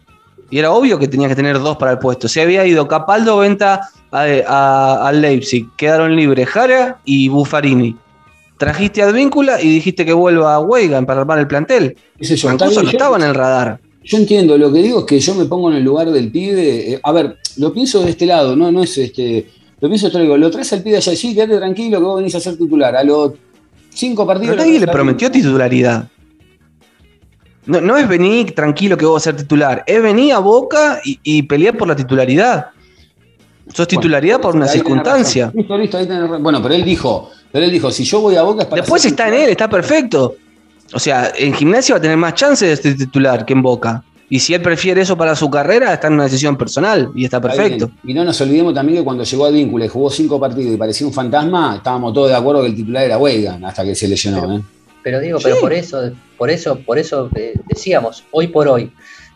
Y 0.50 0.58
era 0.60 0.70
obvio 0.70 1.00
que 1.00 1.08
tenía 1.08 1.26
que 1.26 1.34
tener 1.34 1.58
dos 1.58 1.76
para 1.78 1.90
el 1.90 1.98
puesto. 1.98 2.28
Se 2.28 2.40
había 2.42 2.64
ido 2.64 2.86
Capaldo, 2.86 3.38
Venta 3.38 3.88
al 4.12 5.20
Leipzig. 5.20 5.66
Quedaron 5.76 6.14
libres 6.14 6.48
Jara 6.48 6.98
y 7.04 7.28
Buffarini. 7.28 7.96
Trajiste 8.56 9.02
a 9.02 9.06
Advíncula 9.08 9.60
y 9.60 9.68
dijiste 9.68 10.06
que 10.06 10.12
vuelva 10.12 10.54
a 10.54 10.60
Weigan 10.60 11.04
para 11.06 11.22
armar 11.22 11.40
el 11.40 11.48
plantel. 11.48 11.96
Mancuso 12.44 12.82
no 12.84 12.90
estaba 12.90 13.16
en 13.16 13.22
el 13.24 13.34
radar. 13.34 13.80
Yo 14.06 14.18
entiendo, 14.18 14.56
lo 14.56 14.72
que 14.72 14.82
digo 14.82 15.00
es 15.00 15.04
que 15.04 15.18
yo 15.18 15.34
me 15.34 15.46
pongo 15.46 15.68
en 15.68 15.78
el 15.78 15.82
lugar 15.82 16.10
del 16.12 16.30
pibe. 16.30 16.92
eh, 16.92 17.00
a 17.02 17.10
ver, 17.10 17.38
lo 17.56 17.72
pienso 17.72 18.02
de 18.02 18.10
este 18.10 18.24
lado, 18.24 18.54
no, 18.54 18.70
no 18.70 18.84
es 18.84 18.96
este. 18.96 19.48
Lo 19.80 19.88
pienso 19.88 20.06
esto, 20.06 20.20
digo, 20.20 20.36
lo 20.36 20.48
traes 20.48 20.72
al 20.72 20.82
pibe 20.82 20.98
allá, 20.98 21.16
sí, 21.16 21.34
quédate 21.34 21.56
tranquilo 21.58 21.98
que 21.98 22.04
vos 22.04 22.16
venís 22.18 22.34
a 22.36 22.40
ser 22.40 22.56
titular. 22.56 22.94
A 22.94 23.02
los 23.02 23.32
cinco 23.90 24.24
partidos. 24.24 24.54
Pero 24.54 24.64
nadie 24.64 24.78
le 24.78 24.86
prometió 24.86 25.28
titularidad. 25.28 26.08
No, 27.66 27.80
no 27.80 27.96
es 27.96 28.08
venir 28.08 28.54
tranquilo 28.54 28.96
que 28.96 29.04
vos 29.04 29.14
vas 29.14 29.26
a 29.26 29.30
ser 29.32 29.36
titular, 29.40 29.82
es 29.88 30.00
venir 30.00 30.34
a 30.34 30.38
Boca 30.38 31.00
y, 31.04 31.18
y 31.24 31.42
pelear 31.42 31.76
por 31.76 31.88
la 31.88 31.96
titularidad. 31.96 32.66
Sos 33.74 33.88
titularidad 33.88 34.40
por 34.40 34.54
una 34.54 34.68
circunstancia. 34.68 35.50
Listo, 35.52 35.76
listo, 35.76 35.98
ahí 35.98 36.06
tenés 36.06 36.22
razón. 36.22 36.44
Bueno, 36.44 36.62
pero 36.62 36.74
él 36.76 36.84
dijo, 36.84 37.32
pero 37.50 37.64
él 37.64 37.72
dijo, 37.72 37.90
si 37.90 38.04
yo 38.04 38.20
voy 38.20 38.36
a 38.36 38.42
Boca 38.42 38.62
es 38.62 38.68
para 38.68 38.82
Después 38.82 39.04
está 39.04 39.26
en 39.26 39.34
él, 39.34 39.50
está 39.50 39.68
perfecto. 39.68 40.36
O 40.92 40.98
sea, 40.98 41.32
en 41.36 41.54
gimnasia 41.54 41.94
va 41.94 41.98
a 41.98 42.02
tener 42.02 42.16
más 42.16 42.34
chances 42.34 42.68
de 42.68 42.76
ser 42.76 42.96
titular 42.96 43.44
que 43.44 43.52
en 43.52 43.62
Boca. 43.62 44.02
Y 44.28 44.40
si 44.40 44.54
él 44.54 44.62
prefiere 44.62 45.00
eso 45.02 45.16
para 45.16 45.36
su 45.36 45.48
carrera, 45.48 45.92
está 45.92 46.08
en 46.08 46.14
una 46.14 46.24
decisión 46.24 46.56
personal 46.56 47.10
y 47.14 47.24
está 47.24 47.40
perfecto. 47.40 47.90
Y 48.04 48.12
no 48.12 48.24
nos 48.24 48.40
olvidemos 48.40 48.74
también 48.74 48.98
que 48.98 49.04
cuando 49.04 49.22
llegó 49.22 49.46
a 49.46 49.50
Víncula 49.50 49.84
y 49.84 49.88
jugó 49.88 50.10
cinco 50.10 50.40
partidos 50.40 50.74
y 50.74 50.76
parecía 50.76 51.06
un 51.06 51.12
fantasma, 51.12 51.76
estábamos 51.76 52.12
todos 52.12 52.30
de 52.30 52.34
acuerdo 52.34 52.62
que 52.62 52.68
el 52.68 52.74
titular 52.74 53.04
era 53.04 53.18
Weigan 53.18 53.64
hasta 53.64 53.84
que 53.84 53.94
se 53.94 54.08
lesionó. 54.08 54.56
¿eh? 54.56 54.62
Pero 55.02 55.20
digo, 55.20 55.38
Sí. 55.38 55.44
pero 55.44 55.60
por 55.60 55.72
eso, 55.72 56.10
por 56.36 56.50
eso, 56.50 56.80
por 56.80 56.98
eso 56.98 57.30
eh, 57.36 57.54
decíamos, 57.68 58.24
hoy 58.32 58.48
por 58.48 58.66
hoy, 58.66 58.90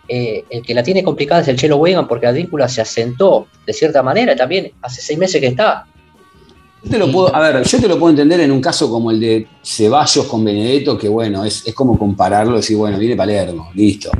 eh, 0.09 0.42
el 0.51 0.62
que 0.62 0.74
la 0.74 0.82
tiene 0.82 1.05
complicada 1.05 1.42
es 1.42 1.46
el 1.46 1.57
Chelo 1.57 1.76
Wegan 1.76 2.09
porque 2.09 2.26
Advíncula 2.26 2.68
se 2.68 2.80
asentó 2.80 3.46
de 3.64 3.72
cierta 3.72 4.03
manera 4.03 4.34
también, 4.34 4.72
hace 4.82 5.01
seis 5.01 5.16
meses 5.16 5.40
que 5.40 5.46
está. 5.46 5.86
Yo 6.83 6.91
te 6.91 6.99
lo 7.89 7.99
puedo, 7.99 8.11
entender 8.11 8.41
en 8.41 8.51
un 8.53 8.61
caso 8.61 8.91
como 8.91 9.11
el 9.11 9.20
de 9.20 9.47
Ceballos 9.62 10.24
con 10.26 10.45
Benedetto, 10.45 10.97
que 10.97 11.09
bueno, 11.09 11.45
es, 11.45 11.66
es 11.66 11.74
como 11.74 11.99
compararlo 11.99 12.55
y 12.55 12.57
decir, 12.57 12.76
bueno, 12.76 12.99
viene 12.99 13.16
Palermo, 13.16 13.70
listo. 13.74 14.11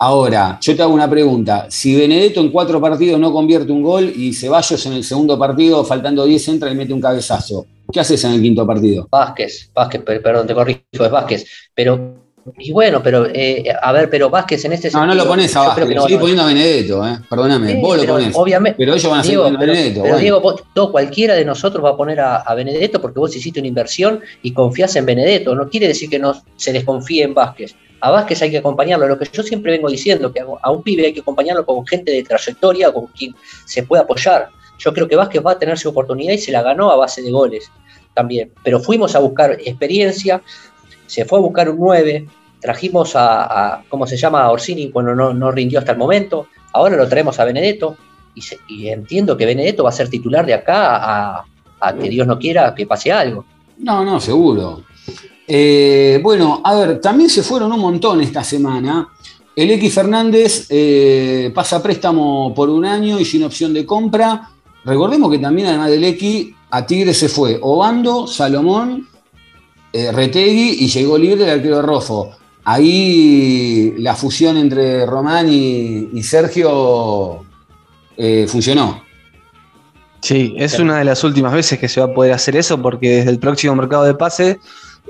Ahora, 0.00 0.58
yo 0.60 0.76
te 0.76 0.82
hago 0.82 0.94
una 0.94 1.10
pregunta. 1.10 1.66
Si 1.70 1.96
Benedetto 1.96 2.40
en 2.40 2.50
cuatro 2.50 2.80
partidos 2.80 3.18
no 3.18 3.32
convierte 3.32 3.72
un 3.72 3.82
gol 3.82 4.12
y 4.14 4.32
Ceballos 4.32 4.84
en 4.86 4.92
el 4.92 5.02
segundo 5.02 5.36
partido, 5.38 5.82
faltando 5.84 6.24
10, 6.24 6.48
entra 6.48 6.70
y 6.70 6.74
mete 6.76 6.92
un 6.92 7.00
cabezazo, 7.00 7.66
¿qué 7.92 8.00
haces 8.00 8.22
en 8.24 8.32
el 8.32 8.42
quinto 8.42 8.64
partido? 8.66 9.08
Vázquez, 9.10 9.70
Vázquez, 9.74 10.02
per- 10.02 10.22
perdón, 10.22 10.46
te 10.46 10.54
corrijo, 10.54 10.80
es 10.92 11.10
Vázquez. 11.10 11.46
Pero, 11.74 12.14
y 12.58 12.72
bueno, 12.72 13.02
pero, 13.02 13.26
eh, 13.26 13.64
a 13.82 13.92
ver, 13.92 14.08
pero 14.08 14.30
Vázquez 14.30 14.64
en 14.64 14.72
este 14.72 14.90
No, 14.90 15.06
no 15.06 15.14
lo 15.14 15.26
pones 15.26 15.54
a 15.56 15.60
Vázquez, 15.68 15.88
lo 15.88 16.06
no- 16.08 16.18
poniendo 16.18 16.42
a 16.42 16.46
Benedetto, 16.46 17.06
¿eh? 17.06 17.18
Perdóname, 17.28 17.72
Sí, 17.72 17.78
vos 17.80 17.96
lo 17.96 18.12
ponés. 18.14 18.34
Obviamente, 18.36 18.76
Pero 18.78 18.94
ellos 18.94 19.10
van 19.10 19.20
a 19.20 19.22
seguir 19.22 19.38
poniendo 19.38 19.58
a 19.58 19.66
Benedetto. 19.66 19.94
pero 19.94 20.02
bueno. 20.02 20.18
Diego, 20.18 20.40
vos- 20.40 20.62
todo, 20.74 20.92
cualquiera 20.92 21.34
de 21.34 21.44
nosotros 21.44 21.84
va 21.84 21.90
a 21.90 21.96
poner 21.96 22.20
a, 22.20 22.36
a 22.36 22.54
Benedetto 22.54 23.00
porque 23.00 23.18
vos 23.18 23.34
hiciste 23.34 23.60
una 23.60 23.68
inversión 23.68 24.20
y 24.42 24.52
confías 24.52 24.94
en 24.96 25.06
Benedetto. 25.06 25.54
No 25.54 25.68
quiere 25.68 25.88
decir 25.88 26.08
que 26.08 26.18
no 26.18 26.34
se 26.56 26.72
desconfíe 26.72 27.22
en 27.24 27.34
Vázquez. 27.34 27.74
A 28.00 28.10
Vázquez 28.10 28.40
hay 28.42 28.50
que 28.50 28.58
acompañarlo. 28.58 29.08
Lo 29.08 29.18
que 29.18 29.26
yo 29.32 29.42
siempre 29.42 29.72
vengo 29.72 29.88
diciendo, 29.90 30.32
que 30.32 30.40
a, 30.40 30.46
a 30.62 30.70
un 30.70 30.82
pibe 30.82 31.06
hay 31.06 31.12
que 31.12 31.20
acompañarlo 31.20 31.66
con 31.66 31.84
gente 31.86 32.12
de 32.12 32.22
trayectoria, 32.22 32.92
con 32.92 33.06
quien 33.08 33.34
se 33.64 33.82
pueda 33.82 34.02
apoyar. 34.04 34.48
Yo 34.78 34.94
creo 34.94 35.08
que 35.08 35.16
Vázquez 35.16 35.42
va 35.44 35.52
a 35.52 35.58
tener 35.58 35.76
su 35.76 35.88
oportunidad 35.88 36.32
y 36.32 36.38
se 36.38 36.52
la 36.52 36.62
ganó 36.62 36.92
a 36.92 36.96
base 36.96 37.22
de 37.22 37.30
goles 37.32 37.68
también. 38.14 38.52
Pero 38.62 38.78
fuimos 38.78 39.16
a 39.16 39.18
buscar 39.18 39.58
experiencia, 39.64 40.40
se 41.06 41.24
fue 41.24 41.38
a 41.38 41.42
buscar 41.42 41.68
un 41.70 41.78
9, 41.78 42.26
trajimos 42.60 43.14
a, 43.16 43.74
a- 43.76 43.82
¿cómo 43.88 44.06
se 44.06 44.16
llama? 44.16 44.42
A 44.42 44.50
Orsini 44.50 44.90
cuando 44.90 45.14
no, 45.14 45.32
no 45.34 45.50
rindió 45.50 45.78
hasta 45.78 45.92
el 45.92 45.98
momento. 45.98 46.46
Ahora 46.72 46.96
lo 46.96 47.08
traemos 47.08 47.38
a 47.40 47.44
Benedetto 47.44 47.96
y, 48.34 48.42
se- 48.42 48.58
y 48.68 48.88
entiendo 48.88 49.36
que 49.36 49.46
Benedetto 49.46 49.84
va 49.84 49.90
a 49.90 49.92
ser 49.92 50.08
titular 50.08 50.44
de 50.46 50.54
acá 50.54 50.96
a, 51.36 51.44
a 51.80 51.94
que 51.94 52.08
Dios 52.08 52.26
no 52.26 52.38
quiera 52.38 52.74
que 52.74 52.86
pase 52.86 53.10
algo. 53.12 53.44
No, 53.78 54.04
no, 54.04 54.20
seguro. 54.20 54.82
Eh, 55.46 56.20
bueno, 56.22 56.60
a 56.64 56.74
ver, 56.74 57.00
también 57.00 57.30
se 57.30 57.42
fueron 57.42 57.72
un 57.72 57.80
montón 57.80 58.20
esta 58.20 58.44
semana. 58.44 59.08
El 59.56 59.70
X 59.72 59.94
Fernández 59.94 60.66
eh, 60.68 61.50
pasa 61.54 61.82
préstamo 61.82 62.52
por 62.54 62.68
un 62.68 62.84
año 62.84 63.18
y 63.18 63.24
sin 63.24 63.42
opción 63.44 63.72
de 63.72 63.84
compra. 63.86 64.50
Recordemos 64.84 65.30
que 65.30 65.38
también, 65.38 65.68
además 65.68 65.90
del 65.90 66.04
X, 66.04 66.48
a 66.70 66.86
Tigre 66.86 67.14
se 67.14 67.28
fue 67.28 67.58
Obando, 67.60 68.26
Salomón, 68.26 69.08
eh, 69.92 70.12
Retegui 70.12 70.84
y 70.84 70.88
llegó 70.88 71.16
libre 71.18 71.44
el 71.44 71.50
arquero 71.50 71.82
Rofo. 71.82 72.30
Ahí 72.70 73.94
la 73.96 74.14
fusión 74.14 74.58
entre 74.58 75.06
Román 75.06 75.48
y, 75.48 76.10
y 76.12 76.22
Sergio 76.22 77.42
eh, 78.14 78.46
funcionó. 78.46 79.02
Sí, 80.20 80.54
es 80.58 80.78
una 80.78 80.98
de 80.98 81.04
las 81.06 81.24
últimas 81.24 81.54
veces 81.54 81.78
que 81.78 81.88
se 81.88 81.98
va 81.98 82.08
a 82.08 82.12
poder 82.12 82.32
hacer 82.32 82.56
eso 82.56 82.82
porque 82.82 83.08
desde 83.08 83.30
el 83.30 83.38
próximo 83.38 83.74
mercado 83.74 84.04
de 84.04 84.12
pase 84.12 84.60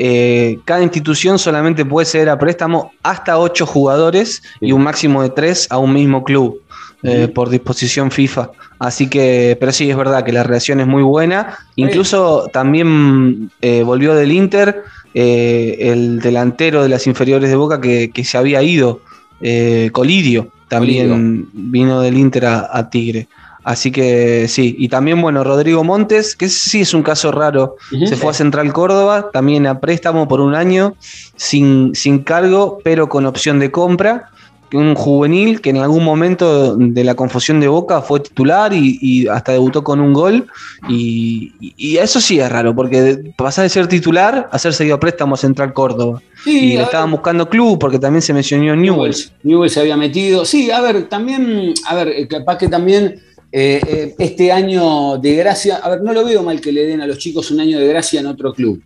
eh, 0.00 0.60
cada 0.64 0.84
institución 0.84 1.40
solamente 1.40 1.84
puede 1.84 2.06
ceder 2.06 2.28
a 2.28 2.38
préstamo 2.38 2.92
hasta 3.02 3.36
ocho 3.36 3.66
jugadores 3.66 4.40
y 4.60 4.70
un 4.70 4.84
máximo 4.84 5.22
de 5.22 5.30
tres 5.30 5.66
a 5.70 5.78
un 5.78 5.92
mismo 5.92 6.22
club 6.22 6.62
eh, 7.02 7.26
por 7.26 7.50
disposición 7.50 8.12
FIFA. 8.12 8.50
Así 8.78 9.10
que, 9.10 9.56
pero 9.58 9.72
sí, 9.72 9.90
es 9.90 9.96
verdad 9.96 10.24
que 10.24 10.32
la 10.32 10.44
relación 10.44 10.78
es 10.78 10.86
muy 10.86 11.02
buena. 11.02 11.58
Incluso 11.74 12.48
también 12.52 13.50
eh, 13.60 13.82
volvió 13.82 14.14
del 14.14 14.30
Inter 14.30 14.84
eh, 15.14 15.76
el 15.80 16.20
delantero 16.20 16.82
de 16.82 16.88
las 16.88 17.06
inferiores 17.06 17.50
de 17.50 17.56
Boca 17.56 17.80
que, 17.80 18.10
que 18.10 18.24
se 18.24 18.38
había 18.38 18.62
ido, 18.62 19.00
eh, 19.40 19.90
Colidio, 19.92 20.48
también 20.68 21.48
vino 21.52 22.00
del 22.00 22.18
Inter 22.18 22.46
a, 22.46 22.68
a 22.72 22.90
Tigre. 22.90 23.28
Así 23.64 23.90
que 23.90 24.48
sí, 24.48 24.74
y 24.78 24.88
también, 24.88 25.20
bueno, 25.20 25.44
Rodrigo 25.44 25.84
Montes, 25.84 26.34
que 26.34 26.48
sí 26.48 26.80
es 26.80 26.94
un 26.94 27.02
caso 27.02 27.32
raro, 27.32 27.76
se 27.90 28.16
fue 28.16 28.30
a 28.30 28.32
Central 28.34 28.72
Córdoba, 28.72 29.30
también 29.30 29.66
a 29.66 29.78
préstamo 29.78 30.26
por 30.26 30.40
un 30.40 30.54
año, 30.54 30.94
sin, 31.36 31.94
sin 31.94 32.20
cargo, 32.20 32.78
pero 32.82 33.10
con 33.10 33.26
opción 33.26 33.58
de 33.58 33.70
compra. 33.70 34.30
Un 34.72 34.94
juvenil 34.94 35.60
que 35.60 35.70
en 35.70 35.78
algún 35.78 36.04
momento 36.04 36.76
de 36.76 37.04
la 37.04 37.14
confusión 37.14 37.60
de 37.60 37.68
Boca 37.68 38.02
fue 38.02 38.20
titular 38.20 38.72
y, 38.72 38.98
y 39.00 39.26
hasta 39.28 39.52
debutó 39.52 39.82
con 39.82 40.00
un 40.00 40.12
gol. 40.12 40.46
Y, 40.88 41.52
eso 41.98 42.20
sí 42.20 42.38
es 42.38 42.50
raro, 42.50 42.74
porque 42.74 43.32
pasar 43.36 43.64
de 43.64 43.68
ser 43.68 43.86
titular 43.88 44.48
a 44.52 44.58
ser 44.58 44.72
seguido 44.72 44.96
a 44.96 45.00
préstamo 45.00 45.34
a 45.34 45.38
Central 45.38 45.72
Córdoba. 45.72 46.22
Sí, 46.44 46.58
y 46.58 46.68
le 46.70 46.76
ver, 46.76 46.84
estaban 46.84 47.10
buscando 47.10 47.48
club, 47.48 47.78
porque 47.78 47.98
también 47.98 48.22
se 48.22 48.32
mencionó 48.32 48.76
Newells. 48.76 49.32
Newell 49.42 49.70
se 49.70 49.80
había 49.80 49.96
metido. 49.96 50.44
Sí, 50.44 50.70
a 50.70 50.80
ver, 50.80 51.08
también, 51.08 51.74
a 51.86 51.94
ver, 51.94 52.08
eh, 52.08 52.28
capaz 52.28 52.58
que 52.58 52.68
también 52.68 53.20
eh, 53.50 53.80
eh, 53.86 54.14
este 54.18 54.52
año 54.52 55.16
de 55.18 55.36
gracia, 55.36 55.76
a 55.76 55.88
ver, 55.88 56.02
no 56.02 56.12
lo 56.12 56.24
veo 56.24 56.42
mal 56.42 56.60
que 56.60 56.70
le 56.70 56.84
den 56.84 57.00
a 57.00 57.06
los 57.06 57.18
chicos 57.18 57.50
un 57.50 57.60
año 57.60 57.78
de 57.78 57.88
gracia 57.88 58.20
en 58.20 58.26
otro 58.26 58.52
club. 58.52 58.82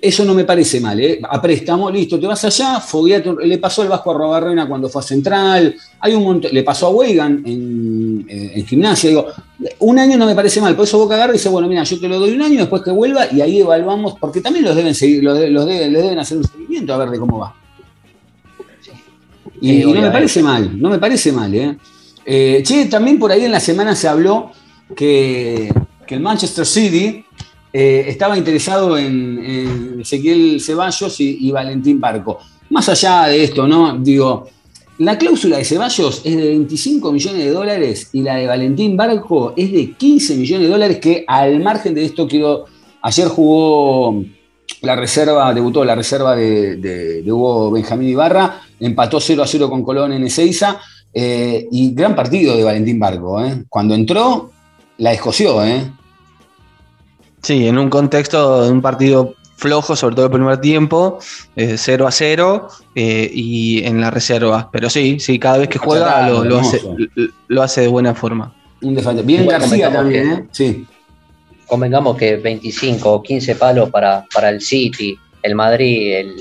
Eso 0.00 0.24
no 0.24 0.34
me 0.34 0.44
parece 0.44 0.80
mal, 0.80 0.98
¿eh? 1.00 1.20
A 1.22 1.40
préstamo, 1.40 1.90
listo, 1.90 2.18
te 2.18 2.26
vas 2.26 2.44
allá, 2.44 2.80
fogueate 2.80 3.34
le 3.44 3.58
pasó 3.58 3.82
al 3.82 3.88
Vasco 3.88 4.10
a 4.10 4.14
Robarrena 4.14 4.66
cuando 4.66 4.88
fue 4.88 5.00
a 5.00 5.04
Central, 5.04 5.74
hay 6.00 6.14
un 6.14 6.24
montón, 6.24 6.50
le 6.52 6.62
pasó 6.62 6.86
a 6.86 6.90
Weigan 6.90 7.42
en, 7.46 8.24
eh, 8.28 8.52
en 8.56 8.66
gimnasia, 8.66 9.10
digo, 9.10 9.26
un 9.80 9.98
año 9.98 10.16
no 10.16 10.26
me 10.26 10.34
parece 10.34 10.60
mal, 10.60 10.74
por 10.74 10.84
eso 10.86 10.98
Boca 10.98 11.14
agarra 11.14 11.32
y 11.32 11.36
dice, 11.36 11.48
bueno, 11.48 11.68
mira, 11.68 11.84
yo 11.84 12.00
te 12.00 12.08
lo 12.08 12.18
doy 12.18 12.32
un 12.32 12.42
año 12.42 12.58
después 12.60 12.82
que 12.82 12.90
vuelva 12.90 13.26
y 13.32 13.40
ahí 13.40 13.60
evaluamos, 13.60 14.14
porque 14.18 14.40
también 14.40 14.64
los 14.64 14.74
deben 14.74 14.94
seguir, 14.94 15.22
los, 15.22 15.38
de- 15.38 15.50
los 15.50 15.66
deben, 15.66 15.92
les 15.92 16.02
deben 16.02 16.18
hacer 16.18 16.38
un 16.38 16.44
seguimiento 16.44 16.94
a 16.94 16.98
ver 16.98 17.10
de 17.10 17.18
cómo 17.18 17.38
va. 17.38 17.54
Y, 19.60 19.72
no 19.72 19.78
me 19.78 19.84
obviamente. 19.92 20.10
parece 20.12 20.42
mal, 20.42 20.80
no 20.80 20.90
me 20.90 20.98
parece 20.98 21.30
mal, 21.32 21.54
¿eh? 21.54 21.76
Eh, 22.24 22.62
che, 22.64 22.86
también 22.86 23.18
por 23.18 23.30
ahí 23.30 23.44
en 23.44 23.52
la 23.52 23.60
semana 23.60 23.94
se 23.94 24.08
habló 24.08 24.50
que, 24.96 25.72
que 26.06 26.14
el 26.16 26.20
Manchester 26.20 26.66
City 26.66 27.24
eh, 27.72 28.04
estaba 28.08 28.36
interesado 28.36 28.98
en, 28.98 29.38
en 29.44 30.00
Ezequiel 30.00 30.60
Ceballos 30.60 31.20
y, 31.20 31.50
Valentín 31.50 32.00
Barco. 32.00 32.38
Más 32.70 32.88
allá 32.88 33.26
de 33.26 33.44
esto, 33.44 33.66
¿no? 33.66 33.98
Digo, 33.98 34.48
la 34.98 35.18
cláusula 35.18 35.58
de 35.58 35.64
Ceballos 35.64 36.22
es 36.24 36.36
de 36.36 36.48
25 36.48 37.12
millones 37.12 37.44
de 37.44 37.50
dólares 37.50 38.10
y 38.12 38.22
la 38.22 38.36
de 38.36 38.46
Valentín 38.46 38.96
Barco 38.96 39.54
es 39.56 39.72
de 39.72 39.92
15 39.92 40.36
millones 40.36 40.66
de 40.66 40.72
dólares 40.72 40.98
que 40.98 41.24
al 41.26 41.60
margen 41.60 41.94
de 41.94 42.04
esto 42.04 42.26
quiero... 42.28 42.66
Ayer 43.04 43.26
jugó 43.26 44.24
la 44.82 44.94
reserva, 44.94 45.52
debutó 45.52 45.84
la 45.84 45.96
reserva 45.96 46.36
de 46.36 47.24
Hugo 47.26 47.72
Benjamín 47.72 48.10
Ibarra, 48.10 48.62
empató 48.78 49.20
0 49.20 49.42
a 49.42 49.46
0 49.46 49.68
con 49.68 49.82
Colón 49.82 50.12
en 50.12 50.24
Ezeiza, 50.24 50.80
eh, 51.14 51.68
y 51.70 51.94
gran 51.94 52.16
partido 52.16 52.56
de 52.56 52.64
Valentín 52.64 52.98
Barco. 52.98 53.44
¿eh? 53.44 53.64
Cuando 53.68 53.94
entró, 53.94 54.50
la 54.98 55.12
escoció. 55.12 55.64
¿eh? 55.64 55.90
Sí, 57.42 57.66
en 57.66 57.78
un 57.78 57.90
contexto 57.90 58.64
de 58.64 58.70
un 58.70 58.80
partido 58.82 59.34
flojo, 59.56 59.94
sobre 59.96 60.14
todo 60.16 60.26
el 60.26 60.32
primer 60.32 60.58
tiempo, 60.60 61.18
eh, 61.56 61.74
0 61.76 62.06
a 62.06 62.10
0 62.10 62.68
eh, 62.94 63.30
y 63.32 63.84
en 63.84 64.00
la 64.00 64.10
reserva. 64.10 64.68
Pero 64.72 64.88
sí, 64.90 65.18
sí, 65.20 65.38
cada 65.38 65.58
vez 65.58 65.68
que 65.68 65.78
juega 65.78 66.28
lo, 66.28 66.44
lo 66.44 66.58
hace, 66.60 66.80
lo 67.48 67.62
hace 67.62 67.82
de 67.82 67.88
buena 67.88 68.14
forma. 68.14 68.52
Un 68.82 68.94
defensor. 68.94 69.24
Bien 69.24 69.46
García 69.46 69.86
convengamos 69.86 69.94
también, 69.96 70.36
que- 70.36 70.42
¿eh? 70.42 70.46
Sí. 70.52 70.86
Convengamos 71.66 72.16
que 72.16 72.36
25 72.36 73.12
o 73.12 73.22
15 73.22 73.54
palos 73.56 73.90
para, 73.90 74.24
para 74.34 74.50
el 74.50 74.60
City, 74.60 75.16
el 75.42 75.54
Madrid, 75.54 76.14
el, 76.16 76.36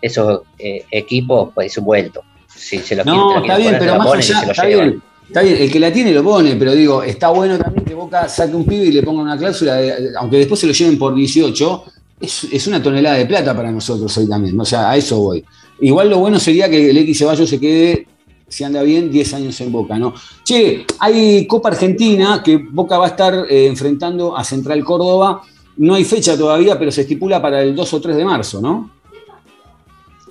esos 0.00 0.42
eh, 0.58 0.84
equipos, 0.90 1.50
pues 1.54 1.76
es 1.76 1.82
vuelto. 1.82 2.22
Si 2.54 2.78
se 2.80 2.96
lo 2.96 3.04
No, 3.04 3.28
quieren- 3.28 3.42
está 3.44 3.56
bien, 3.56 3.76
pero 3.78 3.96
más 3.96 4.12
allá, 4.12 4.42
está 4.50 4.66
bien. 4.66 5.02
Está 5.26 5.42
bien, 5.42 5.56
el 5.58 5.70
que 5.70 5.80
la 5.80 5.92
tiene 5.92 6.12
lo 6.12 6.22
pone, 6.22 6.56
pero 6.56 6.74
digo, 6.74 7.02
está 7.02 7.30
bueno 7.30 7.58
también 7.58 7.84
que 7.84 7.94
Boca 7.94 8.28
saque 8.28 8.54
un 8.54 8.66
pibe 8.66 8.86
y 8.86 8.92
le 8.92 9.02
ponga 9.02 9.22
una 9.22 9.38
cláusula, 9.38 9.80
aunque 10.18 10.38
después 10.38 10.60
se 10.60 10.66
lo 10.66 10.72
lleven 10.72 10.98
por 10.98 11.14
18, 11.14 11.84
es, 12.20 12.44
es 12.44 12.66
una 12.66 12.82
tonelada 12.82 13.16
de 13.16 13.26
plata 13.26 13.56
para 13.56 13.70
nosotros 13.70 14.16
hoy 14.18 14.28
también. 14.28 14.58
O 14.60 14.64
sea, 14.64 14.90
a 14.90 14.96
eso 14.96 15.18
voy. 15.18 15.44
Igual 15.80 16.10
lo 16.10 16.18
bueno 16.18 16.38
sería 16.38 16.68
que 16.68 16.90
el 16.90 16.98
X 16.98 17.18
Ceballos 17.18 17.48
se 17.48 17.58
quede, 17.58 18.06
si 18.46 18.62
anda 18.62 18.82
bien, 18.82 19.10
10 19.10 19.34
años 19.34 19.60
en 19.60 19.72
Boca, 19.72 19.98
¿no? 19.98 20.14
Che, 20.44 20.84
hay 20.98 21.46
Copa 21.46 21.70
Argentina 21.70 22.42
que 22.44 22.58
Boca 22.58 22.98
va 22.98 23.06
a 23.06 23.08
estar 23.08 23.46
eh, 23.48 23.66
enfrentando 23.66 24.36
a 24.36 24.44
Central 24.44 24.84
Córdoba. 24.84 25.42
No 25.78 25.94
hay 25.94 26.04
fecha 26.04 26.36
todavía, 26.36 26.78
pero 26.78 26.92
se 26.92 27.00
estipula 27.00 27.40
para 27.40 27.62
el 27.62 27.74
2 27.74 27.94
o 27.94 28.00
3 28.00 28.16
de 28.16 28.24
marzo, 28.24 28.60
¿no? 28.60 28.90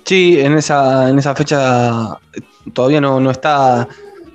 Sí, 0.04 0.38
en 0.38 0.54
esa, 0.54 1.10
en 1.10 1.18
esa 1.18 1.34
fecha 1.34 2.18
todavía 2.72 3.00
no, 3.00 3.20
no 3.20 3.30
está 3.30 3.88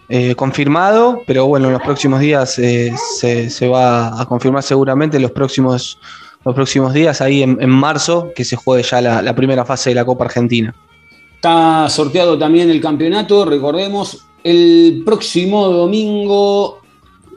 eh, 0.10 0.36
confirmado, 0.36 1.24
pero 1.28 1.47
bueno, 1.47 1.68
en 1.68 1.74
los 1.74 1.82
próximos 1.82 2.20
días 2.20 2.58
eh, 2.60 2.93
se, 3.20 3.68
va 3.68 4.22
a 4.22 4.26
confirmar 4.26 4.64
seguramente 4.64 5.18
en 5.18 5.24
los 5.24 5.32
próximos, 5.32 5.99
los 6.45 6.55
próximos 6.55 6.93
días, 6.93 7.22
ahí 7.22 7.43
en, 7.43 7.58
en 7.62 7.70
marzo, 7.70 8.32
que 8.36 8.45
se 8.45 8.55
juegue 8.55 8.84
ya 8.84 9.01
la, 9.01 9.22
la 9.22 9.36
primera 9.36 9.66
fase 9.66 9.89
de 9.91 9.95
la 9.95 10.05
Copa 10.05 10.26
Argentina. 10.26 10.74
Está 11.36 11.88
sorteado 11.89 12.38
también 12.38 12.70
el 12.70 12.82
campeonato, 12.82 13.45
recordemos, 13.45 14.26
el 14.43 15.03
próximo 15.05 15.68
domingo 15.68 16.80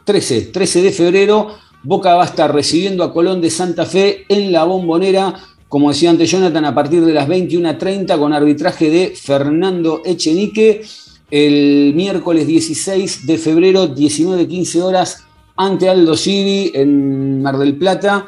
13, 0.05 0.47
13 0.47 0.83
de 0.83 0.93
febrero, 0.93 1.49
Boca 1.83 2.15
va 2.15 2.25
a 2.25 2.27
estar 2.27 2.55
recibiendo 2.55 3.03
a 3.03 3.13
Colón 3.13 3.41
de 3.41 3.51
Santa 3.51 3.87
Fe 3.87 4.25
en 4.29 4.53
la 4.53 4.65
bombonera, 4.65 5.35
como 5.69 5.91
decía 5.91 6.11
antes 6.11 6.31
Jonathan, 6.31 6.65
a 6.67 6.75
partir 6.75 7.05
de 7.05 7.13
las 7.13 7.27
21.30 7.27 8.19
con 8.19 8.33
arbitraje 8.33 8.91
de 8.91 9.15
Fernando 9.17 10.03
Echenique. 10.05 10.83
El 11.31 11.93
miércoles 11.95 12.47
16 12.47 13.27
de 13.27 13.39
febrero, 13.39 13.95
19.15 13.95 14.83
horas, 14.83 15.25
ante 15.57 15.89
Aldo 15.89 16.17
Civi 16.17 16.73
en 16.75 17.43
Mar 17.43 17.59
del 17.59 17.77
Plata. 17.77 18.27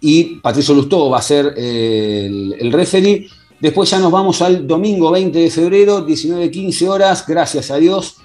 Y 0.00 0.36
Patricio 0.36 0.74
Lustó 0.74 1.08
va 1.10 1.18
a 1.18 1.22
ser 1.22 1.54
eh, 1.56 2.26
el, 2.26 2.56
el 2.58 2.72
referee. 2.72 3.28
Después 3.60 3.88
ya 3.88 4.00
nos 4.00 4.10
vamos 4.10 4.42
al 4.42 4.66
domingo 4.66 5.10
20 5.12 5.38
de 5.38 5.50
febrero, 5.50 6.04
19-15 6.04 6.88
horas, 6.88 7.24
gracias 7.24 7.70
a 7.70 7.76
Dios, 7.76 8.16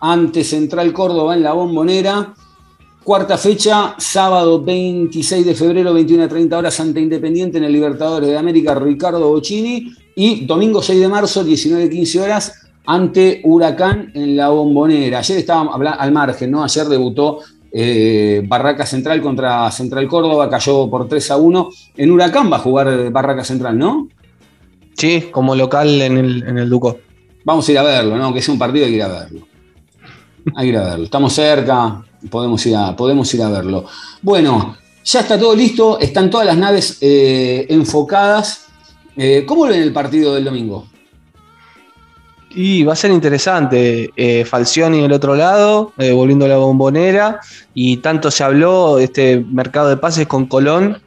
ante 0.00 0.44
Central 0.44 0.92
Córdoba 0.92 1.34
en 1.34 1.42
la 1.42 1.52
Bombonera. 1.52 2.32
Cuarta 3.04 3.36
fecha, 3.36 3.96
sábado 3.98 4.62
26 4.62 5.44
de 5.44 5.54
febrero, 5.54 5.92
21 5.92 6.22
a 6.22 6.28
30 6.28 6.56
horas, 6.56 6.80
ante 6.80 7.00
Independiente 7.00 7.58
en 7.58 7.64
el 7.64 7.72
Libertadores 7.72 8.30
de 8.30 8.38
América, 8.38 8.74
Ricardo 8.76 9.28
Bocini. 9.28 9.92
Y 10.16 10.46
domingo 10.46 10.80
6 10.80 11.00
de 11.00 11.08
marzo, 11.08 11.44
19 11.44 11.90
15 11.90 12.20
horas, 12.20 12.52
ante 12.86 13.40
Huracán 13.44 14.12
en 14.14 14.36
la 14.36 14.48
Bombonera. 14.48 15.18
Ayer 15.18 15.38
estábamos 15.38 15.74
al 15.80 16.12
margen, 16.12 16.50
¿no? 16.50 16.62
Ayer 16.62 16.86
debutó 16.86 17.40
eh, 17.72 18.42
Barraca 18.46 18.86
Central 18.86 19.20
contra 19.20 19.70
Central 19.70 20.06
Córdoba, 20.06 20.48
cayó 20.48 20.88
por 20.88 21.08
3 21.08 21.30
a 21.30 21.36
1. 21.36 21.70
En 21.96 22.10
Huracán 22.10 22.52
va 22.52 22.56
a 22.56 22.60
jugar 22.60 23.10
Barraca 23.10 23.44
Central, 23.44 23.78
¿no? 23.78 24.08
Sí, 24.96 25.28
como 25.30 25.54
local 25.54 26.00
en 26.02 26.18
el, 26.18 26.44
en 26.46 26.58
el 26.58 26.70
Duco. 26.70 26.98
Vamos 27.44 27.68
a 27.68 27.72
ir 27.72 27.78
a 27.78 27.82
verlo, 27.82 28.16
¿no? 28.16 28.32
Que 28.32 28.40
sea 28.40 28.52
un 28.52 28.58
partido 28.58 28.86
hay 28.86 28.92
que 28.92 28.96
ir 28.96 29.02
a 29.02 29.08
verlo. 29.08 29.46
Hay 30.54 30.66
que 30.66 30.68
ir 30.70 30.78
a 30.78 30.84
verlo. 30.84 31.04
Estamos 31.04 31.32
cerca, 31.32 32.02
podemos 32.30 32.64
ir 32.66 32.76
a, 32.76 32.94
podemos 32.94 33.32
ir 33.34 33.42
a 33.42 33.50
verlo. 33.50 33.86
Bueno, 34.22 34.76
ya 35.04 35.20
está 35.20 35.38
todo 35.38 35.54
listo, 35.54 35.98
están 35.98 36.30
todas 36.30 36.46
las 36.46 36.56
naves 36.56 36.98
eh, 37.00 37.66
enfocadas. 37.68 38.66
Eh, 39.16 39.44
¿Cómo 39.46 39.64
ven 39.64 39.82
el 39.82 39.92
partido 39.92 40.34
del 40.34 40.44
domingo? 40.44 40.86
Y 42.54 42.84
va 42.84 42.92
a 42.92 42.96
ser 42.96 43.10
interesante. 43.10 44.10
Eh, 44.16 44.44
Falcioni 44.44 45.02
del 45.02 45.12
otro 45.12 45.34
lado, 45.34 45.92
eh, 45.98 46.12
volviendo 46.12 46.44
a 46.44 46.48
la 46.48 46.56
bombonera. 46.56 47.40
Y 47.74 47.98
tanto 47.98 48.30
se 48.30 48.44
habló 48.44 48.98
este 48.98 49.44
mercado 49.50 49.88
de 49.88 49.96
pases 49.96 50.26
con 50.26 50.46
Colón. 50.46 51.00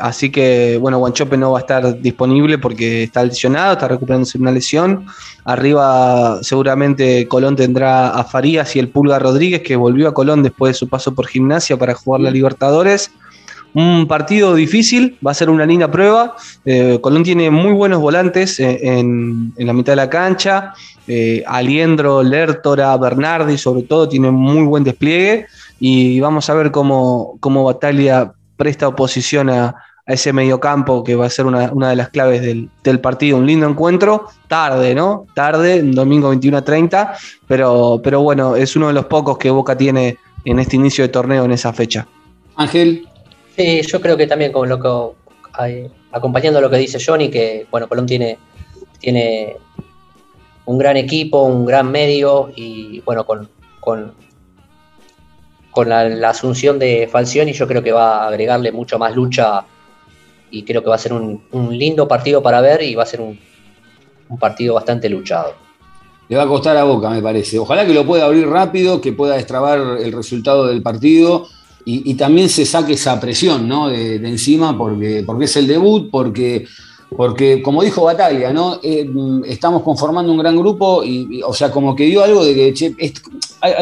así 0.00 0.30
que, 0.30 0.78
bueno, 0.80 0.98
Guanchope 0.98 1.36
no 1.36 1.52
va 1.52 1.58
a 1.58 1.60
estar 1.60 2.00
disponible 2.00 2.56
porque 2.56 3.02
está 3.02 3.22
lesionado, 3.22 3.74
está 3.74 3.86
recuperándose 3.86 4.38
una 4.38 4.50
lesión. 4.50 5.04
Arriba 5.44 6.38
seguramente 6.42 7.28
Colón 7.28 7.54
tendrá 7.54 8.10
a 8.10 8.24
Farías 8.24 8.74
y 8.76 8.78
el 8.78 8.88
Pulga 8.88 9.18
Rodríguez, 9.18 9.60
que 9.60 9.76
volvió 9.76 10.08
a 10.08 10.14
Colón 10.14 10.42
después 10.42 10.70
de 10.70 10.78
su 10.78 10.88
paso 10.88 11.14
por 11.14 11.26
gimnasia 11.26 11.76
para 11.76 11.92
jugar 11.92 12.22
la 12.22 12.30
Libertadores. 12.30 13.10
Un 13.74 14.06
partido 14.06 14.54
difícil, 14.54 15.16
va 15.26 15.30
a 15.30 15.34
ser 15.34 15.48
una 15.48 15.64
linda 15.64 15.90
prueba. 15.90 16.36
Eh, 16.64 16.98
Colón 17.00 17.22
tiene 17.22 17.50
muy 17.50 17.72
buenos 17.72 18.00
volantes 18.00 18.60
eh, 18.60 18.78
en, 18.82 19.54
la 19.56 19.72
mitad 19.72 19.92
de 19.92 19.96
la 19.96 20.10
cancha. 20.10 20.74
Eh, 21.06 21.42
Aliendro, 21.46 22.22
Lertora, 22.22 22.96
Bernardi, 22.96 23.56
sobre 23.56 23.82
todo, 23.82 24.08
tienen 24.08 24.34
muy 24.34 24.64
buen 24.64 24.84
despliegue. 24.84 25.46
Y 25.80 26.20
vamos 26.20 26.50
a 26.50 26.54
ver 26.54 26.70
cómo, 26.70 27.38
cómo 27.40 27.64
Batalla 27.64 28.32
presta 28.56 28.88
oposición 28.88 29.48
a, 29.48 29.74
a 30.06 30.12
ese 30.14 30.32
mediocampo 30.32 31.04
que 31.04 31.14
va 31.14 31.26
a 31.26 31.30
ser 31.30 31.46
una, 31.46 31.68
de 31.68 31.96
las 31.96 32.08
claves 32.08 32.42
del, 32.42 33.00
partido. 33.00 33.38
Un 33.38 33.46
lindo 33.46 33.68
encuentro, 33.68 34.28
tarde, 34.48 34.94
¿no? 34.94 35.26
Tarde, 35.34 35.82
domingo 35.82 36.28
21 36.30 36.58
a 36.58 36.62
30, 36.62 37.14
pero, 37.46 38.00
pero 38.02 38.20
bueno, 38.20 38.56
es 38.56 38.74
uno 38.74 38.88
de 38.88 38.94
los 38.94 39.06
pocos 39.06 39.38
que 39.38 39.50
Boca 39.50 39.76
tiene 39.76 40.18
en 40.44 40.58
este 40.58 40.76
inicio 40.76 41.04
de 41.04 41.08
torneo 41.08 41.44
en 41.44 41.52
esa 41.52 41.72
fecha. 41.72 42.06
Ángel. 42.56 43.08
Sí, 43.56 43.82
yo 43.82 44.00
creo 44.00 44.16
que 44.16 44.26
también 44.26 44.52
con 44.52 44.68
lo 44.68 44.78
que 44.80 45.90
acompañando 46.12 46.60
lo 46.60 46.70
que 46.70 46.78
dice 46.78 46.98
Johnny, 47.04 47.28
que 47.28 47.66
bueno, 47.70 47.88
Colón 47.88 48.06
tiene, 48.06 48.38
tiene 48.98 49.56
un 50.64 50.78
gran 50.78 50.96
equipo, 50.96 51.42
un 51.42 51.66
gran 51.66 51.90
medio 51.90 52.50
y 52.54 53.00
bueno, 53.00 53.26
con, 53.26 53.48
con, 53.80 54.14
la, 55.88 56.08
la, 56.08 56.30
asunción 56.30 56.78
de 56.78 57.08
Falcioni 57.10 57.52
yo 57.52 57.66
creo 57.66 57.82
que 57.82 57.92
va 57.92 58.24
a 58.24 58.28
agregarle 58.28 58.72
mucho 58.72 58.98
más 58.98 59.14
lucha 59.14 59.64
y 60.50 60.62
creo 60.64 60.82
que 60.82 60.88
va 60.88 60.94
a 60.94 60.98
ser 60.98 61.12
un, 61.12 61.42
lindo 61.70 62.06
partido 62.06 62.42
para 62.42 62.60
ver 62.60 62.82
y 62.82 62.94
va 62.94 63.02
a 63.02 63.06
ser 63.06 63.20
un, 63.20 63.38
partido 64.38 64.74
bastante 64.74 65.10
luchado. 65.10 65.52
Le 66.28 66.36
va 66.38 66.44
a 66.44 66.48
costar 66.48 66.74
a 66.78 66.84
Boca, 66.84 67.10
me 67.10 67.20
parece. 67.20 67.58
Ojalá 67.58 67.84
que 67.84 67.92
lo 67.92 68.06
pueda 68.06 68.24
abrir 68.24 68.48
rápido, 68.48 69.02
que 69.02 69.12
pueda 69.12 69.34
destrabar 69.34 69.78
el 70.00 70.10
resultado 70.12 70.66
del 70.66 70.82
partido 70.82 71.46
y, 71.84 72.14
también 72.14 72.48
se 72.48 72.64
saque 72.64 72.92
esa 72.92 73.18
presión 73.18 73.66
¿no? 73.68 73.88
de, 73.88 74.16
encima 74.16 74.76
porque, 74.76 75.24
porque 75.26 75.46
es 75.46 75.56
el 75.56 75.66
debut, 75.66 76.10
porque, 76.10 76.66
porque 77.16 77.62
como 77.62 77.82
dijo 77.82 78.04
Bataglia, 78.04 78.52
¿no? 78.52 78.78
Eh, 78.82 79.08
estamos 79.46 79.82
conformando 79.82 80.32
un 80.32 80.38
gran 80.38 80.56
grupo 80.56 81.02
y, 81.04 81.42
o 81.42 81.52
sea, 81.52 81.70
como 81.70 81.96
que 81.96 82.04
dio 82.04 82.22
algo 82.22 82.44
de 82.44 82.54
que, 82.54 83.12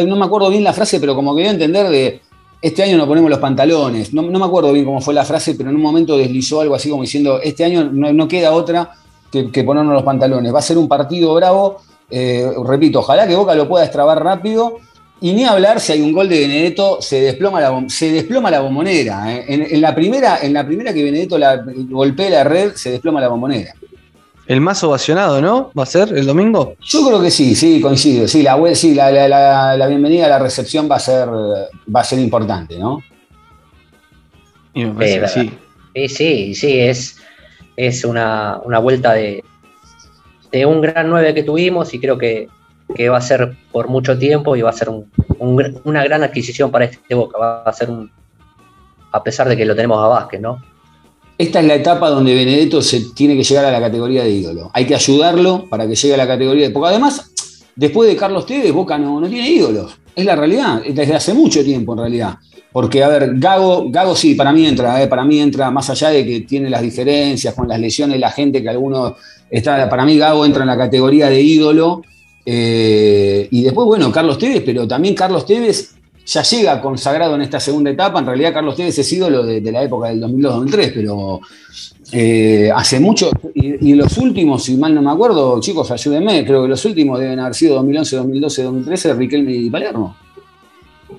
no 0.06 0.16
me 0.16 0.24
acuerdo 0.24 0.50
bien 0.50 0.64
la 0.64 0.72
frase, 0.72 0.98
pero 0.98 1.14
como 1.14 1.34
que 1.34 1.42
dio 1.42 1.50
a 1.50 1.54
entender 1.54 1.88
de 1.88 2.20
este 2.62 2.82
año 2.82 2.96
nos 2.98 3.06
ponemos 3.06 3.30
los 3.30 3.38
pantalones. 3.38 4.12
No, 4.12 4.22
me 4.22 4.44
acuerdo 4.44 4.72
bien 4.72 4.84
cómo 4.84 5.00
fue 5.00 5.14
la 5.14 5.24
frase, 5.24 5.54
pero 5.54 5.70
en 5.70 5.76
un 5.76 5.82
momento 5.82 6.16
deslizó 6.16 6.60
algo 6.60 6.74
así 6.74 6.90
como 6.90 7.02
diciendo, 7.02 7.40
este 7.42 7.64
año 7.64 7.90
no, 7.90 8.28
queda 8.28 8.52
otra 8.52 8.90
que, 9.30 9.64
ponernos 9.64 9.94
los 9.94 10.02
pantalones. 10.02 10.52
Va 10.52 10.58
a 10.58 10.62
ser 10.62 10.76
un 10.76 10.88
partido 10.88 11.34
bravo. 11.34 11.78
Eh, 12.10 12.50
repito, 12.66 12.98
ojalá 12.98 13.26
que 13.26 13.34
Boca 13.34 13.54
lo 13.54 13.68
pueda 13.68 13.84
extrabar 13.84 14.22
rápido. 14.22 14.76
Y 15.22 15.32
ni 15.32 15.44
hablar 15.44 15.80
si 15.80 15.92
hay 15.92 16.00
un 16.00 16.12
gol 16.12 16.28
de 16.28 16.40
Benedetto, 16.40 17.02
se 17.02 17.20
desploma 17.20 17.60
la, 17.60 17.84
se 17.88 18.10
desploma 18.10 18.50
la 18.50 18.60
bombonera. 18.60 19.34
¿eh? 19.34 19.44
En, 19.48 19.80
la 19.80 19.94
primera, 19.94 20.38
en 20.40 20.54
la 20.54 20.66
primera 20.66 20.94
que 20.94 21.04
Benedetto 21.04 21.36
la, 21.36 21.62
golpea 21.64 22.30
la 22.30 22.44
red, 22.44 22.72
se 22.74 22.90
desploma 22.90 23.20
la 23.20 23.28
bombonera 23.28 23.74
el 24.50 24.60
más 24.60 24.82
ovacionado, 24.82 25.40
¿no? 25.40 25.70
¿Va 25.78 25.84
a 25.84 25.86
ser 25.86 26.12
el 26.12 26.26
domingo? 26.26 26.74
Yo 26.80 27.06
creo 27.06 27.22
que 27.22 27.30
sí, 27.30 27.54
sí, 27.54 27.80
coincido. 27.80 28.26
Sí, 28.26 28.42
la, 28.42 28.58
sí, 28.74 28.94
la, 28.96 29.86
bienvenida 29.86 30.26
a 30.26 30.28
la 30.28 30.40
recepción 30.40 30.90
va 30.90 30.96
a 30.96 30.98
ser, 30.98 31.28
va 31.28 32.00
a 32.00 32.02
ser 32.02 32.18
importante, 32.18 32.76
¿no? 32.76 33.00
Y 34.74 34.86
me 34.86 35.28
sí. 35.28 35.52
Sí, 35.94 36.08
sí, 36.08 36.54
sí, 36.56 36.80
es, 36.80 37.18
es 37.76 38.04
una, 38.04 38.60
vuelta 38.82 39.12
de, 39.12 39.44
de, 40.50 40.66
un 40.66 40.80
gran 40.80 41.08
9 41.08 41.32
que 41.32 41.44
tuvimos 41.44 41.94
y 41.94 42.00
creo 42.00 42.18
que, 42.18 42.48
va 43.08 43.18
a 43.18 43.20
ser 43.20 43.56
por 43.72 43.88
mucho 43.88 44.18
tiempo 44.18 44.56
y 44.56 44.62
va 44.62 44.70
a 44.70 44.74
ser 44.74 44.90
una 45.38 46.04
gran 46.04 46.22
adquisición 46.22 46.70
para 46.70 46.86
este 46.86 47.14
Boca. 47.14 47.38
Va 47.38 47.62
a 47.62 47.72
ser 47.72 47.90
un, 47.90 48.10
a 49.12 49.22
pesar 49.22 49.48
de 49.48 49.56
que 49.56 49.64
lo 49.64 49.74
tenemos 49.74 50.02
a 50.02 50.08
Vázquez, 50.08 50.40
¿no? 50.40 50.62
Esta 51.38 51.60
es 51.60 51.66
la 51.66 51.74
etapa 51.74 52.10
donde 52.10 52.34
Benedetto 52.34 52.82
se 52.82 53.00
tiene 53.14 53.34
que 53.34 53.42
llegar 53.42 53.64
a 53.64 53.70
la 53.70 53.80
categoría 53.80 54.24
de 54.24 54.30
ídolo. 54.30 54.70
Hay 54.74 54.84
que 54.84 54.94
ayudarlo 54.94 55.66
para 55.70 55.88
que 55.88 55.94
llegue 55.94 56.14
a 56.14 56.18
la 56.18 56.26
categoría 56.26 56.68
de. 56.68 56.70
Porque 56.70 56.90
además, 56.90 57.30
después 57.74 58.10
de 58.10 58.16
Carlos 58.16 58.44
Tevez, 58.44 58.72
Boca 58.72 58.98
no, 58.98 59.18
no 59.18 59.26
tiene 59.26 59.48
ídolos. 59.48 59.96
Es 60.14 60.26
la 60.26 60.36
realidad, 60.36 60.82
desde 60.86 61.14
hace 61.14 61.32
mucho 61.32 61.64
tiempo 61.64 61.94
en 61.94 62.00
realidad. 62.00 62.34
Porque, 62.72 63.02
a 63.02 63.08
ver, 63.08 63.32
Gago, 63.36 63.90
Gago 63.90 64.14
sí, 64.14 64.34
para 64.34 64.52
mí 64.52 64.66
entra, 64.66 65.02
eh, 65.02 65.08
para 65.08 65.24
mí 65.24 65.40
entra, 65.40 65.70
más 65.70 65.88
allá 65.90 66.10
de 66.10 66.26
que 66.26 66.40
tiene 66.40 66.68
las 66.68 66.82
diferencias 66.82 67.54
con 67.54 67.66
las 67.66 67.80
lesiones, 67.80 68.20
la 68.20 68.30
gente 68.30 68.62
que 68.62 68.68
algunos 68.68 69.14
está, 69.50 69.88
para 69.88 70.04
mí 70.04 70.18
Gago 70.18 70.44
entra 70.44 70.62
en 70.62 70.68
la 70.68 70.76
categoría 70.76 71.30
de 71.30 71.40
ídolo. 71.40 72.02
Eh, 72.44 73.48
y 73.50 73.62
después, 73.62 73.86
bueno, 73.86 74.10
Carlos 74.10 74.38
Tevez, 74.38 74.62
pero 74.64 74.86
también 74.86 75.14
Carlos 75.14 75.44
Tevez 75.46 75.94
ya 76.26 76.42
llega 76.42 76.80
consagrado 76.80 77.34
en 77.34 77.42
esta 77.42 77.60
segunda 77.60 77.90
etapa. 77.90 78.18
En 78.20 78.26
realidad, 78.26 78.52
Carlos 78.54 78.76
Tevez 78.76 78.98
es 78.98 79.12
ídolo 79.12 79.44
de, 79.44 79.60
la 79.72 79.82
época 79.82 80.08
del 80.08 80.22
2002-2003, 80.22 80.92
pero 80.94 81.40
eh, 82.12 82.70
hace 82.74 83.00
mucho. 83.00 83.30
Y, 83.54 83.94
los 83.94 84.16
últimos, 84.18 84.64
si 84.64 84.76
mal 84.76 84.94
no 84.94 85.02
me 85.02 85.10
acuerdo, 85.10 85.60
chicos, 85.60 85.90
ayúdenme, 85.90 86.44
creo 86.44 86.62
que 86.62 86.68
los 86.68 86.84
últimos 86.84 87.18
deben 87.18 87.40
haber 87.40 87.54
sido 87.54 87.76
2011, 87.76 88.16
2012, 88.16 88.62
2013, 88.62 89.14
Riquelme 89.14 89.52
y 89.52 89.70
Palermo. 89.70 90.16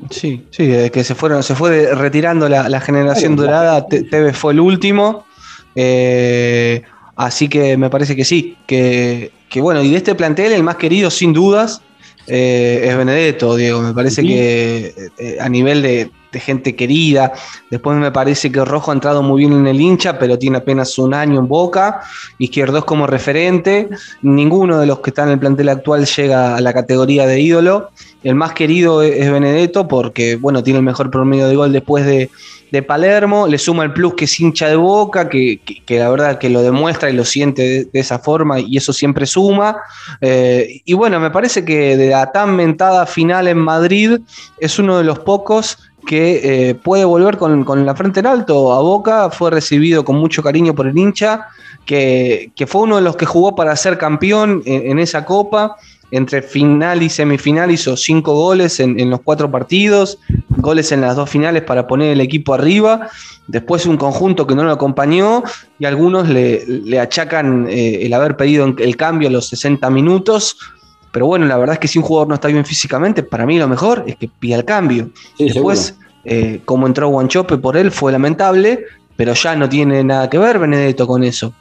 Sí, 0.10 0.44
sí, 0.50 0.68
que 0.92 1.04
se 1.04 1.16
fueron, 1.16 1.44
se 1.44 1.56
fue 1.56 1.94
retirando 1.94 2.50
la, 2.50 2.82
generación 2.82 3.36
dorada, 3.36 3.86
Tevez 3.86 4.36
fue 4.36 4.54
el 4.54 4.60
último. 4.60 5.26
Eh, 5.76 6.82
así 7.26 7.48
que 7.48 7.78
me 7.78 7.90
parece 7.90 8.16
que 8.16 8.26
sí, 8.26 8.58
que, 8.66 9.32
que 9.50 9.62
bueno, 9.62 9.84
y 9.84 9.92
de 9.92 9.98
este 9.98 10.16
plantel 10.16 10.54
el 10.54 10.64
más 10.64 10.78
querido 10.78 11.12
sin 11.12 11.34
dudas 11.34 11.82
eh, 12.28 12.82
es 12.84 12.98
Benedetto, 12.98 13.56
Diego. 13.56 13.82
Me 13.82 13.94
parece 13.94 14.24
que 14.24 14.94
eh, 15.18 15.38
a 15.40 15.48
nivel 15.48 15.82
de, 15.82 16.12
gente 16.40 16.76
querida, 16.76 17.34
después 17.70 17.98
me 17.98 18.12
parece 18.12 18.52
que 18.52 18.64
Rojo 18.64 18.92
ha 18.92 18.94
entrado 18.94 19.22
muy 19.24 19.40
bien 19.40 19.54
en 19.54 19.68
el 19.68 19.80
hincha, 19.80 20.18
pero 20.18 20.38
tiene 20.38 20.58
apenas 20.58 20.98
un 20.98 21.14
año 21.14 21.40
en 21.40 21.48
boca. 21.48 22.02
Izquierdos 22.38 22.86
como 22.86 23.08
referente. 23.08 23.90
Ninguno 24.22 24.80
de 24.80 24.86
los 24.86 25.00
que 25.00 25.10
están 25.10 25.28
en 25.28 25.34
el 25.34 25.40
plantel 25.40 25.70
actual 25.70 26.06
llega 26.06 26.56
a 26.56 26.62
la 26.62 26.74
categoría 26.74 27.26
de 27.26 27.40
ídolo. 27.40 27.90
El 28.24 28.36
más 28.36 28.54
querido 28.54 29.02
es 29.02 29.32
Benedetto 29.32 29.88
porque, 29.88 30.36
bueno, 30.36 30.64
tiene 30.64 30.80
el 30.80 30.86
mejor 30.86 31.10
promedio 31.10 31.48
de 31.48 31.56
gol 31.56 31.72
después 31.72 32.06
de, 32.06 32.30
de 32.72 32.82
Palermo, 32.82 33.48
le 33.48 33.58
suma 33.58 33.84
el 33.84 33.92
plus 33.92 34.16
que 34.16 34.26
es 34.26 34.40
hincha 34.40 34.70
de 34.70 34.78
boca, 34.78 35.30
que, 35.30 35.60
la 35.90 36.10
verdad 36.10 36.40
que 36.40 36.50
lo 36.50 36.62
demuestra 36.62 37.10
y 37.10 37.14
lo 37.14 37.26
siente 37.26 37.86
de, 37.92 38.00
esa 38.00 38.20
forma 38.20 38.60
y 38.60 38.78
eso 38.78 38.94
siempre 38.94 39.26
suma. 39.26 39.78
Eh, 40.22 40.82
y 40.86 40.94
bueno, 40.94 41.20
me 41.20 41.30
parece 41.30 41.66
que 41.66 41.98
de 41.98 42.10
la 42.10 42.32
tan 42.32 42.56
mentada 42.56 43.06
final 43.06 43.48
en 43.50 43.58
Madrid 43.58 44.20
es 44.58 44.80
uno 44.80 44.98
de 44.98 45.04
los 45.04 45.20
pocos 45.20 45.78
que 46.06 46.70
eh, 46.70 46.76
puede 46.76 47.06
volver 47.06 47.38
con, 47.38 47.86
la 47.86 47.96
frente 47.96 48.20
en 48.20 48.28
alto 48.28 48.74
a 48.74 48.82
Boca, 48.82 49.30
fue 49.30 49.52
recibido 49.52 50.04
con 50.04 50.18
mucho 50.18 50.44
cariño 50.44 50.74
por 50.74 50.88
el 50.88 50.98
hincha, 50.98 51.48
que, 51.86 52.52
fue 52.68 52.82
uno 52.82 52.98
de 52.98 53.02
los 53.02 53.16
que 53.16 53.26
jugó 53.26 53.56
para 53.56 53.76
ser 53.76 53.98
campeón 53.98 54.62
en 54.66 55.00
esa 55.00 55.26
copa 55.26 55.78
entre 56.12 56.42
final 56.42 57.02
y 57.02 57.10
semifinal 57.10 57.72
hizo 57.72 57.96
cinco 57.96 58.34
goles 58.34 58.80
en, 58.80 59.10
los 59.10 59.22
cuatro 59.22 59.50
partidos, 59.50 60.20
goles 60.58 60.92
en 60.92 61.02
las 61.02 61.16
dos 61.16 61.30
finales 61.30 61.64
para 61.64 61.88
poner 61.88 62.12
el 62.12 62.22
equipo 62.22 62.54
arriba, 62.54 63.10
después 63.48 63.86
un 63.86 63.98
conjunto 63.98 64.46
que 64.46 64.54
no 64.54 64.64
lo 64.64 64.72
acompañó 64.72 65.44
y 65.80 65.86
algunos 65.86 66.28
le, 66.28 67.00
achacan 67.00 67.68
eh, 67.70 68.06
el 68.06 68.14
haber 68.14 68.36
pedido 68.36 68.76
el 68.78 68.98
cambio 68.98 69.30
a 69.30 69.32
los 69.32 69.48
60 69.48 69.90
minutos. 69.90 70.58
Pero 71.12 71.26
bueno, 71.26 71.46
la 71.46 71.58
verdad 71.58 71.74
es 71.74 71.80
que 71.80 71.88
si 71.88 72.00
un 72.00 72.06
jugador 72.06 72.30
no 72.30 72.36
está 72.36 72.48
bien 72.48 72.66
físicamente, 72.66 73.24
para 73.24 73.46
mí 73.46 73.58
lo 73.58 73.68
mejor 73.68 74.04
es 74.08 74.16
que 74.16 74.28
pida 74.28 74.56
el 74.56 74.66
cambio. 74.66 75.10
después, 75.38 75.96
eh, 76.24 76.62
como 76.66 76.88
entró 76.88 77.10
Guanchope 77.10 77.58
por 77.58 77.76
él, 77.76 77.92
fue 77.92 78.12
lamentable, 78.12 78.86
pero 79.16 79.34
ya 79.34 79.56
no 79.56 79.68
tiene 79.68 80.04
nada 80.04 80.30
que 80.30 80.38
ver 80.38 80.60
Benedetto 80.60 81.06
con 81.06 81.24
eso. 81.24 81.54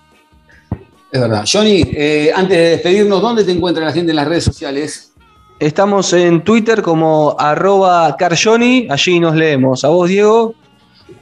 Es 1.11 1.21
verdad. 1.21 1.45
Johnny, 1.51 1.83
eh, 1.93 2.31
antes 2.35 2.57
de 2.57 2.69
despedirnos, 2.71 3.21
¿dónde 3.21 3.43
te 3.43 3.51
encuentra 3.51 3.85
la 3.85 3.93
gente 3.93 4.11
en 4.11 4.17
las 4.17 4.29
redes 4.29 4.45
sociales? 4.45 5.13
Estamos 5.59 6.13
en 6.13 6.43
Twitter 6.43 6.81
como 6.81 7.37
arroba 7.39 8.17
carjoni, 8.17 8.87
allí 8.89 9.19
nos 9.19 9.35
leemos. 9.35 9.85
¿A 9.85 9.89
vos, 9.89 10.09
Diego? 10.09 10.55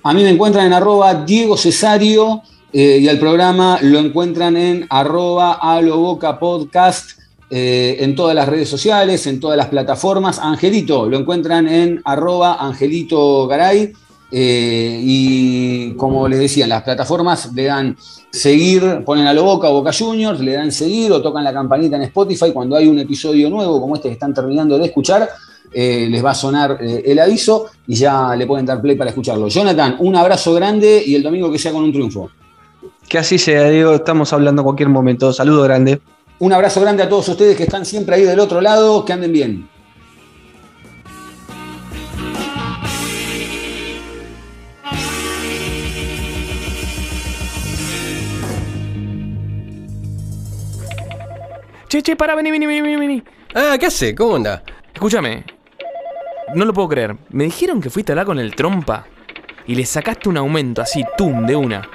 A 0.03 0.13
mí 0.13 0.23
me 0.23 0.31
encuentran 0.31 0.67
en 0.67 0.75
arroba 0.75 1.25
Diego 1.25 1.57
Cesario 1.57 2.43
eh, 2.73 2.99
y 3.01 3.09
al 3.09 3.19
programa 3.19 3.79
lo 3.81 3.99
encuentran 3.99 4.57
en 4.57 4.87
arroba 4.91 5.55
aloboca 5.55 6.39
podcast 6.39 7.18
eh, 7.51 7.97
en 8.01 8.15
todas 8.15 8.35
las 8.35 8.49
redes 8.49 8.69
sociales, 8.69 9.27
en 9.27 9.41
todas 9.41 9.57
las 9.57 9.69
plataformas. 9.69 10.39
Angelito, 10.39 11.09
lo 11.09 11.19
encuentran 11.19 11.69
en 11.69 12.01
arroba 12.05 12.57
Angelito 12.61 13.47
Garay. 13.47 13.93
y 14.31 15.93
como 15.95 16.29
les 16.29 16.39
decía, 16.39 16.67
las 16.67 16.83
plataformas 16.83 17.53
le 17.55 17.65
dan 17.65 17.97
seguir, 18.31 19.03
ponen 19.05 19.27
a 19.27 19.33
lo 19.33 19.45
boca 19.45 19.69
Boca 19.69 19.91
Juniors, 19.93 20.41
le 20.41 20.53
dan 20.53 20.71
seguir 20.71 21.13
o 21.13 21.23
tocan 21.23 21.45
la 21.45 21.53
campanita 21.53 21.97
en 21.97 22.03
Spotify 22.03 22.53
cuando 22.53 22.77
hay 22.77 22.87
un 22.87 22.99
episodio 22.99 23.49
nuevo 23.49 23.81
como 23.81 23.97
este 23.97 24.09
que 24.09 24.15
están 24.15 24.35
terminando 24.35 24.79
de 24.79 24.87
escuchar. 24.87 25.29
Eh, 25.71 26.09
les 26.11 26.25
va 26.25 26.31
a 26.31 26.35
sonar 26.35 26.79
eh, 26.81 27.03
el 27.05 27.19
aviso 27.19 27.67
y 27.87 27.95
ya 27.95 28.35
le 28.35 28.47
pueden 28.47 28.65
dar 28.65 28.81
play 28.81 28.97
para 28.97 29.11
escucharlo. 29.11 29.49
Jonathan, 29.49 29.97
un 29.99 30.17
abrazo 30.17 30.55
grande 30.55 31.03
y 31.05 31.15
el 31.15 31.23
domingo 31.23 31.53
que 31.53 31.59
sea 31.59 31.73
con 31.73 31.83
un 31.83 31.93
triunfo. 31.93 32.31
Que 33.07 33.19
así 33.19 33.39
sea, 33.39 33.69
Diego, 33.69 33.95
estamos 33.95 34.33
hablando 34.33 34.63
en 34.63 34.65
cualquier 34.65 34.89
momento. 34.89 35.33
Saludo 35.33 35.63
grande. 35.63 36.01
Un 36.41 36.53
abrazo 36.53 36.81
grande 36.81 37.03
a 37.03 37.09
todos 37.09 37.29
ustedes 37.29 37.57
que 37.57 37.65
están 37.65 37.85
siempre 37.85 38.15
ahí 38.15 38.23
del 38.23 38.39
otro 38.39 38.61
lado, 38.61 39.05
que 39.05 39.13
anden 39.13 39.33
bien. 39.33 39.69
Che, 51.89 52.03
che, 52.03 52.15
para, 52.17 52.37
vení, 52.37 52.53
vení, 52.53 52.67
vení, 52.67 52.97
vení. 52.97 53.23
Ah, 53.55 53.77
¿qué 53.81 53.87
hace? 53.87 54.15
¿Cómo 54.15 54.37
anda? 54.37 54.63
Escúchame. 54.95 55.45
No 56.55 56.65
lo 56.65 56.73
puedo 56.73 56.89
creer. 56.89 57.17
Me 57.31 57.45
dijeron 57.45 57.81
que 57.81 57.91
fuiste 57.91 58.13
a 58.13 58.15
hablar 58.15 58.27
con 58.27 58.39
el 58.39 58.55
trompa 58.55 59.07
y 59.67 59.75
le 59.75 59.85
sacaste 59.85 60.29
un 60.29 60.37
aumento 60.37 60.83
así, 60.83 61.03
tum, 61.17 61.47
de 61.47 61.57
una. 61.57 61.89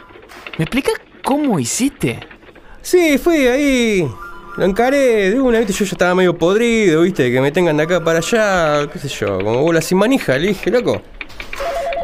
¿Me 0.58 0.66
explicas 0.66 0.96
cómo 1.24 1.60
hiciste? 1.60 2.20
Sí, 2.82 3.18
fui 3.18 3.48
ahí. 3.48 4.08
Lo 4.58 4.66
encaré 4.66 5.32
de 5.32 5.40
una, 5.40 5.60
viste, 5.60 5.74
yo 5.74 5.86
ya 5.86 5.92
estaba 5.92 6.16
medio 6.16 6.38
podrido, 6.38 7.02
viste, 7.02 7.32
que 7.32 7.42
me 7.42 7.52
tengan 7.52 7.78
de 7.78 7.84
acá 7.84 8.04
para 8.04 8.20
allá, 8.20 8.88
qué 8.92 9.00
sé 9.00 9.08
yo, 9.08 9.40
como 9.40 9.62
bola 9.62 9.82
sin 9.82 9.98
manija, 9.98 10.38
le 10.38 10.50
dije, 10.50 10.70
loco. 10.70 11.02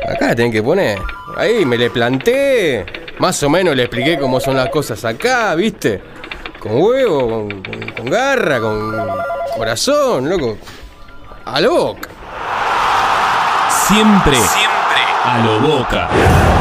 Acá 0.08 0.30
la 0.30 0.36
tienen 0.36 0.52
que 0.52 0.64
poner. 0.64 0.98
Ahí 1.38 1.64
me 1.66 1.78
le 1.78 1.90
planté, 1.92 2.86
más 3.20 3.42
o 3.44 3.50
menos 3.50 3.76
le 3.76 3.84
expliqué 3.84 4.18
cómo 4.18 4.40
son 4.40 4.56
las 4.56 4.70
cosas 4.70 5.06
acá, 5.06 5.54
viste 5.56 6.02
con 6.60 6.82
huevo, 6.82 7.48
con, 7.96 8.06
garra, 8.06 8.60
con 8.60 9.08
corazón, 9.56 10.30
loco. 10.30 10.58
A 11.46 11.62
lo 11.62 11.72
boca. 11.72 12.10
Siempre, 13.88 14.36
siempre 14.36 15.02
a 15.24 15.44
lo 15.44 15.60
boca. 15.62 16.59